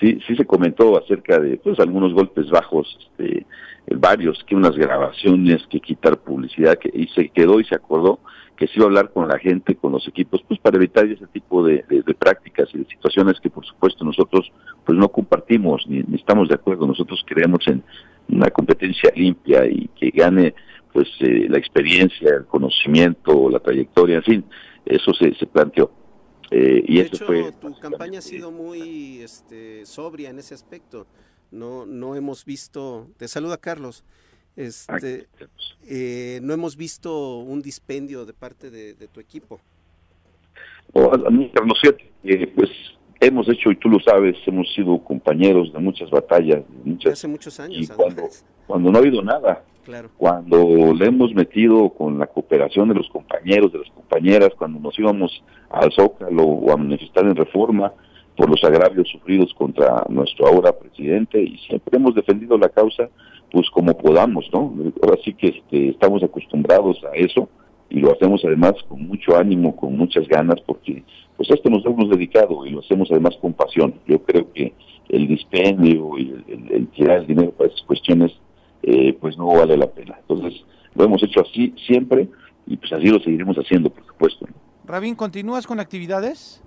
[0.00, 3.46] sí, sí se comentó acerca de pues algunos golpes bajos, este,
[3.94, 8.18] varios, que unas grabaciones, que quitar publicidad, que y se quedó y se acordó
[8.56, 11.26] que se iba a hablar con la gente, con los equipos, pues para evitar ese
[11.26, 11.84] tipo de,
[12.18, 14.52] prácticas y de situaciones que por supuesto nosotros
[14.84, 16.86] pues no compartimos ni, estamos de acuerdo.
[16.86, 17.82] Nosotros creemos en
[18.28, 20.54] una competencia limpia y que gane
[20.92, 24.44] pues eh, la experiencia, el conocimiento, la trayectoria, en fin,
[24.84, 25.90] eso se, se planteó.
[26.50, 27.26] Eh, y de hecho,
[27.60, 31.06] tu campaña ha sido muy este, sobria en ese aspecto.
[31.50, 33.08] No, no hemos visto.
[33.16, 34.04] Te saluda Carlos.
[34.54, 35.28] Este,
[35.88, 39.60] eh, no hemos visto un dispendio de parte de, tu equipo.
[40.92, 41.80] Oh, a mí, Carlos,
[42.24, 42.68] eh, pues
[43.26, 46.62] hemos hecho, y tú lo sabes, hemos sido compañeros de muchas batallas.
[46.84, 47.78] muchas, hace muchos años.
[47.78, 48.22] Y cuando,
[48.66, 49.64] cuando no ha habido nada,
[50.16, 54.98] cuando le hemos metido con la cooperación de los compañeros, de las compañeras, cuando nos
[54.98, 57.92] íbamos al Zócalo o a manifestar en reforma
[58.36, 63.08] por los agravios sufridos contra nuestro ahora presidente y siempre hemos defendido la causa
[63.50, 64.72] pues como podamos, ¿no?
[65.02, 67.50] Ahora sí que este, estamos acostumbrados a eso
[67.92, 71.04] y lo hacemos además con mucho ánimo, con muchas ganas, porque
[71.36, 73.94] pues a esto nos hemos dedicado y lo hacemos además con pasión.
[74.06, 74.72] Yo creo que
[75.10, 78.32] el dispendio y el tirar el dinero para esas cuestiones
[78.82, 80.16] eh, pues no vale la pena.
[80.20, 80.64] Entonces,
[80.94, 82.28] lo hemos hecho así siempre
[82.66, 84.46] y pues así lo seguiremos haciendo, por supuesto.
[84.86, 86.62] Rabín, ¿continúas con actividades?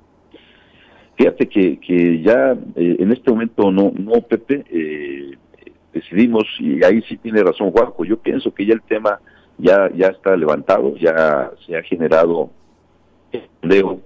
[1.18, 5.32] Fíjate que, que ya eh, en este momento no, no Pepe, eh,
[5.92, 9.20] decidimos, y ahí sí tiene razón Juanjo, yo pienso que ya el tema
[9.58, 12.50] ya, ya está levantado, ya se ha generado
[13.62, 14.02] leo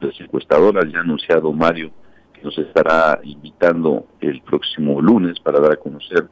[0.00, 1.90] las encuestadoras, ya ha anunciado Mario
[2.32, 6.28] que nos estará invitando el próximo lunes para dar a conocer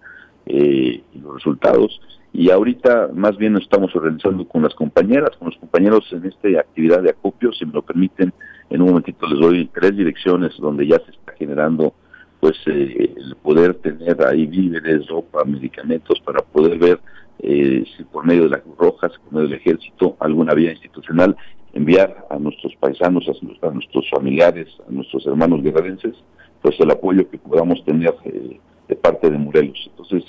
[0.47, 2.01] eh, los resultados.
[2.33, 6.61] Y ahorita más bien nos estamos organizando con las compañeras, con los compañeros en esta
[6.61, 8.33] actividad de acopio, si me lo permiten,
[8.69, 11.95] en un momentito les doy tres direcciones donde ya se está generando
[12.41, 17.01] pues eh, el poder tener ahí víveres, ropa, medicamentos para poder ver
[17.41, 21.37] eh, por medio de la Cruz Roja, por medio del Ejército, alguna vía institucional,
[21.73, 26.15] enviar a nuestros paisanos, a, nuestros familiares, a nuestros hermanos guerrerenses,
[26.63, 28.59] pues el apoyo que podamos tener eh,
[28.89, 29.79] de parte de Morelos.
[29.91, 30.25] Entonces,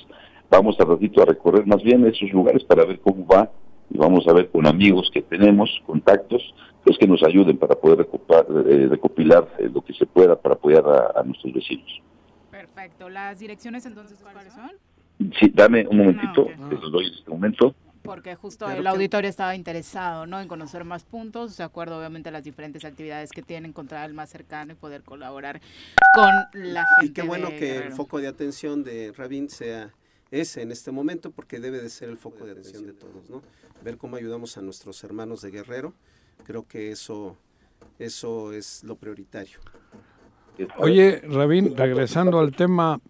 [0.50, 3.50] vamos a ratito a recorrer más bien esos lugares para ver cómo va
[3.90, 6.54] y vamos a ver con amigos que tenemos, contactos,
[6.84, 10.84] pues que nos ayuden para poder eh, recopilar eh, lo que se pueda para apoyar
[11.16, 12.02] a, nuestros vecinos.
[12.52, 13.10] Perfecto.
[13.10, 14.72] ¿Las direcciones entonces cuáles son?
[15.20, 17.76] Sí, dame un momentito, ah, les doy en este momento
[18.08, 20.40] porque justo el auditorio estaba interesado ¿no?
[20.40, 24.16] en conocer más puntos, de acuerdo obviamente a las diferentes actividades que tienen, encontrar el
[24.16, 25.60] más cercano y poder colaborar
[26.16, 27.06] con la gente.
[27.06, 29.92] Y qué bueno que el foco de atención de Rabin sea
[30.32, 33.42] ese en este momento, porque debe de ser el foco de atención de todos, ¿no?
[33.84, 35.94] Ver cómo ayudamos a nuestros hermanos de Guerrero,
[36.46, 37.36] creo que eso,
[38.00, 39.60] eso es lo prioritario.
[40.78, 43.02] Oye, Rabín, regresando al tema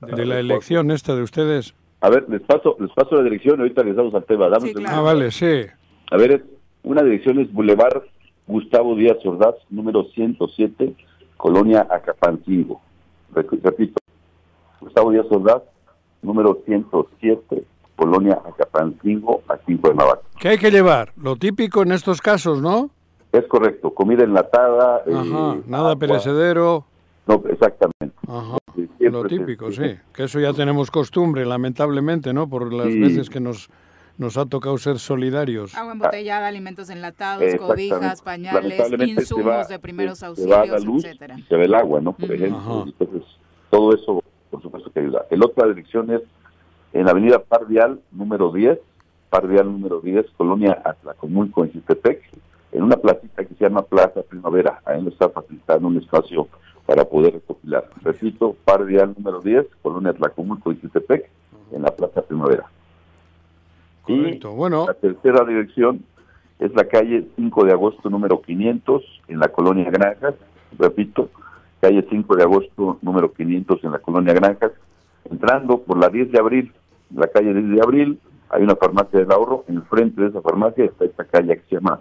[0.00, 3.82] de la elección esta de ustedes, a ver, les paso, les paso la dirección, ahorita
[3.82, 4.48] les damos al tema.
[4.86, 5.62] Ah, vale, sí.
[6.10, 6.44] A ver,
[6.82, 8.02] una dirección es Boulevard
[8.46, 10.94] Gustavo Díaz Ordaz, número 107,
[11.36, 12.80] Colonia Acapancingo.
[13.34, 13.98] Repito,
[14.80, 15.62] Gustavo Díaz Ordaz,
[16.22, 17.64] número 107,
[17.96, 20.22] Colonia Acapancingo, aquí en Cuernavaca.
[20.38, 21.12] ¿Qué hay que llevar?
[21.16, 22.90] Lo típico en estos casos, ¿no?
[23.32, 24.98] Es correcto, comida enlatada.
[24.98, 26.84] Ajá, eh, nada perecedero.
[27.26, 28.16] No, exactamente.
[28.28, 28.56] Ajá,
[29.00, 29.96] lo típico, sí.
[30.12, 32.48] Que eso ya tenemos costumbre, lamentablemente, ¿no?
[32.48, 33.68] Por las veces que nos
[34.18, 35.74] nos ha tocado ser solidarios.
[35.74, 41.36] Agua embotellada, alimentos enlatados, cobijas, pañales, insumos de primeros auxilios, etcétera.
[41.48, 42.12] Se ve el agua, ¿no?
[42.12, 42.84] Por ejemplo.
[42.86, 43.22] Entonces,
[43.70, 45.26] todo eso, por supuesto, que ayuda.
[45.30, 46.22] El otra dirección es
[46.92, 48.78] en la avenida Parvial, número 10,
[49.28, 52.22] Parvial número 10, Colonia Atlacomulco, en Citepec,
[52.72, 54.80] en una placita que se llama Plaza Primavera.
[54.84, 56.48] Ahí nos está facilitando un espacio
[56.86, 57.90] para poder recopilar.
[58.02, 61.28] Repito, par vial número 10, Colonia Tlacomulco y Quitepec,
[61.72, 62.66] en la Plaza Primavera.
[64.02, 64.52] Correcto.
[64.52, 64.86] Y bueno.
[64.86, 66.04] la tercera dirección
[66.60, 70.34] es la calle 5 de agosto número 500 en la Colonia Granjas.
[70.78, 71.28] Repito,
[71.80, 74.72] calle 5 de agosto número 500 en la Colonia Granjas.
[75.28, 76.72] Entrando por la 10 de abril,
[77.14, 79.64] la calle 10 de abril, hay una farmacia del ahorro.
[79.66, 82.00] Enfrente de esa farmacia está esta calle que se llama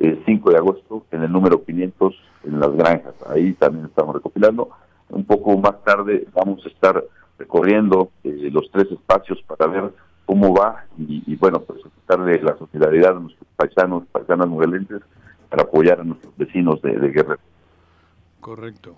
[0.00, 2.14] 5 de agosto en el número 500
[2.44, 3.14] en las granjas.
[3.28, 4.70] Ahí también estamos recopilando.
[5.10, 7.04] Un poco más tarde vamos a estar
[7.38, 9.92] recorriendo eh, los tres espacios para ver
[10.24, 15.02] cómo va y, bueno, pues darle la solidaridad a nuestros paisanos, paisanas morelenses
[15.48, 17.40] para apoyar a nuestros vecinos de, de Guerrero.
[18.40, 18.94] Correcto.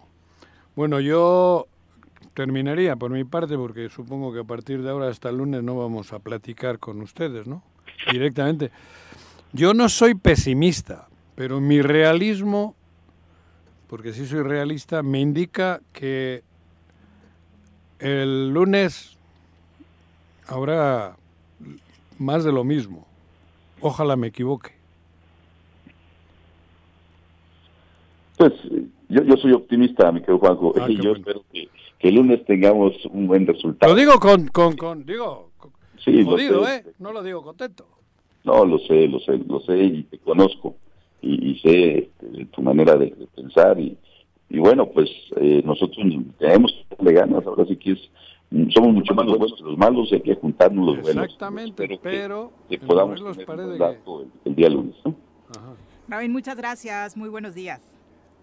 [0.76, 1.66] Bueno, yo
[2.34, 5.76] terminaría por mi parte porque supongo que a partir de ahora hasta el lunes no
[5.76, 7.62] vamos a platicar con ustedes, ¿no?
[8.10, 8.70] Directamente.
[9.52, 12.74] Yo no soy pesimista, pero mi realismo
[13.92, 16.42] porque sí soy realista, me indica que
[17.98, 19.18] el lunes
[20.46, 21.14] habrá
[22.18, 23.06] más de lo mismo.
[23.82, 24.70] Ojalá me equivoque.
[28.38, 28.54] Pues
[29.10, 31.16] yo, yo soy optimista, mi querido Juanjo, Ah, y yo bueno.
[31.18, 31.68] espero que,
[31.98, 33.92] que el lunes tengamos un buen resultado.
[33.92, 35.50] Lo digo con, con, con digo,
[36.02, 36.66] Sí, lo jodido.
[36.66, 36.82] ¿eh?
[36.98, 37.86] No lo digo contento.
[38.44, 40.74] No, lo sé, lo sé, lo sé y te conozco
[41.20, 43.96] y, y sé este, tu manera de, de pensar y,
[44.50, 46.04] y bueno, pues eh, nosotros
[46.38, 48.00] tenemos que ganas, ahora sí que es,
[48.74, 51.24] somos mucho más los buenos que los malos y hay que juntarnos los buenos.
[51.24, 54.94] Exactamente, que- pero que podamos Morelos tener parece un que- dato el, el día lunes.
[55.04, 55.14] ¿no?
[56.28, 57.16] Muchas gracias.
[57.16, 57.80] Muy buenos días.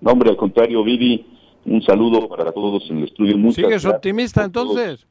[0.01, 1.25] No, hombre, al contrario, Vivi,
[1.65, 3.37] un saludo para todos en el estudio.
[3.37, 5.05] Muchas ¿Sigues gracias optimista entonces?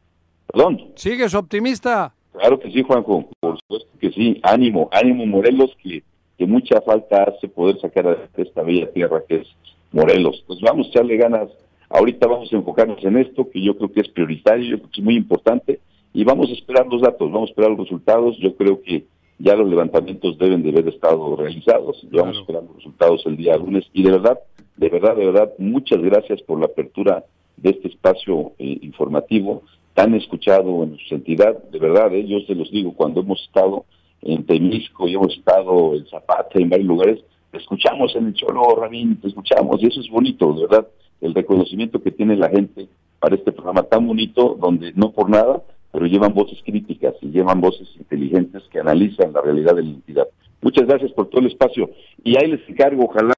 [0.47, 0.81] Perdón.
[0.97, 2.15] ¿Sigues optimista?
[2.39, 4.39] Claro que sí, Juanjo, por supuesto que sí.
[4.45, 6.05] Ánimo, ánimo Morelos, que,
[6.37, 9.49] que mucha falta hace poder sacar a esta bella tierra que es
[9.91, 10.45] Morelos.
[10.47, 11.51] Pues vamos a echarle ganas.
[11.91, 15.01] Ahorita vamos a enfocarnos en esto, que yo creo que es prioritario, yo creo que
[15.01, 15.81] es muy importante,
[16.13, 18.39] y vamos a esperar los datos, vamos a esperar los resultados.
[18.39, 19.05] Yo creo que
[19.39, 23.37] ya los levantamientos deben de haber estado realizados, y vamos a esperar los resultados el
[23.37, 23.85] día lunes.
[23.93, 24.39] Y de verdad,
[24.77, 27.25] de verdad, de verdad, muchas gracias por la apertura
[27.57, 29.63] de este espacio eh, informativo
[29.99, 33.85] tan escuchado en su entidad, de verdad, eh, yo se los digo, cuando hemos estado
[34.23, 37.19] en Temisco y hemos estado en Zapata, en varios lugares,
[37.51, 40.87] te escuchamos en el Cholo, Rabín, te escuchamos, y eso es bonito, de verdad,
[41.21, 42.87] el reconocimiento que tiene la gente
[43.19, 47.61] para este programa tan bonito, donde no por nada, pero llevan voces críticas y llevan
[47.61, 50.29] voces inteligentes que analizan la realidad de la entidad.
[50.63, 51.91] Muchas gracias por todo el espacio.
[52.23, 53.35] Y ahí les encargo, ojalá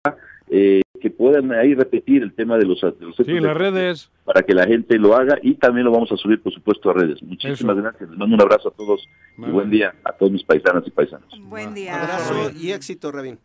[0.51, 4.11] eh, que puedan ahí repetir el tema de los, de los Sí, las redes.
[4.25, 6.93] para que la gente lo haga y también lo vamos a subir, por supuesto, a
[6.95, 7.21] redes.
[7.23, 8.09] Muchísimas gracias.
[8.09, 9.05] Les mando un abrazo a todos
[9.37, 11.29] y buen día a todos mis paisanas y paisanos.
[11.43, 12.01] Buen día.
[12.01, 13.39] Abrazo y éxito, Rabín.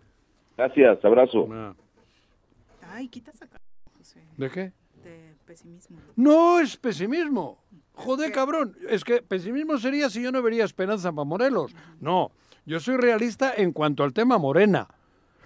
[0.57, 1.49] Gracias, abrazo.
[2.91, 3.57] Ay, quitas acá,
[3.97, 4.71] José, ¿De qué?
[5.03, 5.97] de pesimismo.
[6.15, 7.57] No es pesimismo.
[7.93, 8.75] Joder, cabrón.
[8.89, 11.73] Es que pesimismo sería si yo no vería esperanza para Morelos.
[11.99, 12.31] No,
[12.65, 14.87] yo soy realista en cuanto al tema Morena.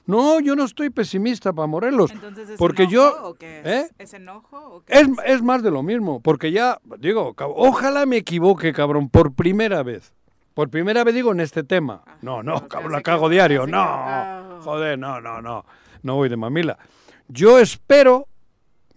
[0.10, 2.10] No, yo no estoy pesimista para Morelos.
[2.10, 3.24] Entonces, ¿es porque enojo yo...
[3.26, 3.66] o qué es?
[3.68, 3.92] ¿eh?
[4.00, 8.18] ¿Es enojo o qué Es, es más de lo mismo, porque ya, digo, ojalá me
[8.18, 10.16] equivoque, cabrón, por primera vez.
[10.56, 12.02] Por primera vez digo en este tema.
[12.24, 13.68] No, no, cabrón, la cago diario.
[13.68, 15.64] No, joder, no, no, no.
[16.02, 16.80] No voy de mamila.
[17.28, 18.28] Yo espero,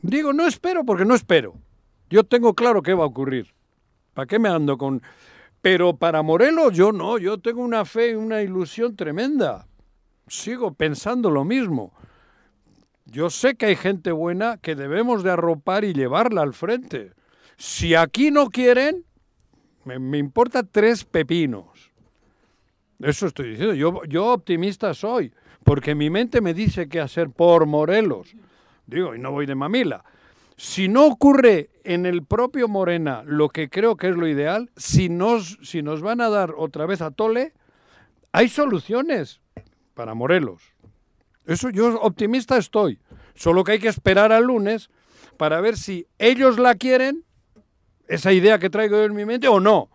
[0.01, 1.53] digo, no espero porque no espero.
[2.09, 3.53] Yo tengo claro qué va a ocurrir.
[4.15, 5.03] ¿Para qué me ando con...?
[5.61, 9.67] Pero para Morelos yo no, yo tengo una fe y una ilusión tremenda.
[10.29, 11.93] Sigo pensando lo mismo.
[13.07, 17.13] Yo sé que hay gente buena que debemos de arropar y llevarla al frente.
[17.57, 19.05] Si aquí no quieren,
[19.85, 21.93] me, importa tres pepinos.
[23.01, 23.75] Eso estoy diciendo.
[23.75, 25.33] Yo, yo optimista soy,
[25.65, 28.35] porque mi mente me dice qué hacer por Morelos.
[28.87, 30.05] Digo, y no voy de mamila.
[30.57, 35.09] Si no ocurre en el propio Morena lo que creo que es lo ideal, si
[35.09, 37.53] nos, si nos van a dar otra vez a Tole,
[38.33, 39.41] hay soluciones
[39.95, 40.63] para Morelos.
[41.47, 43.01] Eso yo optimista estoy.
[43.35, 44.91] Solo que hay que esperar al lunes
[45.37, 47.25] para ver si ellos la quieren,
[48.09, 49.89] esa idea que traigo yo en mi mente, o no.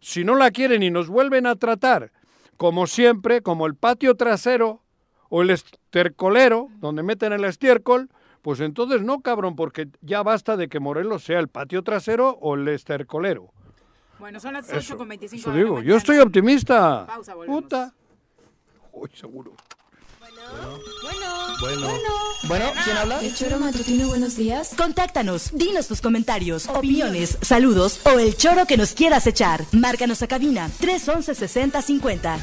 [0.00, 2.10] Si no la quieren y nos vuelven a tratar,
[2.56, 4.82] como siempre, como el patio trasero
[5.28, 8.08] o el estercolero, donde meten el estiércol,
[8.42, 12.54] pues entonces no, cabrón, porque ya basta de que Morelos sea el patio trasero o
[12.54, 13.52] el estercolero.
[14.18, 17.06] Bueno, son las Eso, 8 con 25 Eso la digo, yo estoy optimista.
[17.06, 17.62] Pausa, volvemos.
[17.62, 17.94] Puta.
[18.92, 19.54] Uy, seguro.
[21.60, 21.98] Bueno.
[22.44, 23.20] Bueno, ¿quién habla?
[23.20, 24.74] El choro matutino, buenos días.
[24.76, 29.64] Contáctanos, dinos tus comentarios, opiniones, saludos o el choro que nos quieras echar.
[29.72, 32.38] Márcanos a cabina 311 6050.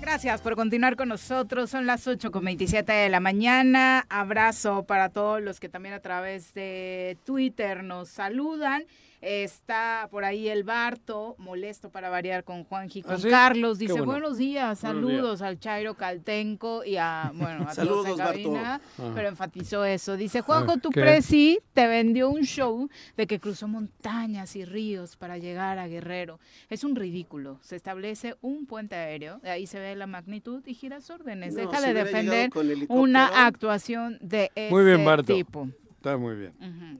[0.00, 1.70] Gracias por continuar con nosotros.
[1.70, 4.04] Son las 8 con 27 de la mañana.
[4.08, 8.84] Abrazo para todos los que también a través de Twitter nos saludan.
[9.20, 13.28] Está por ahí el Barto, molesto para variar con Juanji, con ¿Ah, sí?
[13.28, 13.78] Carlos.
[13.78, 14.06] Dice, bueno.
[14.06, 18.32] buenos días, Buenos saludos al Chairo Caltenco y a, bueno, a Saludos, todos en Barto.
[18.52, 19.12] cabina, Ajá.
[19.14, 20.16] pero enfatizó eso.
[20.16, 21.00] Dice, Juanjo, tu ¿qué?
[21.00, 26.38] presi te vendió un show de que cruzó montañas y ríos para llegar a Guerrero.
[26.70, 27.58] Es un ridículo.
[27.62, 31.54] Se establece un puente aéreo, de ahí se ve la magnitud y giras órdenes.
[31.54, 35.34] No, Deja de defender con una actuación de ese Muy bien, Barto.
[35.34, 35.68] tipo.
[35.98, 36.52] Está muy bien.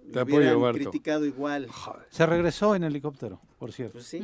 [0.08, 0.78] Te Lo apoyo, hubieran Barto.
[0.78, 1.68] criticado igual.
[2.10, 3.94] Se regresó en helicóptero, por cierto.
[3.94, 4.22] Pues sí.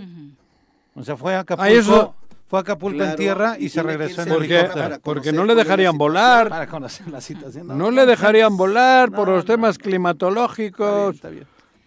[0.94, 2.14] O sea, fue a Acapulco, Ah, eso-
[2.46, 4.74] fue a Acapulco en Claro, tierra y, y se regresó en en helicóptero.
[4.74, 6.48] para porque no le dejarían volar.
[6.48, 7.66] Para conocer la situación.
[7.68, 11.20] No le dejarían volar por los temas climatológicos.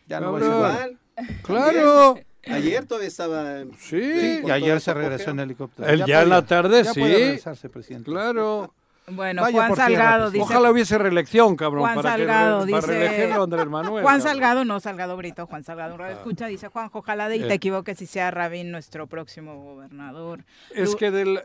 [0.08, 0.72] Ya no voy a Cabrón.
[0.72, 1.42] decir nada.
[1.44, 2.16] Claro.
[2.50, 3.64] Ayer todavía estaba.
[3.80, 5.90] Sí, y ayer se regresó en helicóptero.
[5.90, 7.00] El ya, en la tarde, ya sí.
[7.02, 8.10] puede regresarse, presidente.
[8.10, 8.74] Claro.
[9.10, 10.34] Bueno, Vaya Juan Salgado pues.
[10.34, 10.44] dice.
[10.44, 14.04] Ojalá hubiese reelección, cabrón, Juan para, Salgado que, re- para dice- reelegirlo a Andrés Manuel.
[14.04, 14.22] Juan cabrón.
[14.22, 16.20] Salgado, no Salgado Brito, Juan Salgado, un radio Ah.
[16.20, 17.48] escucha, dice Juanjo, ojalá de y Eh.
[17.48, 20.44] te equivoques y sea Rabín nuestro próximo gobernador.
[20.76, 21.42] Es Lu- que del...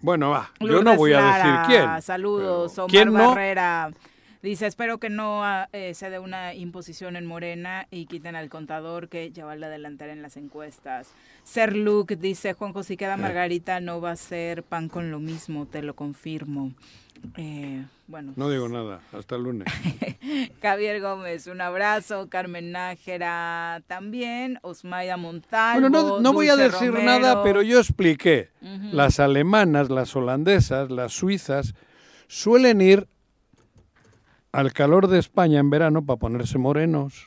[0.00, 2.02] Bueno, va, yo no voy a decir Lara, quién.
[2.02, 3.28] Saludos, Omar ¿quién no?
[3.28, 3.90] Barrera.
[4.44, 8.50] Dice, espero que no ah, eh, se dé una imposición en Morena y quiten al
[8.50, 11.08] contador que lleva la delantera en las encuestas.
[11.44, 12.96] Ser Luke dice, Juanjo, si Eh.
[12.98, 16.72] queda Margarita no va a ser pan con lo mismo, te lo confirmo.
[17.38, 19.66] Eh, bueno, No digo nada, hasta el lunes.
[20.60, 22.28] Javier Gómez, un abrazo.
[22.28, 24.58] Carmen Nájera también.
[24.60, 25.88] Osmaida Montalvo.
[25.88, 27.06] Bueno, no, no voy a decir Romero.
[27.06, 28.50] nada, pero yo expliqué.
[28.92, 31.74] Las alemanas, las holandesas, las suizas
[32.28, 33.08] suelen ir
[34.54, 37.26] al calor de España en verano para ponerse morenos.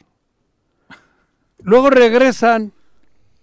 [1.60, 2.72] Luego regresan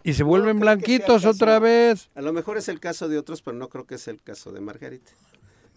[0.03, 2.09] y se vuelven blanquitos otra vez.
[2.15, 4.53] A lo mejor es el caso de otros, pero no creo que es el caso
[4.53, 5.13] de Margarita.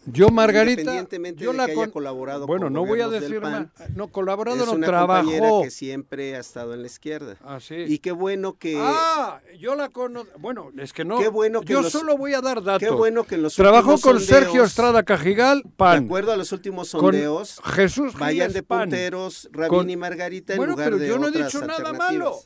[0.09, 3.09] Yo, Margarita, Independientemente yo de la que haya con- colaborado Bueno, con no voy a
[3.09, 3.89] decir PAN, más.
[3.95, 7.35] No, colaborado es no una compañera que siempre ha estado en la izquierda.
[7.43, 7.75] Ah, sí.
[7.75, 8.77] Y qué bueno que...
[8.79, 10.31] Ah, yo la conozco.
[10.39, 11.19] Bueno, es que no.
[11.19, 12.79] Qué bueno que yo los- solo voy a dar datos.
[12.88, 15.99] Qué bueno que en los Trabajó con Sergio sondeos, Estrada Cajigal, PAN.
[15.99, 18.79] De acuerdo a los últimos Con sondeos, Jesús vayan Giles, de PAN.
[18.89, 21.91] punteros Rabín Con- y Margarita en Bueno, lugar pero de yo no he dicho nada
[21.91, 22.38] malo.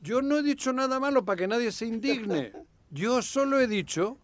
[0.00, 2.52] Yo no he dicho nada malo para que nadie se indigne.
[2.90, 4.18] Yo solo he dicho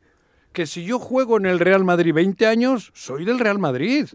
[0.58, 4.08] que si yo juego en el Real Madrid 20 años, soy del Real Madrid.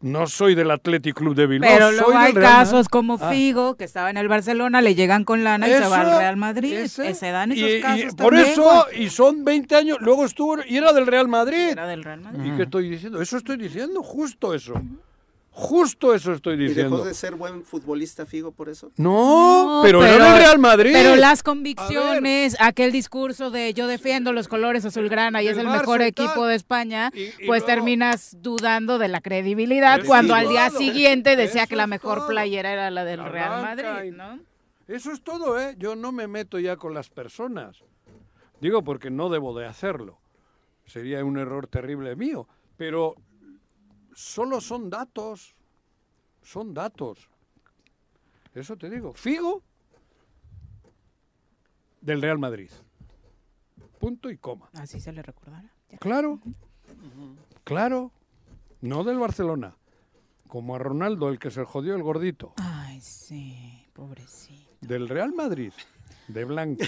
[0.00, 1.68] No soy del Athletic Club de Bilbao.
[1.72, 3.30] Pero soy luego hay del Real casos como Ah.
[3.32, 6.36] Figo, que estaba en el Barcelona, le llegan con lana y se va al Real
[6.36, 6.72] Madrid.
[6.72, 7.08] ese.
[7.10, 10.24] Eh, Se dan esos Y- y casos por también, eso, y son 20 años, luego
[10.24, 11.70] estuvo y era del Real Madrid.
[11.70, 12.52] Era del Real Madrid.
[12.52, 13.20] ¿Y qué estoy diciendo?
[13.20, 14.74] Eso estoy diciendo, justo eso.
[15.54, 17.04] Justo eso estoy ¿Y dejó diciendo.
[17.04, 18.90] de ser buen futbolista Figo por eso?
[18.96, 20.92] No, pero, era del Real Madrid.
[20.94, 26.00] Pero las convicciones, aquel discurso de yo defiendo los colores azulgrana y es el mejor
[26.00, 30.48] Barça equipo de España, Y- y pues luego- terminas dudando de la credibilidad cuando al
[30.48, 30.78] día todo.
[30.78, 32.28] siguiente decía que la mejor todo.
[32.28, 34.38] playera era la del La Real Madrid, y- ¿no?
[34.88, 35.74] Eso es todo, ¿eh?
[35.78, 37.76] Yo no me meto ya con las personas.
[38.62, 40.18] Digo porque no debo de hacerlo.
[40.86, 42.48] Sería un error terrible mío.
[42.78, 43.16] Pero
[44.14, 45.54] solo son datos.
[46.42, 47.28] Son datos.
[48.54, 49.14] Eso te digo.
[49.14, 49.62] Figo
[52.00, 52.70] del Real Madrid.
[53.98, 54.68] Punto y coma.
[54.74, 55.70] Así se le recordará.
[55.90, 55.98] Ya.
[55.98, 56.40] Claro.
[57.64, 58.10] Claro.
[58.80, 59.76] No del Barcelona.
[60.48, 62.52] Como a Ronaldo, el que se jodió el gordito.
[62.56, 64.70] Ay, sí, pobrecito.
[64.80, 65.72] Del Real Madrid.
[66.28, 66.84] De blanco.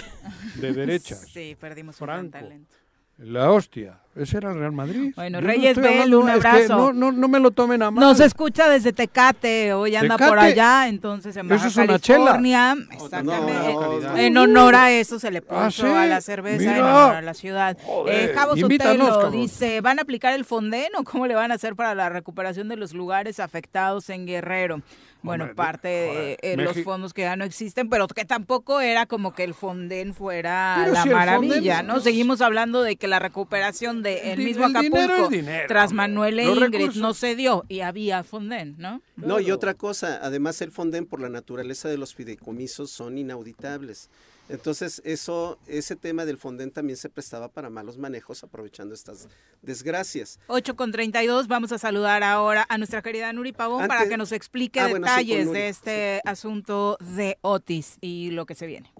[0.59, 1.19] De derechas.
[1.21, 2.75] Sí, perdimos un gran talento.
[3.17, 3.99] La hostia.
[4.13, 5.11] Ese era el Real Madrid.
[5.15, 6.77] Bueno, Yo no Reyes Bell, hablando- un es que abrazo.
[6.77, 8.01] no, no, no me lo tomen a mal.
[8.01, 12.17] Nos escucha desde Tecate, hoy anda por allá, entonces en Baja Eso es una chela.
[12.25, 12.75] California.
[12.75, 13.73] No, Exactamente.
[13.73, 15.85] no, en honor a eso se le puso Ah, ¿sí?
[15.85, 17.77] a la cerveza en honor a la ciudad.
[17.85, 19.31] Joder, eh, Javo invítanos, Sotelo cabrón.
[19.41, 22.69] dice, ¿van a aplicar el Fonden o cómo le van a hacer para la recuperación
[22.69, 24.81] de los lugares afectados en Guerrero?
[25.25, 28.79] Bueno, Hombre, parte de joder, eh, los fondos que ya no existen, pero que tampoco
[28.81, 31.97] era como que el Fonden fuera Pero la si maravilla, Fonden ¿no?
[31.97, 35.91] es- Seguimos hablando de que la recuperación del El mismo el Acapulco es dinero, tras.
[35.91, 39.01] Manuel e Ingrid recursos- no se dio y había Fonden, ¿no?
[39.15, 44.09] No, y otra cosa, además el Fonden por la naturaleza de los fideicomisos son inauditables.
[44.47, 49.27] Entonces, eso, ese tema del Fonden también se prestaba para malos manejos aprovechando estas
[49.63, 50.39] desgracias.
[50.47, 54.31] 8 con 32, vamos a saludar ahora a nuestra querida Nuri Pavón para que nos
[54.31, 58.53] explique Ah, bueno, sí, con detalles Nuri, de este asunto de Otis y lo que
[58.53, 58.91] se viene.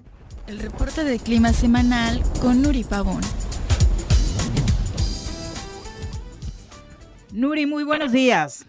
[0.47, 3.21] El reporte de clima semanal con Nuri Pavón.
[7.31, 8.65] Nuri, muy buenos días.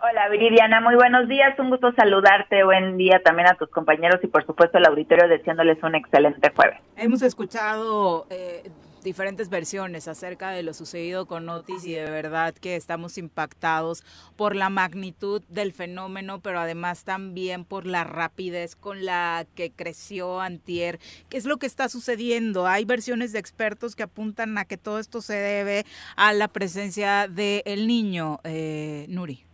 [0.00, 4.28] Hola Viridiana, muy buenos días, un gusto saludarte, buen día también a tus compañeros y
[4.28, 6.78] por supuesto al auditorio deseándoles un excelente jueves.
[6.96, 8.70] Hemos escuchado eh,
[9.02, 14.04] diferentes versiones acerca de lo sucedido con Otis y de verdad que estamos impactados
[14.36, 20.40] por la magnitud del fenómeno, pero además también por la rapidez con la que creció
[20.40, 21.00] Antier.
[21.28, 22.68] ¿Qué es lo que está sucediendo?
[22.68, 25.84] Hay versiones de expertos que apuntan a que todo esto se debe
[26.14, 29.47] a la presencia del niño, eh, Nuri.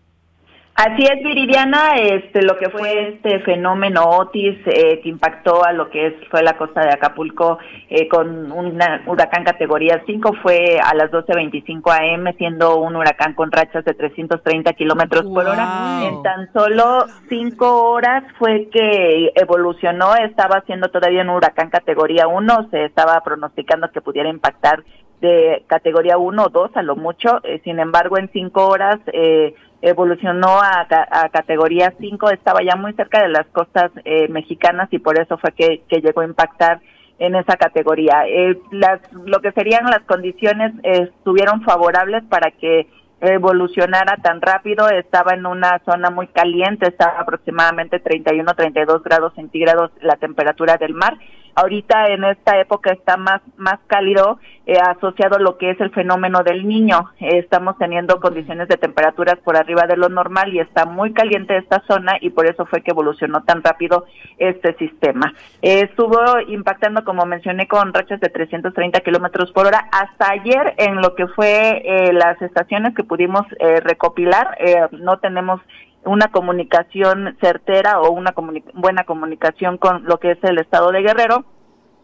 [0.76, 5.88] Así es, Viridiana, este, lo que fue este fenómeno Otis eh, que impactó a lo
[5.88, 10.92] que es, fue la costa de Acapulco eh, con un huracán categoría 5 fue a
[10.96, 16.00] las 12.25 am, siendo un huracán con rachas de 330 kilómetros por hora.
[16.02, 22.70] En tan solo cinco horas fue que evolucionó, estaba siendo todavía un huracán categoría 1,
[22.72, 24.82] se estaba pronosticando que pudiera impactar
[25.20, 27.40] de categoría 1 o 2 a lo mucho.
[27.44, 29.54] Eh, sin embargo, en cinco horas eh,
[29.84, 34.98] evolucionó a, a, categoría 5, estaba ya muy cerca de las costas eh, mexicanas y
[34.98, 36.80] por eso fue que, que, llegó a impactar
[37.18, 38.26] en esa categoría.
[38.26, 42.88] Eh, las, lo que serían las condiciones estuvieron favorables para que
[43.20, 49.90] evolucionara tan rápido, estaba en una zona muy caliente, estaba aproximadamente 31, 32 grados centígrados
[50.00, 51.14] la temperatura del mar
[51.54, 55.90] Ahorita en esta época está más, más cálido eh, asociado a lo que es el
[55.90, 57.10] fenómeno del niño.
[57.20, 61.82] estamos teniendo condiciones de temperaturas por arriba de lo normal y está muy caliente esta
[61.86, 64.06] zona y por eso fue que evolucionó tan rápido
[64.38, 65.32] este sistema.
[65.62, 66.18] Eh, estuvo
[66.48, 69.88] impactando, como mencioné, con rachas de 330 kilómetros por hora.
[69.92, 73.46] Hasta ayer, en lo que fue eh, las estaciones que pudimos
[73.84, 74.56] recopilar,
[74.92, 75.60] no tenemos
[76.04, 78.34] una comunicación certera o una
[78.74, 81.44] buena comunicación con lo que es el estado de Guerrero.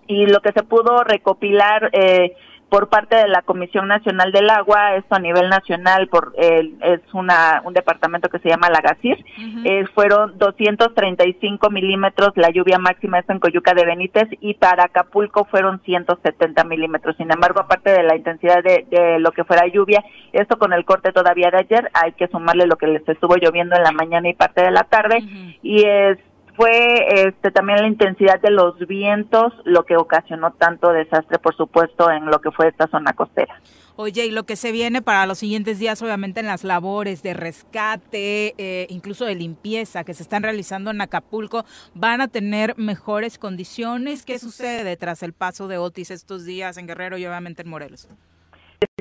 [0.07, 2.35] Y lo que se pudo recopilar eh,
[2.71, 7.61] por parte de la Comisión Nacional del Agua, esto a nivel nacional, por es una
[7.65, 9.19] un departamento que se llama la GACIR,
[9.65, 15.45] eh, fueron 235 milímetros la lluvia máxima, esto en Coyuca de Benítez, y para Acapulco
[15.45, 17.17] fueron 170 milímetros.
[17.17, 20.85] Sin embargo, aparte de la intensidad de, de, lo que fuera lluvia, esto con el
[20.85, 24.29] corte todavía de ayer, hay que sumarle lo que les estuvo lloviendo en la mañana
[24.29, 25.19] y parte de la tarde,
[25.63, 26.19] y es
[26.61, 32.11] fue este, también la intensidad de los vientos lo que ocasionó tanto desastre, por supuesto,
[32.11, 33.59] en lo que fue esta zona costera.
[33.97, 37.33] Oye, y lo que se viene para los siguientes días, obviamente en las labores de
[37.33, 41.65] rescate, eh, incluso de limpieza que se están realizando en Acapulco,
[41.95, 44.27] van a tener mejores condiciones.
[44.27, 48.07] ¿Qué sucede tras el paso de Otis estos días en Guerrero y obviamente en Morelos?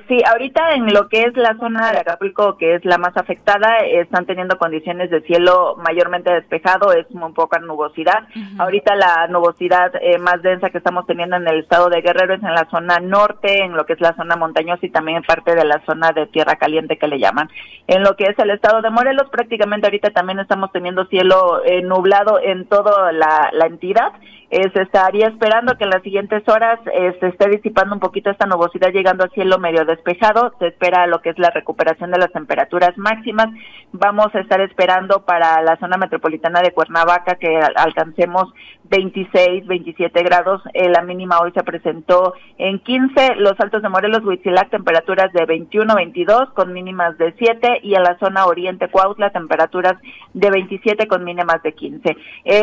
[0.09, 3.77] Sí, ahorita en lo que es la zona de Acapulco, que es la más afectada,
[3.77, 8.27] están teniendo condiciones de cielo mayormente despejado, es un poca nubosidad.
[8.57, 12.43] Ahorita la nubosidad eh, más densa que estamos teniendo en el estado de Guerrero es
[12.43, 15.53] en la zona norte, en lo que es la zona montañosa y también en parte
[15.53, 17.47] de la zona de tierra caliente que le llaman.
[17.87, 21.83] En lo que es el estado de Morelos, prácticamente ahorita también estamos teniendo cielo eh,
[21.83, 24.11] nublado en toda la, la entidad
[24.51, 28.31] eh, se estaría esperando que en las siguientes horas eh, se esté disipando un poquito
[28.31, 30.53] esta nubosidad llegando a cielo medio despejado.
[30.59, 33.47] Se espera lo que es la recuperación de las temperaturas máximas.
[33.91, 38.51] Vamos a estar esperando para la zona metropolitana de Cuernavaca que alcancemos
[38.89, 40.61] 26, 27 grados.
[40.73, 43.35] Eh, la mínima hoy se presentó en 15.
[43.35, 48.03] Los altos de Morelos, Huitzilac, temperaturas de 21, 22 con mínimas de 7 y en
[48.03, 49.95] la zona oriente Cuautla temperaturas
[50.33, 52.17] de 27 con mínimas de 15.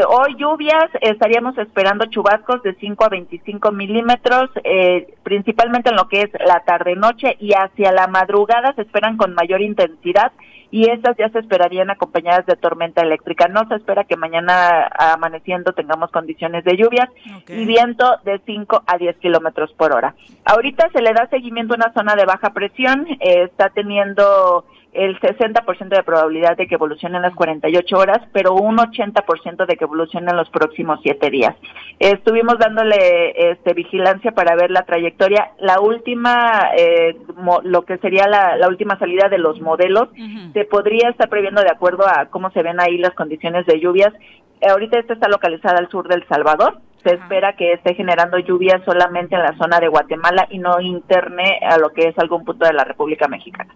[0.09, 6.23] hoy lluvias estaríamos esperando chubascos de 5 a 25 milímetros, eh, principalmente en lo que
[6.23, 10.33] es la tarde-noche y hacia la madrugada se esperan con mayor intensidad
[10.71, 13.49] y estas ya se esperarían acompañadas de tormenta eléctrica.
[13.49, 17.09] No se espera que mañana amaneciendo tengamos condiciones de lluvias
[17.49, 20.15] y viento de 5 a 10 kilómetros por hora.
[20.45, 24.65] Ahorita se le da seguimiento a una zona de baja presión, eh, está teniendo
[24.97, 29.77] el 60% de probabilidad de que evolucione en las 48 horas, pero un 80% de
[29.77, 31.55] que evolucione en los próximos 7 días.
[31.99, 35.51] Estuvimos dándole este, vigilancia para ver la trayectoria.
[35.59, 37.17] La última, eh,
[37.65, 40.09] lo que sería la, última salida de los modelos,
[40.53, 44.13] se podría estar previendo de acuerdo a cómo se ven ahí las condiciones de lluvias.
[44.67, 46.81] Ahorita esta está localizada al sur del Salvador.
[47.07, 51.61] Se espera que esté generando lluvias solamente en la zona de Guatemala y no interne
[51.63, 53.73] a lo que es algún punto de la República Mexicana.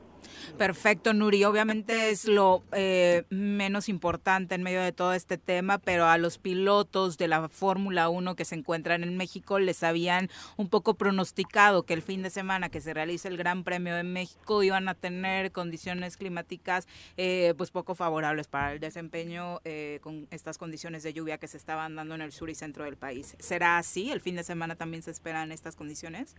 [0.60, 1.44] Perfecto, Nuri.
[1.44, 6.36] Obviamente es lo eh, menos importante en medio de todo este tema, pero a los
[6.36, 10.28] pilotos de la Fórmula 1 que se encuentran en México les habían
[10.58, 14.02] un poco pronosticado que el fin de semana que se realice el Gran Premio de
[14.02, 16.86] México iban a tener condiciones climáticas
[17.16, 21.56] eh, pues poco favorables para el desempeño eh, con estas condiciones de lluvia que se
[21.56, 23.19] estaban dando en el sur y centro del país.
[23.24, 24.10] ¿Será así?
[24.10, 26.36] ¿El fin de semana también se esperan estas condiciones?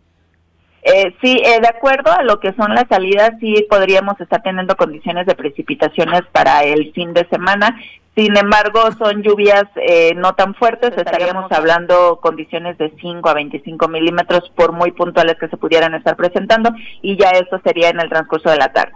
[0.84, 4.76] Eh, sí, eh, de acuerdo a lo que son las salidas, sí podríamos estar teniendo
[4.76, 7.80] condiciones de precipitaciones para el fin de semana.
[8.16, 13.88] Sin embargo, son lluvias eh, no tan fuertes, estaríamos hablando condiciones de 5 a 25
[13.90, 16.72] milímetros por muy puntuales que se pudieran estar presentando
[17.02, 18.95] y ya eso sería en el transcurso de la tarde.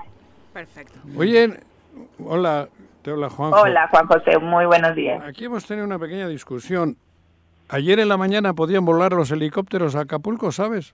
[0.54, 0.98] Perfecto.
[1.16, 1.60] Oye,
[2.24, 2.68] hola,
[3.04, 3.54] te habla Juan.
[3.54, 5.22] Hola Juan José, muy buenos días.
[5.24, 6.98] Aquí hemos tenido una pequeña discusión.
[7.70, 10.94] Ayer en la mañana podían volar los helicópteros a Acapulco, ¿sabes?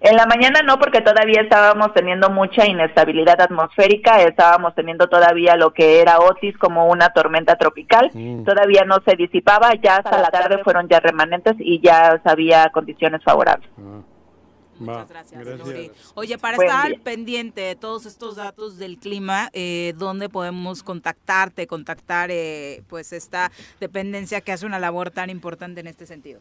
[0.00, 5.74] En la mañana no, porque todavía estábamos teniendo mucha inestabilidad atmosférica, estábamos teniendo todavía lo
[5.74, 8.44] que era Otis como una tormenta tropical, mm.
[8.44, 13.22] todavía no se disipaba, ya hasta la tarde fueron ya remanentes y ya había condiciones
[13.22, 13.68] favorables.
[13.78, 14.00] Ah.
[14.80, 20.28] Muchas gracias, Oye, para estar al pendiente de todos estos datos del clima, eh, ¿dónde
[20.28, 26.06] podemos contactarte, contactar eh, pues esta dependencia que hace una labor tan importante en este
[26.06, 26.40] sentido?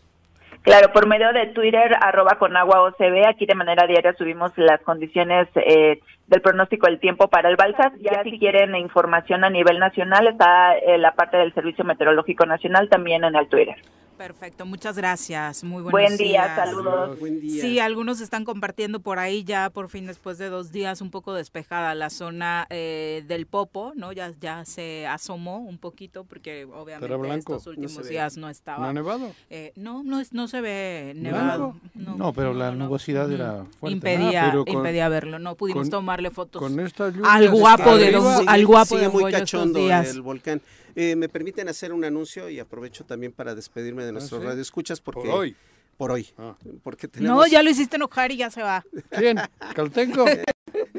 [0.62, 4.82] Claro, por medio de Twitter, arroba con agua OCB, aquí de manera diaria subimos las
[4.82, 7.94] condiciones eh, del pronóstico del tiempo para el Balsas.
[8.00, 12.90] Ya si quieren información a nivel nacional, está eh, la parte del Servicio Meteorológico Nacional
[12.90, 13.78] también en el Twitter.
[14.24, 15.64] Perfecto, muchas gracias.
[15.64, 16.56] Muy buenos Buen día, días.
[16.58, 17.18] saludos.
[17.22, 17.62] Buen día.
[17.62, 21.34] Sí, algunos están compartiendo por ahí ya por fin después de dos días un poco
[21.34, 24.12] despejada la zona eh, del Popo, ¿no?
[24.12, 27.54] Ya, ya se asomó un poquito porque obviamente blanco?
[27.56, 28.80] estos últimos No días no estaba.
[28.84, 29.32] ¿No ha nevado?
[29.50, 31.76] Eh, no, no, es- no se ve nevado.
[31.96, 32.18] ¿Blanco?
[32.18, 33.94] No, pero la nubosidad era fuerte.
[33.94, 37.50] Impedía, Ah, pero con- impedía verlo, no pudimos con- tomarle fotos con estas lluvias al
[37.52, 40.10] guapo de arriba don, al guapo sigue de muy cachondo días.
[40.10, 40.62] el volcán.
[41.02, 44.48] Eh, me permiten hacer un anuncio y aprovecho también para despedirme de nuestros ¿sí?
[44.48, 45.56] radioescuchas porque Por hoy.
[45.96, 46.58] por hoy, Ah.
[46.84, 48.84] porque tenemos No, ya lo hiciste enojar y ya se va.
[49.12, 49.38] ¿Quién?
[49.76, 50.26] ¿Caltenco?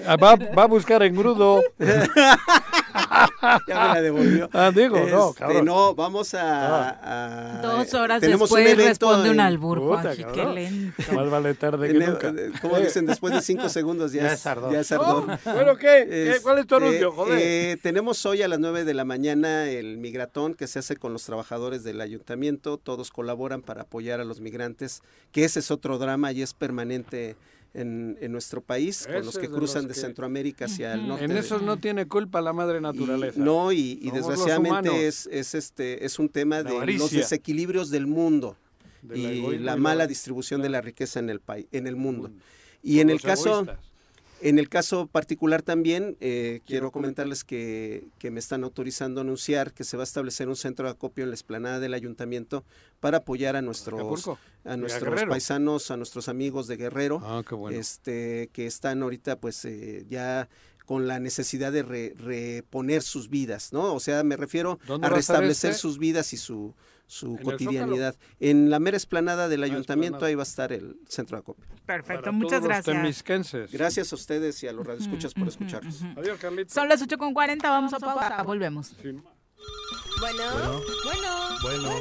[0.07, 1.63] Ah, va, va a buscar engrudo.
[3.67, 4.49] ya me la devolvió.
[4.53, 5.65] Ah, digo, no, Este, cabrón.
[5.65, 10.25] no, vamos a, a- Dos horas tenemos un después responde un en- albur, Puta, Juanji,
[10.35, 11.13] qué lento.
[11.13, 12.29] Más vale tarde que nunca.
[12.29, 14.73] eh, como dicen, después de cinco segundos ya, Ya es ardor.
[14.73, 15.27] ya es ardor.
[15.27, 16.39] No, ¿Bueno qué?
[16.43, 17.13] ¿Cuál es tu Este, anuncio?
[17.13, 17.39] Joder.
[17.41, 21.13] eh, tenemos hoy a las 9 de la mañana el migratón que se hace con
[21.13, 22.77] los trabajadores del ayuntamiento.
[22.79, 25.03] Todos colaboran para apoyar a los migrantes,
[25.33, 27.37] que ese es otro drama y es permanente
[27.75, 31.25] en, en nuestro país, con los que de cruzan de Centroamérica hacia el norte.
[31.25, 33.39] en de- esos no tiene culpa la madre y- naturaleza.
[33.41, 38.57] no, y, desgraciadamente es, es este es un tema La de los desequilibrios del mundo
[39.15, 42.31] y la mala la- distribución de la riqueza en el país, en el mundo.
[42.83, 43.79] Y en el caso egoístas.
[44.43, 49.73] En el caso particular también, eh, quiero comentarles que, que me están autorizando a anunciar
[49.73, 52.65] que se va a establecer un centro de acopio en la explanada del ayuntamiento
[53.01, 54.39] para apoyar a nuestros, Acapulco.
[54.65, 57.79] a nuestros paisanos, a nuestros amigos de Guerrero, Ah, bueno.
[57.79, 60.49] este, que están ahorita pues eh, ya
[60.87, 63.95] con la necesidad de re- reponer sus vidas, ¿no?
[63.95, 65.81] O sea, me refiero ¿Dónde a restablecer este?
[65.81, 66.75] sus vidas y su,
[67.11, 68.15] su ¿En el cotidianidad.
[68.39, 71.67] En la mera explanada del ayuntamiento ahí va a estar el centro de acopio.
[71.85, 73.71] Perfecto, Para muchas todos gracias.
[73.73, 76.03] Gracias a ustedes y a los radioescuchas por escucharnos.
[76.17, 76.73] Adiós, Carlitos.
[76.73, 78.93] Son las 8.40, vamos a pausa, volvemos.
[79.03, 79.23] Bueno,
[80.21, 80.81] Bueno.
[81.05, 81.93] bueno, Bueno.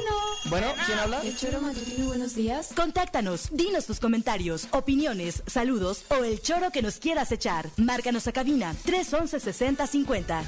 [0.48, 0.66] bueno.
[0.86, 1.20] ¿quién habla?
[1.22, 2.70] El Choro Matutino, buenos días.
[2.76, 7.68] Contáctanos, dinos tus comentarios, opiniones, saludos o el choro que nos quieras echar.
[7.78, 10.44] Márcanos a cabina 311 6050.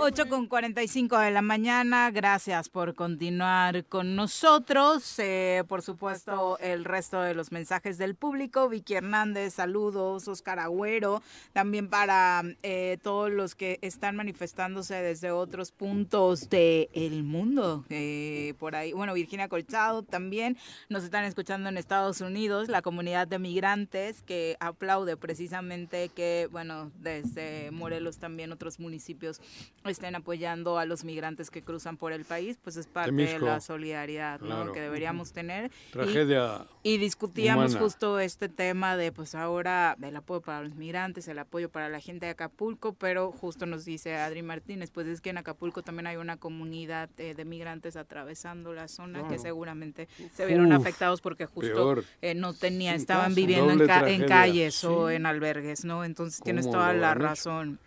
[0.00, 5.18] Ocho con 45 de la mañana, gracias por continuar con nosotros.
[5.18, 8.68] Eh, por supuesto, el resto de los mensajes del público.
[8.68, 10.28] Vicky Hernández, saludos.
[10.28, 11.20] Oscar Agüero,
[11.52, 17.84] también para eh, todos los que están manifestándose desde otros puntos del mundo.
[17.90, 20.56] Eh, por ahí, bueno, Virginia Colchado también
[20.88, 26.92] nos están escuchando en Estados Unidos, la comunidad de migrantes que aplaude precisamente que, bueno,
[27.00, 29.40] desde Morelos también otros municipios
[29.88, 33.60] estén apoyando a los migrantes que cruzan por el país, pues es parte de la
[33.60, 34.72] solidaridad ¿no?
[34.72, 35.70] Que deberíamos tener.
[35.88, 36.66] Y- Tragedia.
[36.82, 37.80] y discutíamos humana.
[37.84, 42.00] justo este tema de, pues ahora, el apoyo para los migrantes, el apoyo para la
[42.00, 46.06] gente de Acapulco, pero justo nos dice Adri Martínez, pues es que en Acapulco también
[46.06, 51.46] hay una comunidad eh, de migrantes atravesando la zona que seguramente se vieron afectados porque
[51.46, 56.04] justo eh, no tenía, estaban viviendo en, ca- en calles o en albergues, ¿no?
[56.04, 57.78] Entonces tienes ¿Cómo toda la hecho?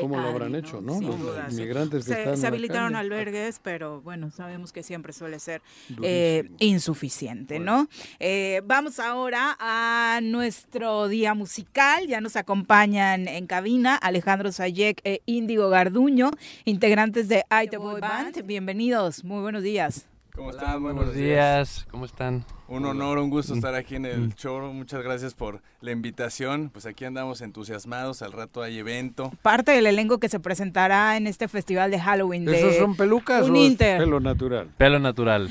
[0.00, 1.00] ¿Cómo lo habrán hecho, no?
[1.00, 1.56] Los duda, sí.
[1.56, 3.06] inmigrantes que se, están se habilitaron calle.
[3.06, 5.62] albergues, pero bueno, sabemos que siempre suele ser
[6.02, 7.88] eh, insuficiente, ¿no?
[8.18, 12.06] Eh, vamos ahora a nuestro día musical.
[12.06, 16.30] Ya nos acompañan en cabina Alejandro Sayek e Índigo Garduño,
[16.64, 18.44] integrantes de I The Boy Band.
[18.44, 20.06] Bienvenidos, muy buenos días.
[20.36, 20.82] ¿Cómo Hola, están?
[20.82, 21.86] Muy buenos días.
[21.92, 22.44] ¿Cómo están?
[22.66, 23.58] Un honor, un gusto Mm.
[23.58, 24.06] estar aquí en Mm.
[24.06, 24.72] el Choro.
[24.72, 26.70] Muchas gracias por la invitación.
[26.70, 28.20] Pues aquí andamos entusiasmados.
[28.20, 29.30] Al rato hay evento.
[29.42, 32.46] Parte del elenco que se presentará en este festival de Halloween.
[32.46, 33.98] De ¿Esos son pelucas un o Inter.
[34.00, 34.70] pelo natural?
[34.76, 35.46] Pelo natural.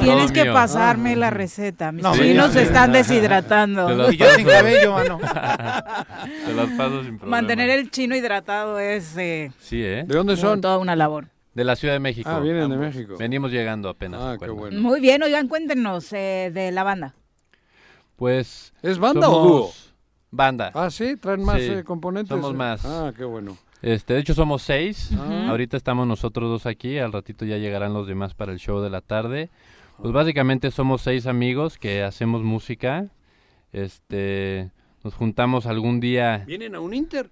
[0.00, 0.52] Tienes Todo que mío.
[0.52, 1.90] pasarme la receta.
[1.92, 4.12] Mis No, chinos se están deshidratando.
[4.12, 5.18] Y yo sin cabello, mano.
[6.46, 7.38] Te las paso sin problema.
[7.38, 10.04] Mantener el chino hidratado es eh, Sí, ¿eh?
[10.06, 10.60] ¿De dónde son?
[10.60, 11.28] toda una labor.
[11.56, 12.28] De la Ciudad de México.
[12.30, 12.76] Ah, vienen de.
[12.76, 13.16] México.
[13.18, 14.20] Venimos llegando apenas.
[14.22, 14.78] Ah, ¿se qué bueno.
[14.78, 17.14] Muy bien, oigan, cuéntenos eh, de la banda.
[18.16, 18.74] Pues.
[18.82, 19.70] ¿Es banda o dúo?
[20.30, 20.70] Banda.
[20.74, 22.28] Ah, sí, traen más Sí, eh, componentes.
[22.28, 22.84] somos más.
[22.84, 23.56] Ah, qué bueno.
[23.80, 25.10] Este, de hecho somos seis.
[25.18, 25.46] Ah.
[25.48, 26.98] Ahorita estamos nosotros dos aquí.
[26.98, 29.48] Al ratito ya llegarán los demás para el show de la tarde.
[29.96, 33.06] Pues básicamente somos seis amigos que hacemos música.
[33.72, 34.70] Este,
[35.02, 36.44] nos juntamos algún día.
[36.46, 37.30] ¿Vienen a un Inter?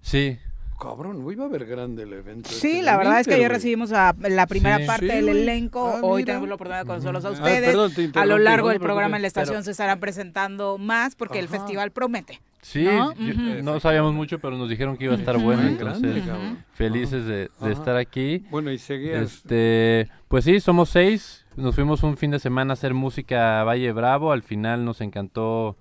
[0.00, 0.38] Sí,
[0.80, 2.48] Cabrón, iba a ver grande el evento.
[2.50, 4.86] Sí, este la verdad es que ayer recibimos a la primera Sí.
[4.86, 5.94] parte Sí, del elenco.
[5.96, 6.26] Ah, Hoy mira.
[6.26, 7.68] tenemos la oportunidad de conocerlos a Ah, ustedes.
[7.70, 10.78] perdón, te a lo largo no del programa en la estación Pero- se estarán presentando
[10.78, 12.40] más porque el festival promete.
[12.62, 13.12] Sí, ¿no?
[13.14, 16.64] yo- no sabíamos mucho, pero nos dijeron que iba a estar bueno, entonces cabrón.
[16.72, 18.44] felices de, estar aquí.
[18.50, 19.20] Bueno, y seguías.
[19.22, 21.44] Este, pues sí, somos seis.
[21.56, 24.32] Nos fuimos un fin de semana a hacer música a Valle Bravo.
[24.32, 25.76] Al final nos encantó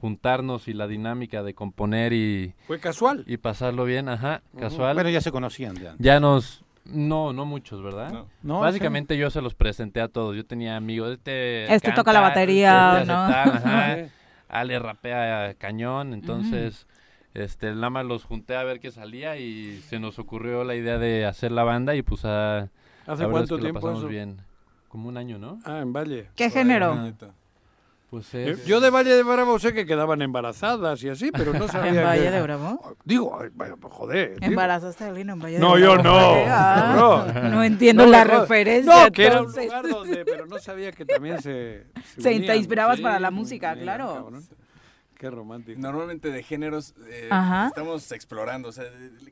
[0.00, 3.24] juntarnos y la dinámica de componer y, Fue casual.
[3.26, 4.96] y pasarlo bien, ajá, casual.
[4.96, 6.04] Pero ya se conocían de antes.
[6.04, 8.10] Ya nos, no, no muchos, ¿verdad?
[8.10, 8.26] No.
[8.42, 10.36] No, Básicamente yo se los presenté a todos.
[10.36, 13.18] Yo tenía amigos, este Este canta, toca la batería, este ¿no?
[13.18, 13.96] ajá.
[14.48, 16.86] Ale rapea cañón, entonces
[17.34, 20.98] este nada más los junté a ver qué salía y se nos ocurrió la idea
[20.98, 22.70] de hacer la banda y pues a
[23.06, 24.08] ¿Hace cuánto es que tiempo lo pasamos eso?
[24.08, 24.40] bien.
[24.88, 25.58] Como un año, ¿no?
[25.64, 26.30] Ah, en Valle.
[26.34, 26.96] ¿Qué género?
[28.10, 28.64] Pues es...
[28.64, 32.06] Yo de Valle de Bravo sé que quedaban embarazadas y así, pero no sabía ¿En
[32.06, 32.96] Valle que- de Bravo?
[33.04, 34.36] Digo, bueno, pues, joder.
[34.40, 35.96] ¿Embarazaste a alguien en Valle de No, Bravo?
[35.96, 36.18] yo no.
[36.46, 37.50] Ah, no.
[37.50, 39.04] no entiendo No, la no, referencia.
[39.04, 41.86] No, que era un lugar donde, pero no sabía que también se...
[42.18, 42.46] Se unían.
[42.46, 44.14] te inspirabas Sí, para la pues, música, claro.
[44.14, 44.44] cabrón.
[45.18, 45.78] Qué romántico.
[45.80, 47.28] Normalmente de géneros eh,
[47.66, 48.68] estamos explorando.
[48.68, 48.84] O sea,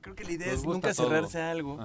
[0.03, 1.09] creo que la idea Nos es nunca todo.
[1.09, 1.79] cerrarse a algo.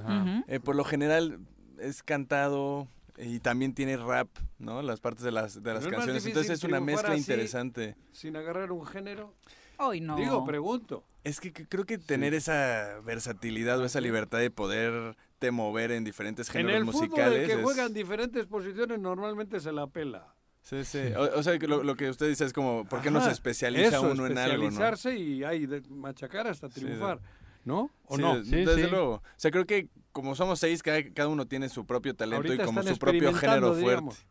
[0.48, 1.40] Eh, por lo general
[1.80, 2.88] es cantado
[3.22, 4.82] y también tiene rap, ¿no?
[4.82, 6.26] Las partes de las, de las ¿No canciones.
[6.26, 7.96] Entonces es una mezcla interesante.
[8.12, 9.34] Sin agarrar un género.
[9.78, 10.16] Hoy no.
[10.16, 11.04] Digo, pregunto.
[11.24, 16.48] Es que creo que tener esa versatilidad o esa libertad de poderte mover en diferentes
[16.50, 17.40] En géneros el fútbol, musicales.
[17.42, 20.34] el que es- juega en diferentes posiciones normalmente se la pela.
[20.64, 21.00] Sí, sí.
[21.18, 23.32] O, o sea, que lo, lo que usted dice es como, ¿por qué no se
[23.32, 24.70] especializa eso, uno en algo, no?
[24.70, 27.20] especializarse y ahí de- machacar hasta Sí, triunfar,
[27.66, 27.90] ¿no?
[28.06, 28.44] ¿O Sí, no?
[28.44, 28.90] Sí, desde sí.
[28.92, 29.14] luego.
[29.16, 32.64] O sea, creo que como somos seis, cada, cada uno tiene su propio talento Ahorita
[32.64, 33.80] y como su propio género fuerte.
[33.90, 34.26] digamos.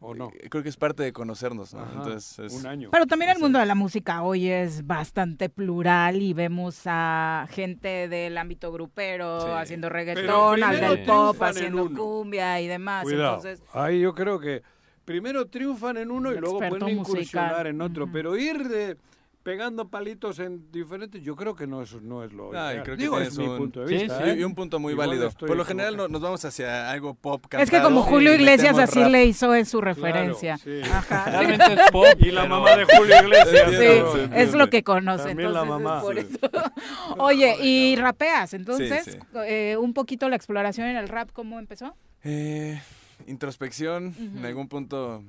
[0.00, 0.30] ¿O no?
[0.38, 1.80] Eh, Creo que es parte de conocernos, ¿no?
[1.80, 2.90] Ajá, Entonces, es- un año.
[2.92, 8.08] Pero también el mundo de la música hoy es bastante plural y vemos a gente
[8.08, 9.46] del ámbito grupero Sí.
[9.56, 13.04] haciendo reggaetón, al del pop haciendo cumbia y demás.
[13.04, 13.36] Cuidado.
[13.36, 14.62] Entonces, Ahí yo creo que
[15.06, 17.66] primero triunfan en uno y luego pueden incursionar musical.
[17.68, 18.96] en otro, pero ir de
[19.44, 23.02] pegando palitos en diferentes, yo creo que no es, no es lo Ah, creo que
[23.02, 24.24] Digo, es mi un- punto de vista.
[24.24, 24.36] sí, ¿eh?
[24.38, 25.30] y un punto muy Igual válido.
[25.32, 28.78] Por lo general no- nos vamos hacia algo pop es que cantado como Julio Iglesias
[28.78, 29.10] así rap.
[29.12, 30.56] le hizo en su Claro, referencia.
[30.56, 30.80] sí.
[30.90, 31.26] Ajá.
[31.30, 32.06] Realmente es pop.
[32.18, 33.70] Y la pero- mamá de Julio Iglesias.
[33.70, 35.28] Sí, es lo que conoce.
[35.28, 35.98] También la mamá.
[35.98, 36.26] es por Sí.
[36.26, 36.72] eso.
[37.18, 39.18] Oye, y rapeas, entonces, Sí, sí.
[39.46, 41.94] eh, un poquito la exploración en el rap, ¿cómo empezó?
[42.24, 42.80] Eh,
[43.26, 45.22] introspección, en algún punto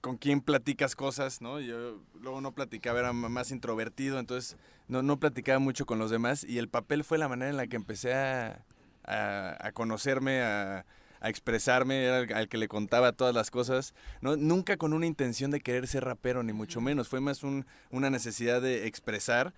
[0.00, 1.60] con quién platicas cosas, ¿no?
[1.60, 4.56] Yo luego no platicaba, era más introvertido, entonces
[4.88, 7.66] no, no platicaba mucho con los demás y el papel fue la manera en la
[7.66, 8.64] que empecé a,
[9.04, 10.84] a- conocerme, a,
[11.20, 14.36] a expresarme, era al que le contaba todas las cosas, ¿no?
[14.36, 18.10] Nunca con una intención de querer ser rapero, ni mucho menos, fue más un- una
[18.10, 19.52] necesidad de expresar.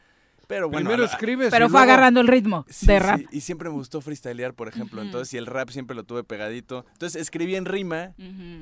[0.51, 3.21] Pero bueno, Primero la- escribes Pero fue luego- agarrando el ritmo Sí, de sí, rap.
[3.31, 5.01] y siempre me gustó freestylear, por ejemplo.
[5.01, 6.85] Entonces, y el rap siempre lo tuve pegadito.
[6.93, 8.15] Entonces, escribí en rima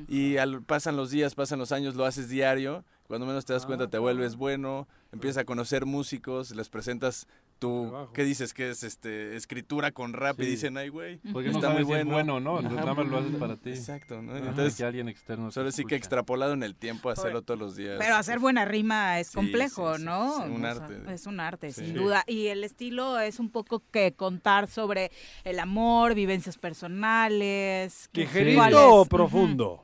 [0.07, 2.85] y al, pasan los días, pasan los años, lo haces diario.
[3.07, 7.25] Cuando menos te das cuenta, Ah, te vuelves bueno, empiezas a conocer músicos, les presentas
[7.59, 8.13] tu, Trabajo.
[8.13, 8.53] ¿qué dices?
[8.53, 11.91] Que es este escritura con rap y dicen, ay, güey, Porque no está muy si
[11.93, 12.39] es bueno.
[12.39, 12.57] ¿no?
[12.59, 13.69] Ajá, Nada más lo haces para ti.
[13.71, 14.33] Exacto, ¿no?
[14.33, 17.59] Ajá, Entonces, que alguien externo te solo sí que extrapolado en el tiempo, hacerlo todos
[17.59, 17.97] los días.
[17.99, 20.37] Pero hacer buena rima es complejo, sí, sí, ¿no?
[20.37, 21.13] sí, un O sea, arte.
[21.13, 21.81] es un arte, Sí.
[21.85, 21.99] sin Sí.
[21.99, 22.23] duda.
[22.27, 25.11] Y el estilo es un poco que contar sobre
[25.43, 28.09] el amor, vivencias personales.
[28.13, 28.73] que- ¿cuál ¿Ligerito es?
[28.93, 29.83] o profundo?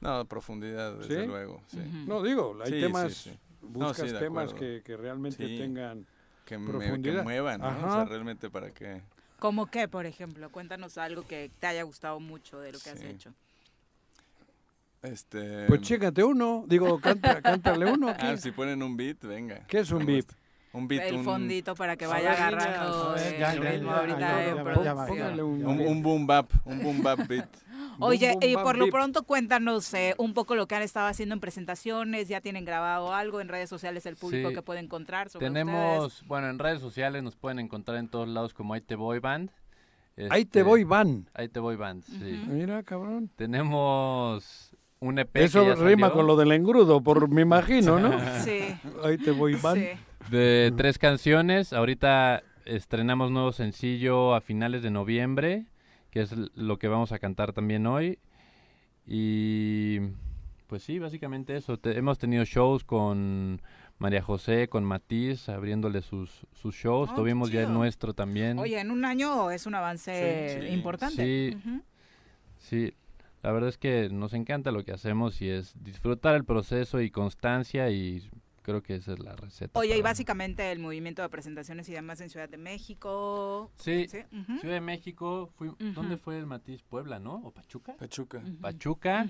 [0.00, 1.26] No, profundidad, desde ¿Sí?
[1.26, 1.60] luego.
[1.68, 1.78] Sí.
[1.78, 1.96] Ujú.
[2.08, 3.28] No, digo, hay temas,
[3.60, 5.58] buscas temas que, que realmente Sí.
[5.58, 6.06] tengan...
[6.50, 7.68] Que, me, que muevan, ¿no?
[7.68, 9.00] O sea, realmente para que...
[9.38, 10.50] ¿Cómo qué, por ejemplo?
[10.50, 13.32] Cuéntanos algo que te haya gustado mucho de lo que has hecho.
[15.00, 15.66] Este...
[15.68, 18.08] Pues chécate uno, digo, canta, cántale uno.
[18.18, 18.26] ¿qué?
[18.26, 19.64] Ah, si ponen un beat, venga.
[19.68, 20.26] ¿Qué es un beat?
[20.72, 25.40] Un beat, el un, fondito para que vaya agarrando el ritmo ahorita producción.
[25.40, 27.48] un, un boom bap, un boom bap beat.
[28.00, 28.94] Oye, Bum, bum, y bam, por lo bip.
[28.94, 33.14] pronto cuéntanos eh, un poco lo que han estado haciendo en presentaciones, ya tienen grabado
[33.14, 34.54] algo en redes sociales el público Sí.
[34.54, 36.28] que puede encontrar sobre Tenemos, ustedes.
[36.28, 39.50] bueno, en redes sociales nos pueden encontrar en todos lados como Ahí te voy band.
[40.28, 41.28] Ahí te Este, voy, van.
[41.34, 42.40] Ahí te voy band, sí.
[42.42, 42.52] Ujú.
[42.52, 43.30] Mira, cabrón.
[43.36, 47.98] Tenemos un EP que Eso ya rima salió con lo del engrudo, por me imagino,
[47.98, 48.10] ¿no?
[48.44, 48.60] Sí,
[49.02, 49.76] Ahí te voy, van.
[49.76, 49.86] sí.
[50.30, 51.72] de tres canciones.
[51.72, 55.64] Ahorita estrenamos nuevo sencillo a finales de noviembre,
[56.10, 58.18] que es lo que vamos a cantar también hoy.
[59.06, 60.00] Y
[60.66, 61.78] pues sí, básicamente eso.
[61.78, 63.60] Te- hemos tenido shows con
[63.98, 67.10] María José, con Matiz, abriéndole sus, sus shows.
[67.12, 68.58] Oh, Tuvimos ya el nuestro también.
[68.58, 70.72] Oye, en un año es un avance Sí, sí.
[70.74, 71.24] importante.
[71.24, 71.56] Sí.
[71.56, 71.82] Ujú.
[72.58, 72.94] Sí,
[73.42, 77.10] la verdad es que nos encanta lo que hacemos y es disfrutar el proceso y
[77.10, 78.28] constancia y
[78.70, 79.78] creo que esa es la receta.
[79.78, 83.70] Oye, y básicamente el movimiento de presentaciones y demás en Ciudad de México.
[83.76, 84.06] Sí.
[84.08, 86.82] Ciudad de México, fui- ¿dónde fue el Matiz?
[86.82, 87.34] Puebla, ¿no?
[87.44, 87.94] ¿O Pachuca?
[87.96, 88.42] Pachuca.
[88.60, 89.28] Pachuca.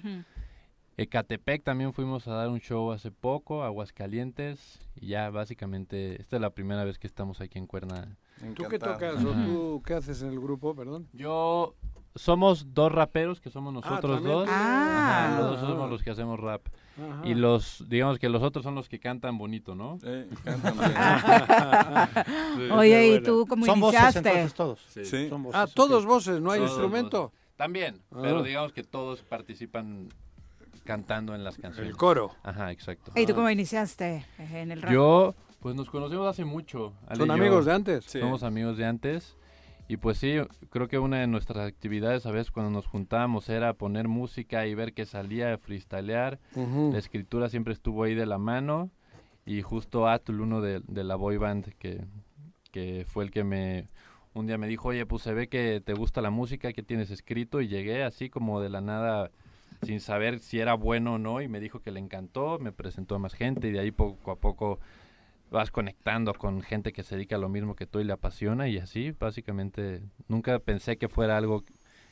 [0.96, 6.42] Ecatepec también fuimos a dar un show hace poco, Aguascalientes, y ya básicamente, esta es
[6.42, 8.16] la primera vez que estamos aquí en Cuerna.
[8.54, 11.08] ¿Tú qué tocas o tú qué haces en el grupo, perdón?
[11.12, 11.74] Yo
[12.14, 14.48] somos dos raperos que somos nosotros también dos.
[14.50, 15.28] Ah.
[15.32, 16.62] Ajá, los dos somos los que hacemos rap.
[16.98, 17.26] Ajá.
[17.26, 19.98] Y los, digamos que los otros son los que cantan bonito, ¿no?
[20.44, 20.74] cantan
[22.56, 22.70] Sí.
[22.70, 24.28] Oye, ¿y tú cómo Son voces, iniciaste?
[24.28, 24.80] entonces, todos.
[24.88, 25.04] Sí.
[25.04, 25.28] Sí.
[25.28, 27.22] Son voces, Ah, todos voces, no hay Todos instrumento.
[27.24, 27.38] voces.
[27.56, 28.18] También, Ah.
[28.22, 30.08] pero digamos que todos participan
[30.84, 31.90] cantando en las canciones.
[31.90, 32.32] El coro.
[32.42, 33.12] Ajá, exacto.
[33.14, 34.92] ¿Y tú cómo iniciaste en el rap?
[34.92, 36.92] Yo, pues nos conocemos hace mucho.
[37.06, 38.04] Ale ¿Son amigos de antes?
[38.06, 38.18] Sí.
[38.20, 39.36] Somos amigos de antes.
[39.90, 40.36] Y pues sí,
[40.68, 44.76] creo que una de nuestras actividades a veces cuando nos juntábamos era poner música y
[44.76, 46.38] ver qué salía, freestylear.
[46.54, 46.90] Ujú.
[46.92, 48.92] La escritura siempre estuvo ahí de la mano.
[49.44, 52.04] Y justo Atul, uno de, de la boy band, que,
[52.70, 53.88] que fue el que me...
[54.32, 57.10] Un día me dijo, oye, pues se ve que te gusta la música, que tienes
[57.10, 57.60] escrito.
[57.60, 59.32] Y llegué así como de la nada,
[59.82, 61.40] sin saber si era bueno o no.
[61.40, 63.66] Y me dijo que le encantó, me presentó a más gente.
[63.66, 64.78] Y de ahí poco a poco
[65.50, 68.68] vas conectando con gente que se dedica a lo mismo que tú y le apasiona.
[68.68, 71.64] Y así, básicamente, nunca pensé que fuera algo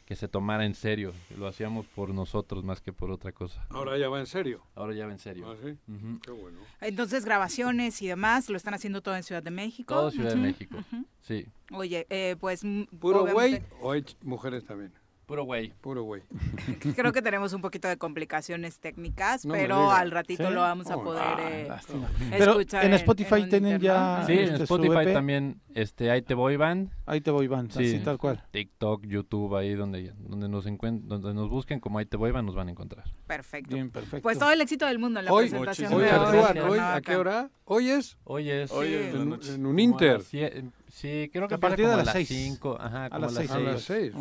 [0.05, 1.12] que se tomara en serio.
[1.36, 3.66] Lo hacíamos por nosotros más que por otra cosa.
[3.69, 4.62] Ahora ya va en serio.
[4.74, 5.51] Ahora ya va en serio.
[5.51, 5.77] ¿Ah, sí?
[6.23, 6.59] Qué bueno.
[6.81, 9.94] Entonces, grabaciones y demás, lo están haciendo todo en Ciudad de México.
[9.94, 10.78] Todo Ciudad de México.
[11.20, 11.47] Sí.
[11.73, 12.62] Oye, eh, pues...
[12.98, 14.93] ¿Puro güey o hay mujeres también?
[15.28, 15.74] Puro güey.
[15.82, 16.22] Puro güey.
[16.96, 20.55] Creo que tenemos un poquito de complicaciones técnicas, No pero al ratito ¿Sí?
[20.55, 22.09] lo vamos a Oh, poder ah, eh, Lástima.
[22.30, 25.12] Pero escuchar en Spotify un tienen ya- Sí, en este, su Spotify EP.
[25.12, 26.90] también, este, ahí te voy, Van.
[27.05, 27.84] Ahí te voy, Van, Sí.
[27.84, 28.42] así tal cual.
[28.52, 32.55] TikTok, YouTube, ahí donde, donde nos donde nos busquen como ahí te voy, Van, nos
[32.55, 33.05] van a encontrar.
[33.26, 33.74] Perfecto.
[33.74, 34.22] Bien, perfecto.
[34.22, 36.70] Pues todo el éxito del mundo en la Hoy, presentación hoy de hoy.
[36.70, 37.50] hoy, ¿a qué hora?
[37.66, 40.22] Hoy es Hoy es Hoy es en, en un Inter.
[40.22, 42.28] Sí, creo que A partir como de a las las seis.
[42.28, 42.78] 5.
[42.80, 43.50] Ajá, A las a las seis.
[43.50, 44.14] A 6.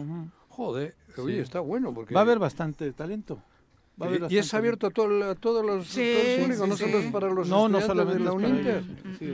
[0.57, 1.39] Joder, oye, Sí.
[1.39, 2.13] está bueno porque...
[2.15, 3.39] Va a haber bastante talento.
[4.01, 6.41] Va a haber Y- y es abierto a, todo- a todos los Sí, todo el
[6.41, 6.83] público, sí, no sí.
[6.85, 8.77] solo es para los No, no solamente de la es para Uninter.
[8.77, 8.83] es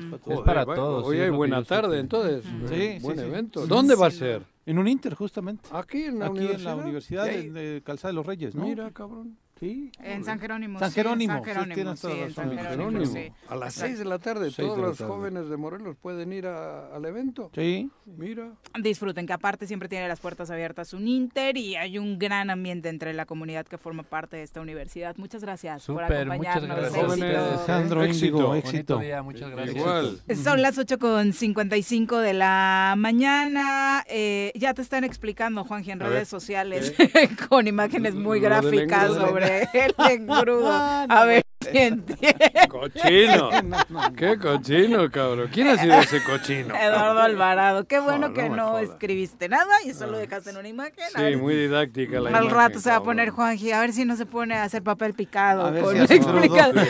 [0.06, 0.46] para Es todos.
[0.46, 2.44] para va- todos, Hoy sí, es hay buena tarde, entonces.
[2.70, 3.24] Sí, buen sí.
[3.24, 3.62] evento.
[3.64, 4.44] Sí, ¿Dónde sí, va a ser?
[4.66, 5.70] En un Inter, justamente.
[5.72, 6.72] Aquí en la Aquí universidad.
[6.74, 8.66] en la Universidad de Calzada de los Reyes, ¿no?
[8.66, 9.38] Mira, cabrón.
[9.64, 9.92] Sí.
[10.04, 10.80] En San Jerónimo.
[10.80, 12.34] San Jerónimo, sí, San Jerónimo, sí.
[12.34, 13.14] San Jerónimo.
[13.48, 13.88] A las Exacto.
[13.88, 15.12] 6 de la tarde, Seis todos de la los tarde.
[15.14, 17.50] jóvenes de Morelos pueden ir a- al evento.
[17.56, 17.90] Sí.
[18.06, 18.52] Mira.
[18.80, 22.90] Disfruten, que aparte siempre tiene las puertas abiertas un Inter y hay un gran ambiente
[22.90, 25.16] entre la comunidad que forma parte de esta universidad.
[25.18, 26.78] Muchas gracias por Súper, muchas acompañarnos.
[26.92, 27.06] gracias.
[27.06, 27.54] Jóvenes, Éxito.
[27.54, 28.56] Alejandro éxito.
[28.56, 28.98] Éxito.
[29.00, 29.76] día, muchas gracias.
[29.78, 30.20] Igual.
[30.44, 34.04] Son las 8 con 55 de la mañana.
[34.10, 36.94] Eh, ya te están explicando, Juanji, en redes ver, sociales
[37.50, 40.72] con imágenes muy Lo gráficas sobre el engrudo.
[41.10, 42.34] A ver si entiende.
[42.70, 43.50] Cochino.
[44.18, 45.50] Qué cochino, cabrón.
[45.52, 46.76] ¿Quién ha sido ese cochino?
[46.76, 47.88] Eduardo Alvarado.
[47.88, 51.06] Qué bueno No, que no escribiste nada y solo dejaste en una imagen.
[51.16, 53.94] Sí, ver, muy didáctica la Al imagen, rato se va a poner Juanji, a ver
[53.94, 56.86] si no se pone a hacer papel picado A ver con si ala,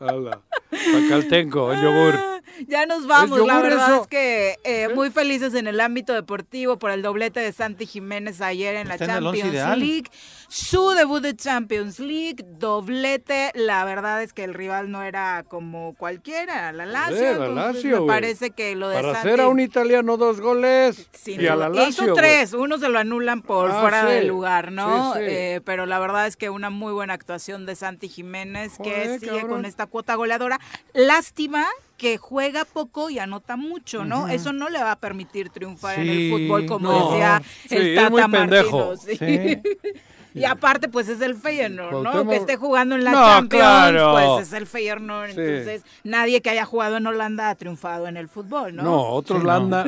[0.00, 0.40] ala.
[0.70, 2.14] Pacaltenco, el yogur.
[2.68, 4.02] Ya nos vamos, ¿Es la verdad eso?
[4.02, 8.40] es que eh, muy felices en el ámbito deportivo por el doblete de Santi Jiménez
[8.40, 9.78] ayer en la Está Champions.
[9.78, 10.10] League.
[10.48, 15.94] Su debut de Champions League, doblete, la verdad es que el rival no era como
[15.94, 17.16] cualquiera, la Lazio.
[17.16, 19.28] Joder, la Lazio, me parece que lo de Para Santi...
[19.28, 21.68] hacer a un italiano dos goles Sin y a la.
[21.68, 24.12] Lazio, Hizo tres, uno se lo anulan por Ah, fuera sí.
[24.14, 25.14] del lugar, ¿no?
[25.14, 25.24] Sí, sí.
[25.28, 29.32] Eh, pero la verdad es que una muy buena actuación de Santi Jiménez que sigue
[29.40, 29.48] cabrón.
[29.50, 30.60] con esta cuota goleadora.
[30.94, 31.66] Lástima
[31.96, 34.28] que juega poco y anota mucho, ¿no?
[34.28, 37.10] Eso no le va a permitir triunfar en el fútbol, como no.
[37.10, 38.88] decía Sí, el es Tata muy pendejo.
[38.88, 39.62] Martino, sí.
[40.36, 42.12] Y aparte, pues es el Feyenoord, ¿no?
[42.12, 44.12] Cuauhtémoc- Que esté jugando en la No, Champions, claro.
[44.12, 45.30] pues es el Feyenoord.
[45.30, 45.40] Sí.
[45.40, 48.82] Entonces, nadie que haya jugado en Holanda ha triunfado en el fútbol, ¿no?
[48.82, 49.84] No, otros Sí, la no.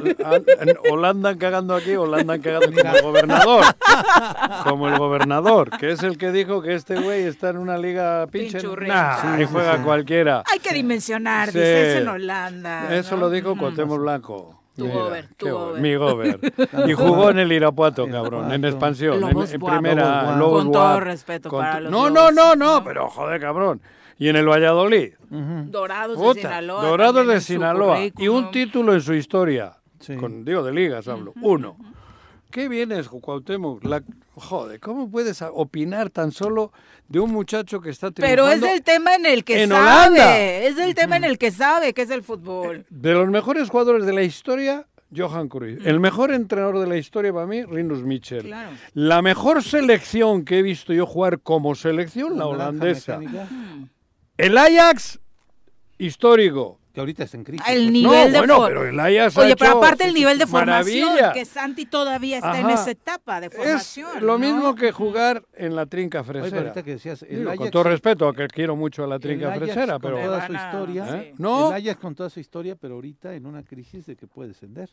[0.90, 3.64] Holanda cagando aquí, Holanda cagando como el gobernador.
[4.64, 8.26] Como el gobernador, que es el que dijo que este güey está en una liga
[8.26, 8.58] pinche.
[8.86, 9.82] Nah, Sí, ahí sí, juega sí.
[9.82, 10.42] cualquiera.
[10.50, 11.58] Hay que dimensionar, Sí.
[11.58, 12.94] dice, es en Holanda.
[12.94, 13.22] Eso ¿no?
[13.22, 14.57] lo dijo Cuauhtémoc Blanco.
[14.78, 15.82] Tu Mira, gober, tu gober.
[15.82, 16.38] Mi gober.
[16.88, 19.74] Y jugó en el Irapuato, cabrón, en expansión, en, Lobos en Buap.
[19.74, 20.22] primera.
[20.22, 22.84] Lobos Lobos Con todo respeto Con para los No, no, no, no, ¿no?
[22.84, 23.80] pero joder, cabrón.
[24.18, 25.14] Y en el Valladolid.
[25.30, 25.70] Ujú.
[25.70, 26.84] Dorados de Sinaloa.
[26.84, 27.98] Dorados de Sinaloa.
[28.16, 29.76] Y un título en su historia.
[29.98, 30.14] Sí.
[30.14, 31.32] Con, digo, de ligas hablo.
[31.42, 31.76] Uno.
[32.52, 33.84] ¿Qué vienes, Cuauhtémoc?
[33.84, 34.02] La,
[34.36, 36.72] joder, ¿cómo puedes opinar tan solo
[37.08, 39.80] de un muchacho que está Pero es el tema en el que en sabe.
[39.80, 40.38] Holanda?
[40.38, 42.86] Es el tema en el que sabe que es el fútbol.
[42.90, 44.86] De los mejores jugadores de la historia,
[45.16, 45.86] Johan Cruyff.
[45.86, 48.42] El mejor entrenador de la historia para mí, Rinus Michel.
[48.42, 48.70] Claro.
[48.92, 53.18] La mejor selección que he visto yo jugar como selección, la holandesa.
[54.36, 55.18] El Ajax,
[55.96, 56.77] histórico.
[56.98, 57.64] Que ahorita está en crisis.
[57.68, 57.92] El pues.
[57.92, 60.46] nivel no, de bueno, pero el Ajax ha Oye, pero hecho aparte el nivel de
[60.48, 61.32] formación, maravilla.
[61.32, 64.10] que Santi todavía está en esa etapa de Es formación.
[64.26, 64.38] lo ¿no?
[64.40, 66.58] mismo que jugar en la trinca Oye, fresera.
[66.62, 69.46] ahorita que decías, el Digo, con todo respeto, que quiero mucho a la el trinca
[69.52, 70.18] Ajax fresera, con pero...
[70.24, 71.34] toda su historia, ¿Eh?
[71.38, 71.68] No.
[71.68, 74.90] el Ajax con toda su historia, pero ahorita en una crisis de que puede descender.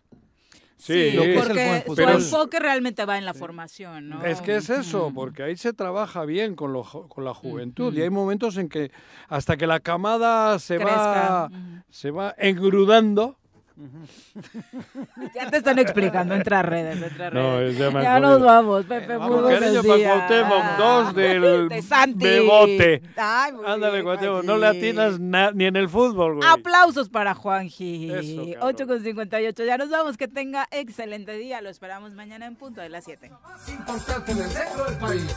[0.78, 4.26] Sí, porque su enfoque realmente va en la formación, ¿no?
[4.26, 8.02] Es que es eso, porque ahí se trabaja bien con, lo con la juventud y
[8.02, 8.92] hay momentos en que
[9.28, 11.50] hasta que la camada se va
[11.90, 13.38] se va engrudando.
[15.36, 17.78] Ya te están explicando, entra a redes, entra a No, redes.
[17.78, 19.18] ya me ya han nos vamos, Pepe.
[19.18, 20.12] muy Con buenos cariño para días.
[20.16, 22.24] Cuauhtémoc, dos del De Santi.
[22.26, 23.02] Bebote.
[23.18, 26.48] Ay, muy Ándale, Cuauhtémoc, no le atinas na- ni en el fútbol, güey.
[26.50, 28.12] Aplausos para Juanji.
[28.12, 28.58] Eso, cabrón.
[28.62, 29.64] 8 con 58.
[29.66, 30.16] Ya nos vamos.
[30.18, 31.62] Que tenga excelente día.
[31.62, 33.30] Lo esperamos mañana en punto de las 7.
[33.68, 35.36] importante del centro del país.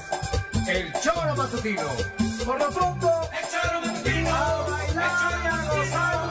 [0.69, 1.82] El Choro Matutino.
[2.47, 4.28] Por lo pronto, el Choro Matutino.
[4.35, 6.28] A bailar y a gozar.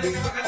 [0.00, 0.39] Dale,